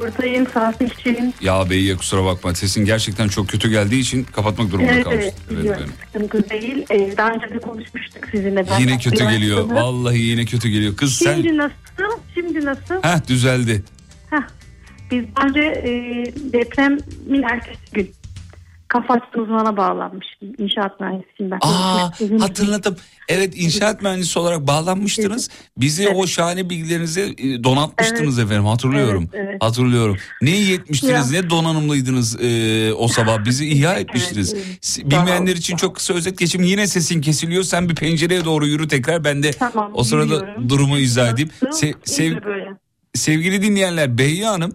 Buradayım 0.00 0.44
Fatih'ciğim. 0.44 1.32
Ya 1.40 1.70
Beyye 1.70 1.96
kusura 1.96 2.24
bakma 2.24 2.54
sesin 2.54 2.84
gerçekten 2.84 3.28
çok 3.28 3.48
kötü 3.48 3.70
geldiği 3.70 4.00
için 4.00 4.24
kapatmak 4.24 4.70
durumunda 4.70 4.92
Evet 4.92 5.04
kalmıştım. 5.04 5.34
evet 5.50 5.64
Evet, 5.66 5.78
evet. 5.80 5.88
sıkıntı 6.24 6.50
değil. 6.50 6.86
Ee, 6.90 7.16
daha 7.16 7.30
önce 7.30 7.50
de 7.50 7.58
konuşmuştuk 7.58 8.24
sizinle. 8.30 8.66
Ben 8.70 8.78
Yine 8.78 8.98
kötü 8.98 9.08
Üniversitede. 9.08 9.32
geliyor. 9.38 9.64
Vallahi 9.70 10.18
yine 10.18 10.44
kötü 10.44 10.68
geliyor. 10.68 10.96
Kız 10.96 11.14
sen... 11.14 11.34
Şimdi 11.34 11.56
nasıl? 11.56 11.74
Şimdi 12.34 12.64
nasıl? 12.64 12.94
Heh 13.02 13.28
düzeldi. 13.28 13.82
Heh. 14.30 14.42
Biz 15.10 15.24
önce 15.46 15.60
e, 15.60 15.92
depremin 16.52 17.42
ertesi 17.42 17.78
gün 17.92 18.10
Kafat'ta 18.88 19.40
uzmana 19.40 19.76
bağlanmıştım. 19.76 20.48
İnşaat 20.58 21.00
mühendisiyim 21.00 21.50
ben. 21.50 21.58
Aa 21.62 22.12
Sizin- 22.18 22.38
hatırladım. 22.38 22.96
Evet 23.28 23.52
inşaat 23.56 24.02
mühendisi 24.02 24.38
olarak 24.38 24.66
bağlanmıştınız. 24.66 25.50
Bizi 25.76 26.08
o 26.08 26.26
şahane 26.26 26.70
bilgilerinizi 26.70 27.34
e, 27.38 27.64
donatmıştınız 27.64 28.38
efendim 28.38 28.64
hatırlıyorum. 28.66 29.28
Evet, 29.34 29.44
evet. 29.48 29.62
Hatırlıyorum. 29.62 30.16
Ne 30.42 30.50
iyi 30.56 30.74
etmiştiniz 30.74 31.32
Ya. 31.32 31.40
ne 31.42 31.50
donanımlıydınız 31.50 32.40
e, 32.42 32.92
o 32.94 33.08
sabah 33.08 33.44
bizi 33.44 33.66
ihya 33.68 33.94
etmiştiniz. 33.98 34.54
evet. 34.54 35.10
Bilmeyenler 35.10 35.56
için 35.56 35.76
çok 35.76 35.96
kısa 35.96 36.14
özet 36.14 36.38
geçeyim. 36.38 36.66
Yine 36.68 36.86
sesin 36.86 37.20
kesiliyor. 37.20 37.62
Sen 37.62 37.88
bir 37.88 37.94
pencereye 37.94 38.44
doğru 38.44 38.66
yürü 38.66 38.88
tekrar. 38.88 39.24
Ben 39.24 39.42
de 39.42 39.50
Tamam, 39.50 39.90
o 39.94 40.04
sırada 40.04 40.34
yürüyorum. 40.34 40.68
durumu 40.68 40.98
izah 40.98 41.32
edeyim. 41.32 41.50
Se- 41.62 41.94
sev- 42.04 42.38
sevgili 43.14 43.62
dinleyenler 43.62 44.18
Beyye 44.18 44.46
Hanım 44.46 44.72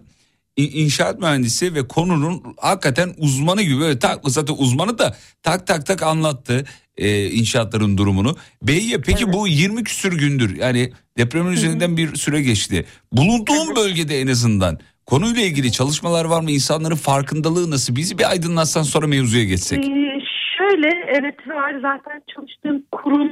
inşaat 0.57 1.19
mühendisi 1.19 1.75
ve 1.75 1.87
konunun 1.87 2.43
hakikaten 2.57 3.13
uzmanı 3.17 3.61
gibi 3.61 3.79
böyle 3.79 3.99
tak 3.99 4.19
zaten 4.25 4.55
uzmanı 4.57 4.99
da 4.99 5.15
tak 5.43 5.67
tak 5.67 5.85
tak 5.85 6.03
anlattı 6.03 6.65
e, 6.97 7.25
inşaatların 7.25 7.97
durumunu. 7.97 8.35
Beyye 8.61 8.97
peki 8.97 9.33
bu 9.33 9.47
20 9.47 9.83
küsür 9.83 10.17
gündür 10.19 10.57
yani 10.57 10.91
depremin 11.17 11.51
üzerinden 11.51 11.97
bir 11.97 12.15
süre 12.15 12.41
geçti. 12.41 12.85
Bulunduğun 13.11 13.75
bölgede 13.75 14.21
en 14.21 14.27
azından 14.27 14.79
konuyla 15.05 15.41
ilgili 15.41 15.71
çalışmalar 15.71 16.25
var 16.25 16.41
mı? 16.41 16.51
İnsanların 16.51 16.95
farkındalığı 16.95 17.71
nasıl? 17.71 17.95
Bizi 17.95 18.17
bir 18.17 18.29
aydınlatsan 18.29 18.83
sonra 18.83 19.07
mevzuya 19.07 19.43
geçsek. 19.43 19.85
Ee, 19.85 20.19
şöyle 20.57 20.89
evet 21.07 21.47
var 21.47 21.73
zaten 21.81 22.21
çalıştığım 22.35 22.83
kurum 22.91 23.29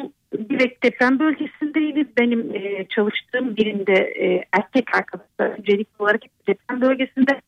direkt 0.49 0.83
deprem 0.83 1.19
bölgesindeydi. 1.19 2.07
Benim 2.19 2.55
e, 2.55 2.85
çalıştığım 2.89 3.55
birinde 3.55 3.93
e, 3.93 4.45
erkek 4.53 4.95
arkadaşlar 4.95 5.59
öncelikli 5.59 6.03
olarak 6.03 6.21
deprem 6.47 6.81
bölgesinde 6.81 7.41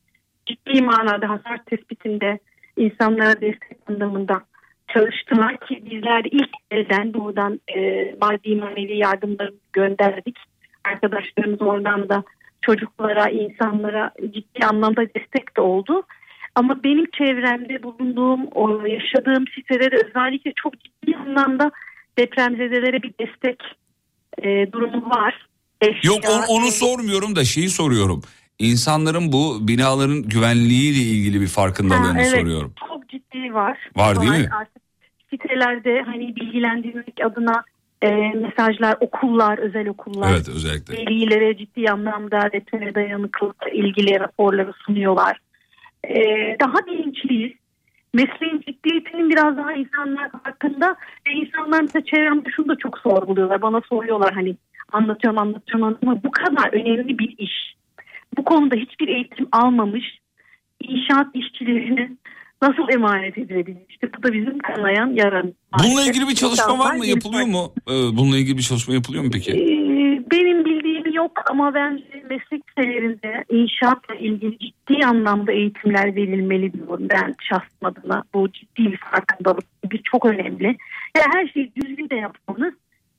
ciddi 0.45 0.81
manada 0.81 1.30
hasar 1.30 1.64
tespitinde 1.65 2.39
insanlara 2.77 3.41
destek 3.41 3.77
anlamında 3.89 4.41
çalıştılar 4.88 5.57
ki 5.57 5.84
bizler 5.91 6.23
ilk 6.26 6.49
elden 6.72 7.14
buradan 7.14 7.60
e, 7.76 7.80
maddi 8.22 8.55
manevi 8.55 8.97
yardımları 8.97 9.53
gönderdik. 9.73 10.38
Arkadaşlarımız 10.85 11.61
oradan 11.61 12.10
da 12.10 12.23
çocuklara, 12.61 13.30
insanlara 13.30 14.11
ciddi 14.22 14.65
anlamda 14.65 15.01
destek 15.01 15.57
de 15.57 15.61
oldu. 15.61 16.03
Ama 16.55 16.84
benim 16.84 17.05
çevremde 17.11 17.84
bulunduğum, 17.84 18.47
o 18.51 18.85
yaşadığım 18.85 19.47
sitelerde 19.47 19.95
özellikle 19.95 20.53
çok 20.55 20.73
ciddi 20.80 21.18
anlamda 21.18 21.72
depremzedelere 22.18 23.03
bir 23.03 23.14
destek 23.19 23.64
e, 24.38 24.72
durumu 24.72 25.10
var. 25.10 25.48
Yok 26.03 26.19
Eşya, 26.23 26.31
onu, 26.31 26.45
onu 26.49 26.72
sormuyorum 26.72 27.35
da 27.35 27.44
şeyi 27.44 27.69
soruyorum. 27.69 28.22
İnsanların 28.60 29.31
bu 29.31 29.68
binaların 29.68 30.23
güvenliğiyle 30.23 30.99
ilgili 30.99 31.41
bir 31.41 31.48
farkındalığını 31.48 32.14
Ha, 32.14 32.22
evet, 32.22 32.40
soruyorum. 32.40 32.73
Çok 32.88 33.10
ciddi 33.10 33.53
var. 33.53 33.77
Var 33.95 34.22
değil 34.22 34.31
mi? 34.31 34.49
Artık 34.60 34.81
sitelerde 35.30 36.02
hani 36.06 36.35
bilgilendirmek 36.35 37.14
adına 37.26 37.64
e, 38.02 38.10
mesajlar, 38.15 38.98
okullar, 38.99 39.57
özel 39.57 39.88
okullar. 39.88 40.31
Evet 40.31 40.49
özellikle. 40.49 40.94
Velilere 40.94 41.57
ciddi 41.57 41.91
anlamda 41.91 42.49
depreme 42.53 42.95
dayanıklılıkla 42.95 43.69
ilgili 43.69 44.19
raporları 44.19 44.73
sunuyorlar. 44.85 45.38
E, 46.03 46.15
daha 46.60 46.85
bilinçliyiz. 46.88 47.52
Mesleğin 48.14 48.61
ciddiyetinin 48.68 49.30
biraz 49.30 49.57
daha 49.57 49.73
insanlar 49.73 50.30
hakkında 50.44 50.95
ve 51.27 51.31
insanlar 51.31 51.81
mesela 51.81 52.06
çevremde 52.06 52.49
şunu 52.56 52.68
da 52.68 52.76
çok 52.76 52.98
sorguluyorlar. 52.98 53.61
Bana 53.61 53.81
soruyorlar 53.90 54.34
hani 54.34 54.56
anlatıyorum 54.91 55.40
anlatıyorum 55.40 55.84
anlatıyorum 55.84 56.11
ama 56.11 56.23
bu 56.23 56.31
kadar 56.31 56.73
önemli 56.73 57.19
bir 57.19 57.35
iş. 57.38 57.76
Bu 58.38 58.44
konuda 58.44 58.76
hiçbir 58.76 59.07
eğitim 59.07 59.48
almamış 59.52 60.03
inşaat 60.80 61.27
işçilerine 61.34 62.11
nasıl 62.61 62.90
emanet 62.94 63.38
edilebilir? 63.38 63.81
İşte 63.90 64.10
bu 64.18 64.23
da 64.23 64.34
bizim 64.34 64.60
kanayan 64.60 65.07
yaran. 65.15 65.53
Bununla 65.84 66.02
ilgili 66.03 66.27
bir 66.27 66.35
çalışma 66.35 66.80
var 66.80 66.95
mı? 66.95 67.06
Yapılıyor 67.06 67.45
mu? 67.48 67.73
Ee, 67.90 67.91
Bununla 67.91 68.38
ilgili 68.38 68.57
bir 68.57 68.61
çalışma 68.61 68.94
yapılıyor 68.94 69.23
mu 69.23 69.30
peki? 69.34 69.52
Ee, 69.52 70.31
benim 70.31 70.62
yok 71.23 71.51
ama 71.51 71.73
bence 71.73 72.23
meslek 72.29 72.61
liselerinde 72.69 73.43
inşaatla 73.49 74.15
ilgili 74.15 74.59
ciddi 74.59 75.05
anlamda 75.05 75.51
eğitimler 75.51 76.15
verilmeli 76.15 76.73
diyorum 76.73 77.07
ben 77.09 77.35
şahsım 77.49 77.83
adına. 77.83 78.23
Bu 78.33 78.51
ciddi 78.51 78.91
bir 78.91 78.97
farkındalık, 78.97 79.65
bir 79.91 80.01
çok 80.11 80.25
önemli. 80.25 80.77
Yani 81.17 81.27
her 81.33 81.47
şeyi 81.47 81.71
düzgün 81.75 82.09
de 82.09 82.15
yapmanız 82.15 82.73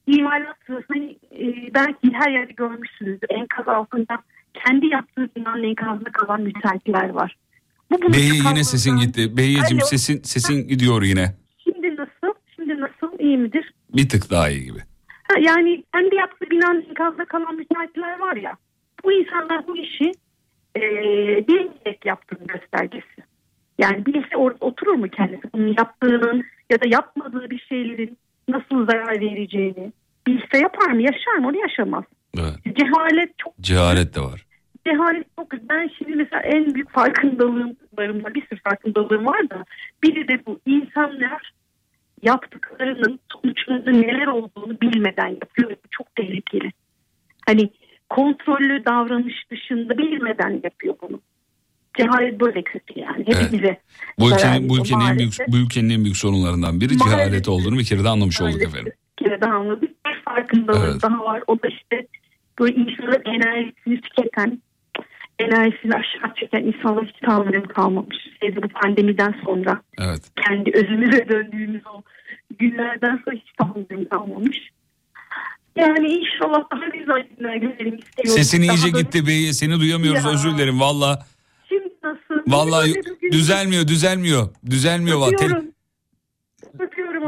imalat 0.06 0.56
sırasında 0.66 0.98
hani, 0.98 1.18
e, 1.32 1.74
belki 1.74 2.12
her 2.12 2.32
yerde 2.32 2.52
görmüşsünüzdür. 2.52 3.28
Enkaz 3.30 3.68
altında 3.68 4.18
kendi 4.54 4.86
yaptığı 4.86 5.28
binanın 5.36 5.62
enkazında 5.62 6.10
kalan 6.12 6.40
müteahhitler 6.40 7.08
var. 7.08 7.36
Bu 7.90 8.12
Beyye 8.12 8.34
yine 8.34 8.64
sesin 8.64 8.96
gitti. 8.96 9.32
Alo. 9.72 9.80
sesin 9.80 10.22
sesin 10.22 10.68
gidiyor 10.68 11.02
yine. 11.02 11.34
Şimdi 11.64 11.96
nasıl? 11.96 12.34
Şimdi 12.56 12.80
nasıl? 12.80 13.18
İyi 13.18 13.38
midir? 13.38 13.74
Bir 13.94 14.08
tık 14.08 14.30
daha 14.30 14.50
iyi 14.50 14.64
gibi. 14.64 14.78
Ha, 15.28 15.34
Yani 15.40 15.84
kendi 15.94 16.14
yaptığı 16.16 16.50
binanın 16.50 16.84
enkazda 16.88 17.24
kalan 17.24 17.54
müteahhitler 17.56 18.18
var 18.20 18.36
ya. 18.36 18.56
Bu 19.04 19.12
insanlar 19.12 19.66
bu 19.66 19.76
işi 19.76 20.12
e, 20.76 20.80
bilmeyerek 21.48 22.04
yaptığının 22.04 22.46
göstergesi. 22.46 23.22
Yani 23.78 24.06
bilse 24.06 24.36
orada 24.36 24.64
oturur 24.64 24.94
mu 24.94 25.08
kendisi? 25.08 25.42
Bunun 25.54 25.74
yaptığının 25.78 26.44
ya 26.70 26.80
da 26.80 26.88
yapmadığı 26.88 27.50
bir 27.50 27.58
şeylerin 27.68 28.18
nasıl 28.48 28.86
zarar 28.86 29.20
vereceğini 29.20 29.92
bilse 30.26 30.58
yapar 30.58 30.90
mı? 30.90 31.02
Yaşar 31.02 31.34
mı? 31.38 31.48
Onu 31.48 31.56
yaşamaz. 31.56 32.04
Evet. 32.38 32.76
Cehalet 32.76 33.38
çok 33.38 33.54
Cehalet 33.60 34.14
de 34.14 34.20
var. 34.20 34.46
cehalet 34.86 35.26
çok 35.36 35.52
ben 35.52 35.90
şimdi 35.98 36.16
mesela 36.16 36.42
en 36.42 36.74
büyük 36.74 36.90
farkındalığımlarımda 36.90 38.34
bir 38.34 38.46
sürü 38.46 38.60
farkındalığım 38.60 39.26
var 39.26 39.50
da 39.50 39.64
biri 40.02 40.28
de 40.28 40.46
bu 40.46 40.60
insanlar 40.66 41.52
yaptıklarının 42.24 43.20
sonuçlarının 43.32 44.02
neler 44.02 44.26
olduğunu 44.26 44.80
bilmeden 44.80 45.28
yapıyor 45.28 45.70
bu 45.70 45.88
çok 45.90 46.14
tehlikeli. 46.14 46.70
Hani 47.46 47.70
kontrollü 48.10 48.84
davranış 48.86 49.50
dışında 49.50 49.98
bilmeden 49.98 50.60
yapıyor 50.64 50.94
bunu. 51.02 51.20
Cehalet 51.98 52.40
böyle 52.40 52.62
kötü 52.62 53.00
yani. 53.00 53.24
Hepimize. 53.26 53.80
Bu 54.18 54.28
zarar 54.28 54.38
ülkenin, 54.54 54.68
bu 54.68 54.78
ülkenin 54.78 55.00
en 55.00 55.18
büyük, 55.18 55.20
maalesef. 55.38 55.48
bu 55.48 55.56
ülkenin 55.56 55.90
en 55.90 56.04
büyük 56.04 56.16
sorunlarından 56.16 56.80
biri 56.80 56.94
Maalesef. 56.96 57.18
cehalet 57.18 57.48
olduğunu 57.48 57.78
bir 57.78 57.84
kere 57.84 58.04
de 58.04 58.08
anlamış 58.08 58.40
olduk 58.40 58.62
efendim. 58.62 58.92
Bir 59.20 59.24
kere 59.24 59.40
daha 59.40 59.54
anladık. 59.54 59.90
Bir 60.06 60.22
farkındalığı 60.24 60.90
Evet. 60.92 61.02
daha 61.02 61.24
var. 61.24 61.42
O 61.46 61.62
da 61.62 61.68
işte 61.68 62.06
böyle 62.60 62.74
insanın 62.74 63.22
enerjisini 63.24 64.00
tüketen, 64.00 64.62
enerjisini 65.44 65.94
aşağı 65.94 66.34
çeken 66.34 66.62
insanlara 66.62 67.04
hiç 67.06 67.16
tahammülüm 67.26 67.68
kalmamış. 67.68 68.16
Sevdi 68.40 68.62
bu 68.62 68.68
pandemiden 68.68 69.34
sonra. 69.44 69.80
Evet. 69.98 70.22
Kendi 70.46 70.70
özümüze 70.74 71.28
döndüğümüz 71.28 71.82
o 71.86 72.02
günlerden 72.58 73.20
sonra 73.24 73.36
hiç 73.36 73.52
tahammülüm 73.58 74.08
kalmamış. 74.08 74.58
Yani 75.76 76.08
inşallah 76.08 76.62
daha 76.72 76.86
güzel 76.88 77.26
günler 77.38 77.56
görelim 77.56 77.98
istiyorum. 77.98 78.30
Sesin 78.32 78.62
Daha 78.68 78.76
iyice 78.76 78.92
böyle- 78.92 79.02
gitti 79.02 79.26
bey. 79.26 79.52
Seni 79.52 79.80
duyamıyoruz 79.80 80.24
Ya. 80.24 80.30
özür 80.30 80.54
dilerim 80.54 80.80
valla. 80.80 81.26
Şimdi 81.68 81.88
nasıl? 82.04 82.52
Valla 82.52 82.82
Böyle 82.86 83.32
düzelmiyor 83.32 83.88
düzelmiyor. 83.88 84.48
Düzelmiyor. 84.70 85.18
valla. 85.18 85.36
Te- 85.36 85.73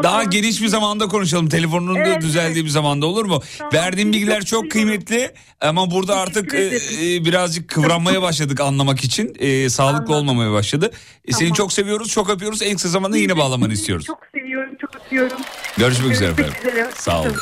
Daha 0.03 0.25
geniş 0.25 0.63
bir 0.63 0.67
zamanda 0.67 1.09
konuşalım. 1.09 1.49
Telefonunun 1.49 1.95
da 1.95 2.01
Evet, 2.09 2.23
düzeldiği 2.23 2.65
bir 2.65 2.71
zamanda 2.71 3.07
olur 3.07 3.25
mu? 3.25 3.43
Verdiğin 3.73 4.13
bilgiler 4.13 4.45
çok 4.45 4.71
kıymetli 4.71 5.33
ama 5.61 5.91
burada 5.91 6.17
artık 6.17 6.55
e, 6.55 6.67
e, 6.67 7.25
birazcık 7.25 7.69
kıvranmaya 7.69 8.23
başladık 8.23 8.61
anlamak 8.61 9.05
için. 9.05 9.37
E, 9.39 9.71
sağlıklı 9.71 10.15
olmamaya 10.15 10.53
başladı. 10.53 10.91
E, 11.25 11.33
Seni 11.33 11.53
çok 11.55 11.73
seviyoruz, 11.73 12.09
çok 12.09 12.31
öpüyoruz. 12.31 12.63
En 12.63 12.75
kısa 12.75 12.89
zamanda 12.89 13.17
yine 13.17 13.37
bağlamanı 13.37 13.73
istiyoruz. 13.73 14.07
Çok 14.07 14.19
seviyorum, 14.35 14.75
çok 14.81 14.91
öpüyorum. 15.07 15.37
Görüşmek 15.79 16.13
üzere 16.13 16.31
efendim. 16.31 16.53
Görüşmek 16.63 16.75
üzere. 16.75 16.91
Sağ 16.99 17.21
olun. 17.23 17.35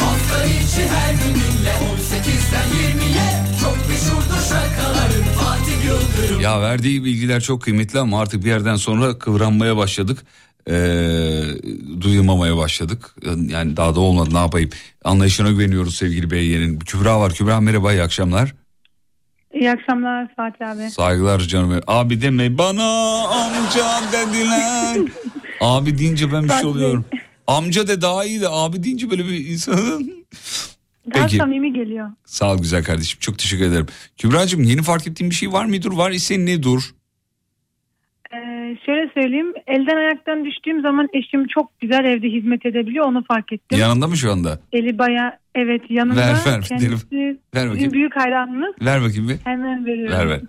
Hafta 0.00 0.44
içi 0.44 0.88
her 0.88 1.12
gününle 1.12 1.70
18'den 1.70 2.68
20'ye 3.00 3.44
Çok 3.60 3.76
meşhurdur 3.88 4.42
şakaların 4.48 5.24
Fatih 5.40 5.84
Yıldırım 5.84 6.40
Ya 6.40 6.60
verdiği 6.60 7.04
bilgiler 7.04 7.40
çok 7.40 7.62
kıymetli 7.62 7.98
ama 7.98 8.20
artık 8.20 8.44
bir 8.44 8.48
yerden 8.48 8.76
sonra 8.76 9.18
kıvranmaya 9.18 9.76
başladık. 9.76 10.24
Ee, 10.68 11.42
duyamamaya 12.00 12.56
başladık. 12.56 13.14
Yani 13.48 13.76
daha 13.76 13.94
da 13.94 14.00
olmadı 14.00 14.34
ne 14.34 14.38
yapayım. 14.38 14.70
Anlayışına 15.04 15.50
güveniyoruz 15.50 15.96
sevgili 15.96 16.30
Beyye'nin. 16.30 16.78
Kübra 16.78 17.20
var. 17.20 17.32
Kübra 17.34 17.60
merhaba 17.60 17.92
iyi 17.92 18.02
akşamlar. 18.02 18.54
İyi 19.54 19.70
akşamlar 19.70 20.34
Fatih 20.36 20.68
abi. 20.68 20.90
Saygılar 20.90 21.40
canım. 21.40 21.80
Abi 21.86 22.20
deme 22.20 22.58
bana 22.58 22.84
amca 23.28 23.86
dediler. 24.12 25.12
abi 25.60 25.98
deyince 25.98 26.32
ben 26.32 26.44
bir 26.44 26.52
şey 26.52 26.64
oluyorum. 26.64 27.04
Amca 27.46 27.88
de 27.88 28.00
daha 28.00 28.24
iyi 28.24 28.40
de 28.40 28.48
abi 28.48 28.82
deyince 28.82 29.10
böyle 29.10 29.24
bir 29.24 29.46
insanın. 29.46 30.26
Daha 31.14 31.22
Peki. 31.22 31.36
samimi 31.36 31.72
geliyor. 31.72 32.10
Sağ 32.24 32.52
ol 32.52 32.58
güzel 32.58 32.84
kardeşim. 32.84 33.20
Çok 33.20 33.38
teşekkür 33.38 33.64
ederim. 33.64 33.86
Kübra'cığım 34.16 34.62
yeni 34.62 34.82
fark 34.82 35.06
ettiğin 35.06 35.30
bir 35.30 35.34
şey 35.34 35.52
var 35.52 35.64
mıdır? 35.64 35.92
Var 35.92 36.10
ise 36.10 36.46
ne 36.46 36.62
dur? 36.62 36.94
Şöyle 38.86 39.10
söyleyeyim. 39.14 39.54
Elden 39.66 39.96
ayaktan 39.96 40.44
düştüğüm 40.44 40.82
zaman 40.82 41.08
eşim 41.12 41.46
çok 41.46 41.80
güzel 41.80 42.04
evde 42.04 42.28
hizmet 42.28 42.66
edebiliyor. 42.66 43.04
Onu 43.06 43.24
fark 43.24 43.52
ettim. 43.52 43.78
Yanında 43.78 44.06
mı 44.06 44.16
şu 44.16 44.32
anda? 44.32 44.58
Eli 44.72 44.98
baya 44.98 45.38
evet 45.54 45.82
yanımda. 45.90 46.20
Ver, 46.20 46.34
ver, 46.46 46.62
Kendisi 46.62 47.38
Ver 47.54 47.70
bakayım. 47.70 47.92
büyük 47.92 48.16
hayranımız. 48.16 48.74
Ver 48.82 49.02
bakayım 49.02 49.28
bir. 49.28 49.36
Hemen 49.44 49.86
veriyorum. 49.86 50.18
Ver 50.18 50.28
ver. 50.28 50.40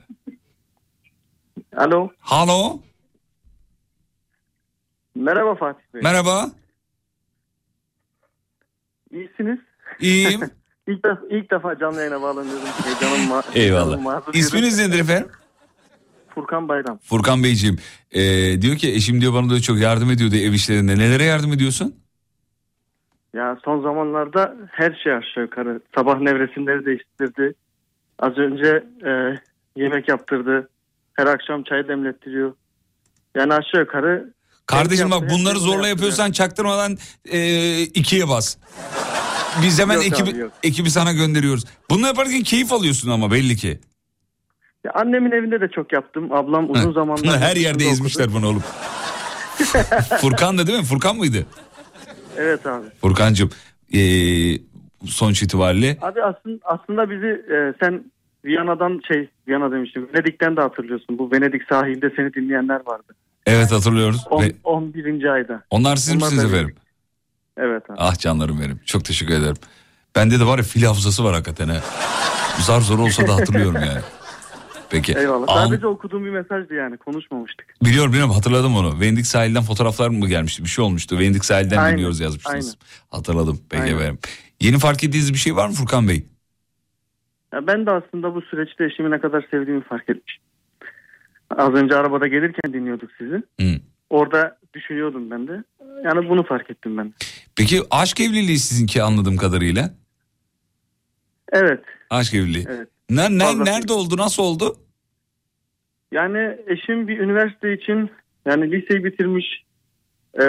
Alo. 1.78 2.10
Halo. 2.20 2.80
Merhaba 5.16 5.56
Fatih 5.56 5.84
Bey. 5.94 6.02
Merhaba. 6.02 6.46
İyisiniz. 9.12 9.60
İyiyim. 10.00 10.42
ilk, 10.88 11.04
defa, 11.06 11.22
ilk 11.30 11.52
defa 11.52 11.80
canlı 11.80 12.00
yayına 12.00 12.22
bağlanıyorum. 12.22 12.64
Heyecanım 12.84 13.44
Eyvallah. 13.56 14.02
mazur 14.02 14.34
İsminiz 14.34 14.80
nedir 14.80 15.00
efendim? 15.00 15.28
Furkan 16.36 16.70
Bayram. 16.70 17.00
Furkan 17.04 17.44
Beyciğim. 17.44 17.78
Ee, 18.12 18.22
diyor 18.62 18.76
ki 18.76 18.94
eşim 18.94 19.22
diyor 19.22 19.34
bana 19.34 19.50
da 19.50 19.60
çok 19.60 19.80
yardım 19.80 20.12
ediyordu 20.12 20.36
ev 20.36 20.54
işlerinde. 20.54 20.98
Nelere 20.98 21.24
yardım 21.24 21.54
ediyorsun? 21.54 21.96
Ya 23.36 23.58
son 23.66 23.82
zamanlarda 23.82 24.56
her 24.72 25.00
şey 25.04 25.14
aşağı 25.14 25.44
yukarı. 25.44 25.82
Sabah 25.96 26.20
nevresimleri 26.20 26.86
değiştirdi. 26.86 27.54
Az 28.20 28.38
önce 28.38 28.84
e, 29.06 29.12
yemek 29.82 30.10
yaptırdı. 30.10 30.70
Her 31.14 31.28
akşam 31.28 31.64
çay 31.64 31.88
demlettiriyor. 31.88 32.54
Yani 33.36 33.54
aşağı 33.54 33.82
yukarı 33.82 34.34
Kardeşim 34.66 35.12
bak 35.12 35.30
bunları 35.30 35.60
zorla 35.60 35.88
yapıyorsan 35.88 36.32
çaktırmadan 36.32 36.98
e, 37.32 37.82
ikiye 37.82 38.30
bas. 38.30 38.58
Biz 39.64 39.80
hemen 39.80 39.96
Yok 39.96 40.06
ekibi, 40.06 40.30
abi, 40.30 40.38
yok. 40.38 40.52
ekibi 40.64 40.92
sana 40.92 41.12
gönderiyoruz. 41.12 41.66
Bunu 41.90 42.08
yaparken 42.08 42.44
keyif 42.44 42.74
alıyorsun 42.74 43.10
ama 43.10 43.32
belli 43.32 43.56
ki. 43.56 43.80
Ya 44.84 44.92
annemin 44.94 45.32
evinde 45.32 45.62
de 45.62 45.68
çok 45.68 45.94
yaptım. 45.94 46.32
Ablam 46.32 46.70
uzun 46.72 46.94
zamanlar... 46.94 47.40
Her 47.40 47.56
yerde 47.56 47.86
ezmişler 47.86 48.34
bunu 48.34 48.48
oğlum. 48.48 48.64
Furkan 50.22 50.58
da 50.58 50.68
değil 50.68 50.80
mi? 50.80 50.86
Furkan 50.86 51.16
mıydı? 51.16 51.46
Evet 52.38 52.66
abi. 52.66 52.86
Furkancığım 53.02 53.50
e, 53.94 54.00
sonuç 55.06 55.44
itibariyle 55.44 55.98
Abi 56.02 56.24
aslında, 56.24 56.60
aslında 56.64 57.10
bizi 57.10 57.28
e, 57.28 57.74
sen 57.84 58.04
Viyana'dan 58.46 59.02
şey 59.08 59.30
Viyana 59.48 59.72
demiştim. 59.72 60.10
Venedik'ten 60.14 60.58
de 60.58 60.62
hatırlıyorsun. 60.62 61.18
Bu 61.18 61.32
Venedik 61.32 61.62
sahilde 61.70 62.10
seni 62.16 62.34
dinleyenler 62.34 62.82
vardı. 62.86 63.14
evet 63.46 63.72
hatırlıyoruz. 63.72 64.28
On, 64.30 64.44
Ve 64.44 64.52
11. 64.64 65.24
ayda. 65.34 65.64
onlar 65.70 65.96
siz 65.96 66.16
Onlar 66.16 66.26
misiniz 66.26 66.44
efendim? 66.54 66.76
Evet 67.58 67.90
abi. 67.90 67.98
Ah 68.00 68.16
canlarım 68.16 68.60
benim. 68.62 68.80
Çok 68.86 69.06
teşekkür 69.06 69.34
ederim. 69.34 69.56
Bende 70.16 70.40
de 70.40 70.46
var 70.48 70.58
ya 70.58 70.64
fil 70.64 70.84
hafızası 70.84 71.24
var 71.24 71.34
hakikaten 71.34 71.68
ha. 71.68 71.82
Zar 72.60 72.82
zor 72.82 73.00
olsa 73.00 73.28
da 73.28 73.36
hatırlıyorum 73.36 73.82
yani. 73.82 74.02
Peki. 74.94 75.14
Eyvallah. 75.18 75.46
An- 75.50 75.66
Sadece 75.66 75.88
okuduğum 75.88 76.26
bir 76.26 76.30
mesajdı 76.30 76.74
yani. 76.74 76.98
Konuşmamıştık. 76.98 77.76
Biliyorum 77.84 78.12
biliyorum 78.12 78.32
hatırladım 78.34 78.76
onu. 78.76 79.00
Venedik 79.00 79.26
sahilden 79.28 79.64
fotoğraflar 79.64 80.10
mı 80.10 80.28
gelmişti? 80.28 80.64
Bir 80.64 80.70
şey 80.70 80.86
olmuştu. 80.86 81.20
Venedik 81.20 81.46
sahilden 81.46 81.78
Aynen, 81.78 81.92
dinliyoruz 81.94 82.20
yazmıştınız. 82.20 82.66
aynen. 82.66 83.10
Hatırladım. 83.10 83.60
Peki 83.70 83.84
Aynen. 83.84 83.96
efendim. 83.96 84.18
Yeni 84.62 84.80
fark 84.80 85.04
ettiğiniz 85.04 85.34
bir 85.34 85.38
şey 85.38 85.56
var 85.56 85.68
mı 85.68 85.74
Furkan 85.74 86.08
Bey? 86.08 86.26
Ya 87.54 87.68
ben 87.68 87.86
de 87.86 87.92
aslında 87.92 88.36
bu 88.36 88.42
süreçte 88.42 88.86
eşimi 88.86 89.12
ne 89.12 89.20
kadar 89.20 89.48
sevdiğimi 89.52 89.84
fark 89.84 90.10
etmişim. 90.10 90.44
Az 91.58 91.74
önce 91.74 91.96
arabada 91.96 92.28
gelirken 92.28 92.74
dinliyorduk 92.74 93.10
sizi. 93.18 93.44
Hı. 93.62 93.80
Orada 94.10 94.58
düşünüyordum 94.74 95.32
ben 95.32 95.48
de. 95.48 95.64
Yani 96.04 96.30
bunu 96.30 96.44
fark 96.46 96.70
ettim 96.70 96.98
ben. 96.98 97.14
Peki 97.56 97.82
aşk 97.92 98.20
evliliği 98.20 98.60
sizinki 98.60 99.04
anladığım 99.04 99.38
kadarıyla. 99.38 99.94
Evet. 101.52 101.84
Aşk 102.10 102.34
evliliği. 102.34 102.66
Evet. 102.70 102.88
Ne, 103.10 103.38
ne- 103.38 103.44
Fazla- 103.44 103.64
nerede 103.64 103.94
oldu? 103.94 104.18
Nasıl 104.18 104.44
oldu? 104.44 104.76
Yani 106.14 106.58
eşim 106.68 107.08
bir 107.08 107.20
üniversite 107.20 107.74
için 107.74 108.10
yani 108.46 108.72
liseyi 108.72 109.04
bitirmiş 109.04 109.64
e, 110.34 110.44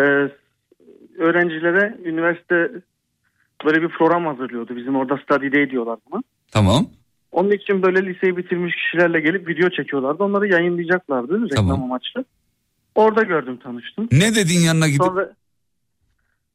öğrencilere 1.19 1.99
üniversite 2.05 2.70
böyle 3.65 3.82
bir 3.82 3.89
program 3.89 4.27
hazırlıyordu. 4.27 4.77
Bizim 4.77 4.97
orada 4.97 5.16
study 5.16 5.53
day 5.53 5.70
diyorlar 5.70 5.99
buna. 6.11 6.23
Tamam. 6.53 6.86
Onun 7.32 7.51
için 7.51 7.82
böyle 7.82 8.07
liseyi 8.07 8.36
bitirmiş 8.36 8.74
kişilerle 8.77 9.20
gelip 9.20 9.49
video 9.49 9.70
çekiyorlardı. 9.70 10.23
Onları 10.23 10.49
yayınlayacaklardı 10.49 11.45
reklam 11.45 11.57
Tamam. 11.57 11.82
amaçlı. 11.82 12.24
Orada 12.95 13.23
gördüm 13.23 13.57
tanıştım. 13.62 14.09
Ne 14.12 14.35
dedin 14.35 14.61
yanına 14.66 14.89
gidip? 14.89 15.03
Sonra 15.03 15.32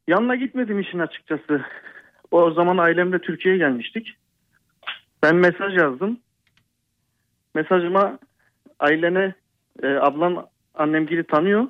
yanına 0.07 0.35
gitmedim 0.35 0.79
işin 0.79 0.99
açıkçası. 0.99 1.61
O 2.31 2.51
zaman 2.51 2.77
ailemle 2.77 3.19
Türkiye'ye 3.19 3.57
gelmiştik. 3.57 4.13
Ben 5.23 5.35
mesaj 5.35 5.77
yazdım. 5.77 6.19
Mesajıma 7.55 8.19
ailene 8.79 9.33
e, 9.83 9.87
ablam 9.87 10.45
annemgili 10.75 11.23
tanıyor. 11.23 11.67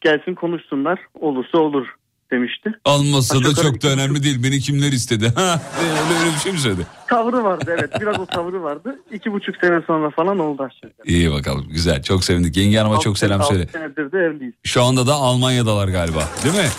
Gelsin 0.00 0.34
konuşsunlar. 0.34 0.98
Olursa 1.20 1.58
olur 1.58 1.86
demişti. 2.30 2.72
Almasa 2.84 3.34
da 3.34 3.38
Aşağı 3.38 3.50
yukarı 3.50 3.66
çok 3.66 3.82
da 3.82 3.88
önemli 3.88 4.22
değil. 4.22 4.42
Beni 4.44 4.58
kimler 4.60 4.92
istedi? 4.92 5.32
Ha, 5.36 5.62
öyle, 5.80 6.20
öyle 6.24 6.34
bir 6.34 6.40
şey 6.40 6.52
mi 6.52 6.58
söyledi? 6.58 6.86
Tavrı 7.08 7.44
vardı 7.44 7.74
evet. 7.78 8.00
Biraz 8.00 8.20
o 8.20 8.26
tavrı 8.26 8.62
vardı. 8.62 9.00
İki 9.12 9.32
buçuk 9.32 9.56
sene 9.56 9.80
sonra 9.86 10.10
falan 10.10 10.38
oldu 10.38 10.62
aşağı. 10.62 10.90
İyi 11.04 11.32
bakalım 11.32 11.66
güzel 11.70 12.02
çok 12.02 12.24
sevindik. 12.24 12.56
Yenge 12.56 12.78
hanıma 12.78 13.00
çok 13.00 13.18
selam 13.18 13.40
altı 13.40 13.54
söyle. 13.54 13.66
senedir 13.72 14.12
de 14.12 14.18
evliyiz. 14.18 14.54
Şu 14.64 14.82
anda 14.82 15.06
da 15.06 15.14
Almanya'dalar 15.14 15.88
galiba 15.88 16.28
değil 16.44 16.54
mi? 16.54 16.70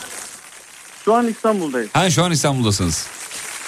Şu 1.06 1.14
an 1.14 1.28
İstanbul'dayız. 1.28 1.90
Ha 1.94 2.10
şu 2.10 2.24
an 2.24 2.32
İstanbul'dasınız. 2.32 3.08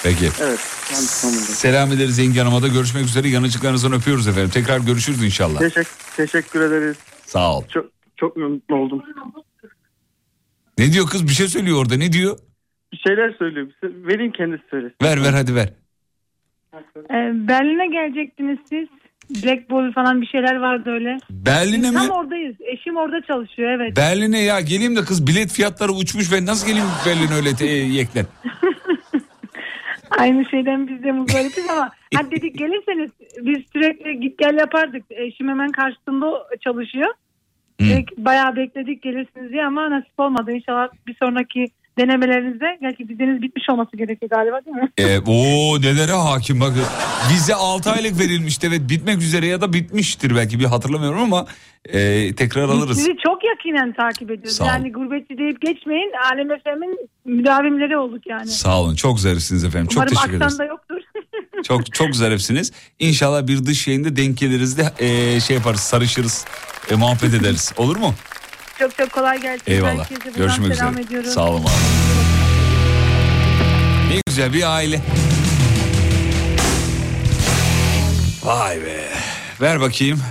Peki. 0.05 0.25
Evet. 0.41 0.59
Selam 0.59 1.91
ederiz 1.91 2.17
Yenge 2.19 2.39
Hanım'a 2.39 2.61
da 2.61 2.67
görüşmek 2.67 3.03
üzere. 3.05 3.27
Yanıcıklarınızdan 3.27 3.93
öpüyoruz 3.93 4.27
efendim. 4.27 4.49
Tekrar 4.53 4.79
görüşürüz 4.79 5.23
inşallah. 5.23 5.59
Teşekkür, 5.59 5.95
teşekkür 6.17 6.61
ederiz. 6.61 6.97
Sağ 7.25 7.57
ol. 7.57 7.63
Çok, 7.73 7.85
çok 8.17 8.37
memnun 8.37 8.61
oldum. 8.71 9.03
Ne 10.77 10.93
diyor 10.93 11.07
kız 11.07 11.23
bir 11.27 11.33
şey 11.33 11.47
söylüyor 11.47 11.77
orada 11.81 11.95
ne 11.95 12.11
diyor? 12.13 12.37
Bir 12.93 12.97
şeyler 12.97 13.35
söylüyor. 13.39 13.67
Size- 13.83 14.07
Vereyim 14.07 14.31
kendisi 14.31 14.63
söylesin. 14.69 14.95
Ver 15.03 15.23
ver 15.23 15.33
hadi 15.33 15.55
ver. 15.55 15.73
Ee, 16.95 17.47
Berlin'e 17.47 17.87
gelecektiniz 17.87 18.59
siz. 18.69 18.87
Black 19.43 19.69
Ball 19.69 19.91
falan 19.93 20.21
bir 20.21 20.27
şeyler 20.27 20.55
vardı 20.55 20.89
öyle. 20.89 21.17
Berlin'e 21.29 21.91
mi? 21.91 21.97
Tam 21.97 22.09
oradayız. 22.09 22.55
Eşim 22.73 22.97
orada 22.97 23.21
çalışıyor 23.27 23.69
evet. 23.69 23.97
Berlin'e 23.97 24.39
ya 24.41 24.61
geleyim 24.61 24.95
de 24.95 25.01
kız 25.05 25.27
bilet 25.27 25.51
fiyatları 25.51 25.91
uçmuş 25.91 26.31
ben 26.31 26.45
nasıl 26.45 26.67
geleyim 26.67 26.87
Berlin'e 27.05 27.33
öyle 27.35 27.55
te- 27.55 27.65
yeklen? 27.65 28.25
Aynı 30.17 30.45
şeyden 30.45 30.87
biz 30.87 31.03
de 31.03 31.11
muzdaripiz 31.11 31.69
ama 31.69 31.91
hadi 32.15 32.31
dedik 32.31 32.57
gelirseniz 32.57 33.11
biz 33.41 33.59
sürekli 33.73 34.19
git 34.19 34.37
gel 34.37 34.53
yapardık. 34.59 35.03
Eşim 35.09 35.49
hemen 35.49 35.71
karşısında 35.71 36.47
çalışıyor. 36.59 37.13
Dedik, 37.79 38.17
Bayağı 38.17 38.55
bekledik 38.55 39.01
gelirsiniz 39.01 39.51
diye 39.51 39.65
ama 39.65 39.89
nasip 39.89 40.19
olmadı. 40.19 40.51
İnşallah 40.51 40.89
bir 41.07 41.15
sonraki 41.15 41.67
denemelerinizde 41.97 42.65
belki 42.81 43.09
vizeniz 43.09 43.41
bitmiş 43.41 43.69
olması 43.69 43.97
gerekiyor 43.97 44.29
galiba 44.29 44.59
değil 44.65 44.75
mi? 44.77 44.89
E, 44.97 45.19
o 45.19 45.81
nelere 45.81 46.11
hakim 46.11 46.59
bakın. 46.61 46.83
Vize 47.33 47.55
6 47.55 47.91
aylık 47.91 48.19
verilmişti 48.19 48.67
evet 48.67 48.81
bitmek 48.89 49.17
üzere 49.21 49.45
ya 49.47 49.61
da 49.61 49.73
bitmiştir 49.73 50.35
belki 50.35 50.59
bir 50.59 50.65
hatırlamıyorum 50.65 51.19
ama 51.19 51.45
e, 51.85 52.35
tekrar 52.35 52.63
alırız. 52.63 52.97
Sizi 52.97 53.15
çok 53.23 53.43
yakinen 53.43 53.93
takip 53.93 54.31
ediyoruz. 54.31 54.55
Sağ. 54.55 54.65
Yani 54.65 54.91
gurbetçi 54.91 55.37
deyip 55.37 55.61
geçmeyin. 55.61 56.11
Alem 56.31 56.47
FM'in 56.47 57.09
müdavimleri 57.25 57.97
olduk 57.97 58.27
yani. 58.27 58.47
Sağ 58.47 58.81
olun 58.81 58.95
çok 58.95 59.19
zarifsiniz 59.19 59.63
efendim 59.63 59.87
çok 59.87 59.97
Umarım 59.97 60.13
teşekkür 60.15 60.37
ederiz. 60.37 60.59
yoktur. 60.69 60.95
Çok 61.63 61.93
çok 61.93 62.15
zarifsiniz. 62.15 62.71
İnşallah 62.99 63.47
bir 63.47 63.65
dış 63.65 63.87
yayında 63.87 64.15
denk 64.15 64.37
geliriz 64.37 64.77
de 64.77 64.93
e, 64.99 65.39
şey 65.39 65.55
yaparız 65.57 65.79
sarışırız 65.79 66.45
e, 66.91 66.95
muhabbet 66.95 67.33
ederiz 67.33 67.73
olur 67.77 67.97
mu? 67.97 68.13
Çok 68.79 68.97
çok 68.97 69.11
kolay 69.11 69.41
gelsin. 69.41 69.71
Eyvallah. 69.71 70.09
Görüşmek 70.35 70.71
üzere. 70.71 71.01
ediyorum. 71.01 71.29
Sağ 71.31 71.49
olun 71.49 71.61
abi. 71.61 71.69
Ne 74.09 74.21
güzel 74.27 74.53
bir 74.53 74.75
aile. 74.75 75.01
Vay 78.43 78.81
be. 78.81 79.09
Ver 79.61 79.81
bakayım. 79.81 80.21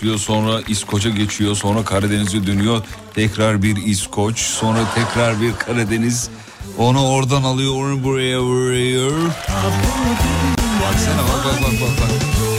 Başlıyor 0.00 0.18
sonra 0.18 0.60
İskoç'a 0.68 1.08
geçiyor 1.08 1.56
sonra 1.56 1.84
Karadeniz'e 1.84 2.46
dönüyor 2.46 2.82
tekrar 3.14 3.62
bir 3.62 3.76
İskoç 3.76 4.38
sonra 4.40 4.78
tekrar 4.94 5.40
bir 5.40 5.52
Karadeniz 5.52 6.30
onu 6.78 7.08
oradan 7.08 7.42
alıyor 7.42 7.74
onu 7.74 8.04
buraya 8.04 8.40
vuruyor. 8.40 9.12
Baksana 10.82 11.22
bak 11.22 11.44
bak 11.44 11.62
bak 11.62 11.80
bak. 11.80 11.90
bak. 12.00 12.49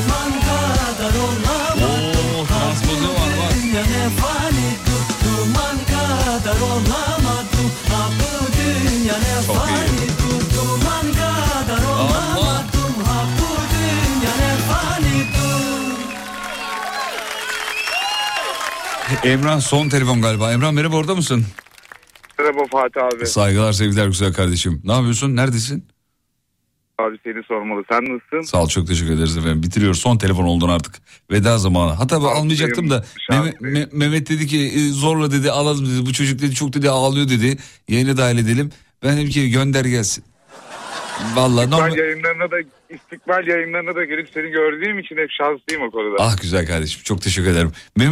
Emrah 19.24 19.60
son 19.62 19.90
telefon 19.90 20.22
galiba. 20.22 20.54
Emrah 20.54 20.72
merhaba 20.72 20.96
orada 20.96 21.16
mısın? 21.16 21.46
Merhaba 22.40 22.60
Fatih 22.72 23.02
abi. 23.04 23.26
Saygılar 23.28 23.74
sevgiler 23.74 24.08
güzel 24.08 24.34
kardeşim. 24.34 24.82
Ne 24.84 24.92
yapıyorsun? 24.94 25.36
Neredesin? 25.36 25.86
Abi 26.98 27.18
seni 27.24 27.44
sormalı. 27.48 27.84
Sen 27.92 28.04
nasılsın? 28.04 28.52
Sağ 28.52 28.64
ol 28.64 28.68
çok 28.70 28.88
teşekkür 28.88 29.14
ederiz 29.14 29.38
efendim. 29.38 29.64
Bitiriyoruz 29.64 30.00
son 30.00 30.18
telefon 30.18 30.44
oldun 30.44 30.70
artık. 30.70 30.96
Veda 31.32 31.58
zamanı. 31.58 31.92
Hatta 31.92 32.22
ben 32.24 32.28
almayacaktım 32.28 32.90
da 32.90 33.06
Mehmet, 33.30 33.62
Me- 33.62 33.90
Mehmet 33.92 34.30
dedi 34.30 34.48
ki 34.48 34.60
e, 34.76 34.90
zorla 34.90 35.32
dedi 35.32 35.52
alalım 35.52 35.86
dedi. 35.86 36.06
Bu 36.06 36.14
çocuk 36.14 36.40
dedi 36.42 36.56
çok 36.56 36.74
dedi 36.74 36.90
ağlıyor 36.90 37.30
dedi. 37.30 37.58
Yayına 37.88 38.18
dahil 38.18 38.38
edelim. 38.38 38.72
Ben 39.04 39.18
dedim 39.18 39.30
ki 39.30 39.50
gönder 39.50 39.86
gelsin. 39.86 40.24
Vallahi 41.36 41.66
İstikbal 41.66 41.80
normal... 41.80 41.98
yayınlarına 41.98 42.52
da 42.52 42.58
istikbal 42.90 43.48
yayınlarına 43.48 43.96
da 43.96 44.06
gelip 44.06 44.30
seni 44.34 44.50
gördüğüm 44.50 45.00
için 45.00 45.18
hep 45.18 45.32
şanslıyım 45.32 45.84
o 45.88 45.92
konuda. 45.92 46.16
Ah 46.20 46.42
güzel 46.42 46.68
kardeşim 46.68 47.04
çok 47.04 47.22
teşekkür 47.22 47.52
ederim. 47.52 47.72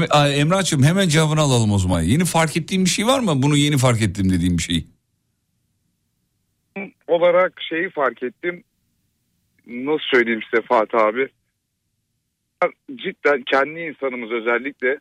Aa, 0.10 0.30
Emrah'cığım 0.30 0.84
hemen 0.84 1.10
cevabını 1.10 1.42
alalım 1.42 1.72
o 1.72 1.78
zaman. 1.78 2.02
Yeni 2.02 2.26
fark 2.26 2.58
ettiğin 2.58 2.86
bir 2.86 2.90
şey 2.90 3.08
var 3.08 3.20
mı? 3.20 3.44
Bunu 3.44 3.58
yeni 3.58 3.78
fark 3.78 4.02
ettim 4.02 4.30
dediğim 4.30 4.58
bir 4.58 4.64
şey. 4.64 4.86
olarak 7.08 7.62
şeyi 7.70 7.90
fark 7.90 8.24
ettim. 8.24 8.64
Nasıl 9.68 10.06
söyleyeyim 10.14 10.42
size 10.52 10.62
Fatih 10.68 11.00
abi? 11.00 11.30
Cidden 12.96 13.44
kendi 13.52 13.80
insanımız 13.80 14.32
özellikle 14.32 15.00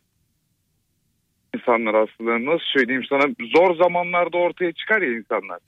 insanlar 1.55 1.93
aslında 1.93 2.51
nasıl 2.51 2.65
söyleyeyim 2.77 3.05
sana 3.09 3.23
zor 3.55 3.75
zamanlarda 3.75 4.37
ortaya 4.37 4.71
çıkar 4.71 5.01
ya 5.01 5.17
insanlar. 5.17 5.59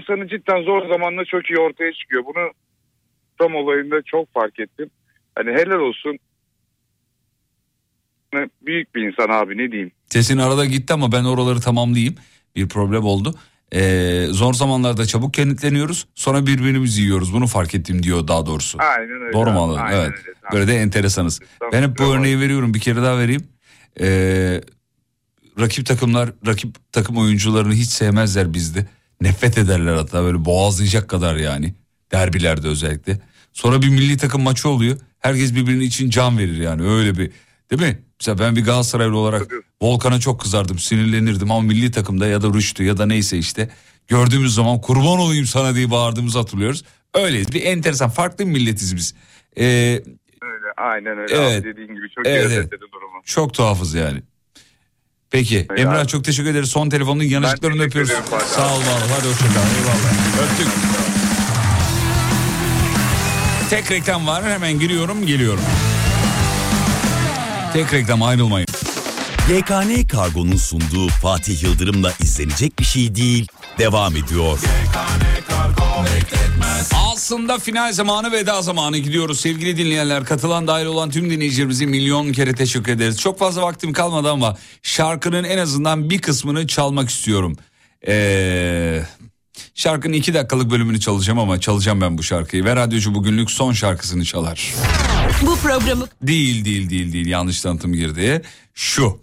İnsanı 0.00 0.28
cidden 0.28 0.62
zor 0.62 0.88
zamanla 0.88 1.24
çok 1.24 1.50
iyi 1.50 1.58
ortaya 1.58 1.92
çıkıyor. 1.92 2.24
Bunu 2.26 2.52
tam 3.38 3.54
olayında 3.54 3.96
çok 4.06 4.34
fark 4.34 4.60
ettim. 4.60 4.90
Hani 5.34 5.50
helal 5.50 5.78
olsun. 5.78 6.18
Büyük 8.62 8.94
bir 8.94 9.02
insan 9.02 9.28
abi 9.28 9.58
ne 9.58 9.72
diyeyim. 9.72 9.92
Sesin 10.06 10.38
arada 10.38 10.64
gitti 10.64 10.92
ama 10.92 11.12
ben 11.12 11.24
oraları 11.24 11.60
tamamlayayım. 11.60 12.14
Bir 12.56 12.68
problem 12.68 13.04
oldu. 13.04 13.34
Ee, 13.74 14.26
zor 14.30 14.54
zamanlarda 14.54 15.06
çabuk 15.06 15.34
kenditleniyoruz. 15.34 16.06
Sonra 16.14 16.46
birbirimizi 16.46 17.02
yiyoruz. 17.02 17.34
Bunu 17.34 17.46
fark 17.46 17.74
ettim 17.74 18.02
diyor 18.02 18.28
daha 18.28 18.46
doğrusu. 18.46 18.78
Aynen 18.80 19.22
öyle. 19.22 19.32
Doğru 19.32 19.50
mu 19.50 19.62
anladım? 19.62 19.82
aynen 19.84 19.98
Evet. 20.00 20.10
öyle, 20.18 20.34
tamam. 20.40 20.52
Böyle 20.52 20.68
de 20.68 20.76
enteresanız. 20.76 21.40
Tamam, 21.58 21.72
Ben 21.72 21.82
hep 21.82 21.98
bu 21.98 22.14
örneği 22.14 22.40
veriyorum. 22.40 22.74
Bir 22.74 22.80
kere 22.80 22.96
daha 23.02 23.18
vereyim. 23.18 23.48
Ee, 24.00 24.60
rakip 25.60 25.86
takımlar, 25.86 26.30
rakip 26.46 26.92
takım 26.92 27.16
oyuncularını 27.16 27.72
hiç 27.72 27.88
sevmezler 27.88 28.54
bizde. 28.54 28.86
Nefret 29.20 29.58
ederler 29.58 29.94
hatta 29.94 30.22
böyle 30.22 30.44
boğazlayacak 30.44 31.08
kadar 31.08 31.36
yani. 31.36 31.74
Derbilerde 32.12 32.68
özellikle. 32.68 33.18
Sonra 33.52 33.82
bir 33.82 33.88
milli 33.88 34.16
takım 34.16 34.42
maçı 34.42 34.68
oluyor. 34.68 34.98
Herkes 35.18 35.54
birbirinin 35.54 35.84
için 35.84 36.10
can 36.10 36.38
verir 36.38 36.56
yani 36.56 36.82
öyle 36.88 37.18
bir. 37.18 37.30
Değil 37.70 37.82
mi? 37.82 37.98
Mesela 38.20 38.38
ben 38.38 38.56
bir 38.56 38.64
Galatasaraylı 38.64 39.16
olarak 39.16 39.50
Volkan'a 39.82 40.20
çok 40.20 40.40
kızardım, 40.40 40.78
sinirlenirdim 40.78 41.50
ama 41.50 41.60
milli 41.60 41.90
takımda 41.90 42.26
ya 42.26 42.42
da 42.42 42.48
Rüştü 42.54 42.84
ya 42.84 42.96
da 42.98 43.06
neyse 43.06 43.38
işte 43.38 43.70
gördüğümüz 44.08 44.54
zaman 44.54 44.80
kurban 44.80 45.18
olayım 45.18 45.46
sana 45.46 45.74
diye 45.74 45.90
bağırdığımızı 45.90 46.38
hatırlıyoruz. 46.38 46.84
Öyleyiz. 47.14 47.52
Bir 47.52 47.62
enteresan 47.64 48.10
farklı 48.10 48.46
bir 48.46 48.50
milletiz 48.50 48.96
biz. 48.96 49.14
Ee, 49.56 49.64
Öyle, 50.42 50.66
aynen 50.76 51.18
öyle 51.18 51.34
Evet. 51.34 51.60
abi 51.64 51.68
dediğin 51.68 51.88
gibi 51.94 52.10
çok 52.16 52.26
Evet, 52.26 52.50
evet. 52.52 52.70
durumu. 52.72 53.22
çok 53.24 53.54
tuhafız 53.54 53.94
yani. 53.94 54.22
Peki 55.30 55.66
Emrah 55.76 56.06
çok 56.08 56.24
teşekkür 56.24 56.50
ederiz. 56.50 56.70
Son 56.70 56.88
telefonun 56.88 57.22
yanıcıklarını 57.22 57.82
öpüyoruz. 57.82 58.12
Sağ 58.56 58.74
ol 58.74 58.78
var. 58.80 59.02
Hadi 59.16 59.28
hoşçakal. 59.28 59.54
Eyvallah. 59.54 60.52
Öptük. 60.52 60.68
Tek 63.70 63.90
reklam 63.90 64.26
var. 64.26 64.44
Hemen 64.44 64.78
giriyorum 64.78 65.26
geliyorum. 65.26 65.62
Tek 67.72 67.92
reklam 67.92 68.22
ayrılmayın. 68.22 68.66
YKN 69.50 70.06
Kargo'nun 70.08 70.56
sunduğu 70.56 71.08
Fatih 71.08 71.62
Yıldırım'la 71.62 72.12
izlenecek 72.20 72.78
bir 72.78 72.84
şey 72.84 73.14
değil. 73.14 73.46
Devam 73.78 74.16
ediyor. 74.16 74.58
Aslında 77.30 77.58
final 77.58 77.92
zamanı 77.92 78.32
veda 78.32 78.62
zamanı 78.62 78.98
gidiyoruz 78.98 79.40
sevgili 79.40 79.76
dinleyenler. 79.76 80.24
Katılan 80.24 80.66
dahil 80.66 80.86
olan 80.86 81.10
tüm 81.10 81.30
dinleyicilerimize 81.30 81.86
milyon 81.86 82.32
kere 82.32 82.54
teşekkür 82.54 82.92
ederiz. 82.92 83.18
Çok 83.18 83.38
fazla 83.38 83.62
vaktim 83.62 83.92
kalmadı 83.92 84.30
ama 84.30 84.56
şarkının 84.82 85.44
en 85.44 85.58
azından 85.58 86.10
bir 86.10 86.18
kısmını 86.18 86.66
çalmak 86.66 87.10
istiyorum. 87.10 87.56
Ee, 88.06 89.02
şarkının 89.74 90.12
iki 90.12 90.34
dakikalık 90.34 90.70
bölümünü 90.70 91.00
çalacağım 91.00 91.38
ama 91.38 91.60
çalacağım 91.60 92.00
ben 92.00 92.18
bu 92.18 92.22
şarkıyı. 92.22 92.64
Ve 92.64 92.76
radyocu 92.76 93.14
bugünlük 93.14 93.50
son 93.50 93.72
şarkısını 93.72 94.24
çalar. 94.24 94.74
Bu 95.42 95.56
programı 95.56 96.08
Değil 96.22 96.64
değil 96.64 96.90
değil 96.90 97.12
değil 97.12 97.26
yanlış 97.26 97.60
tanıtım 97.60 97.92
girdi. 97.92 98.42
Şu. 98.74 99.20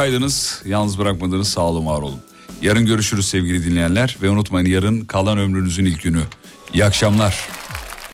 Harikaydınız. 0.00 0.62
Yalnız 0.64 0.98
bırakmadınız. 0.98 1.48
Sağ 1.48 1.60
olun 1.60 1.86
var 1.86 2.02
olun. 2.02 2.20
Yarın 2.62 2.86
görüşürüz 2.86 3.28
sevgili 3.28 3.64
dinleyenler. 3.64 4.16
Ve 4.22 4.30
unutmayın 4.30 4.66
yarın 4.66 5.00
kalan 5.00 5.38
ömrünüzün 5.38 5.84
ilk 5.84 6.02
günü. 6.02 6.22
İyi 6.74 6.84
akşamlar. 6.84 7.48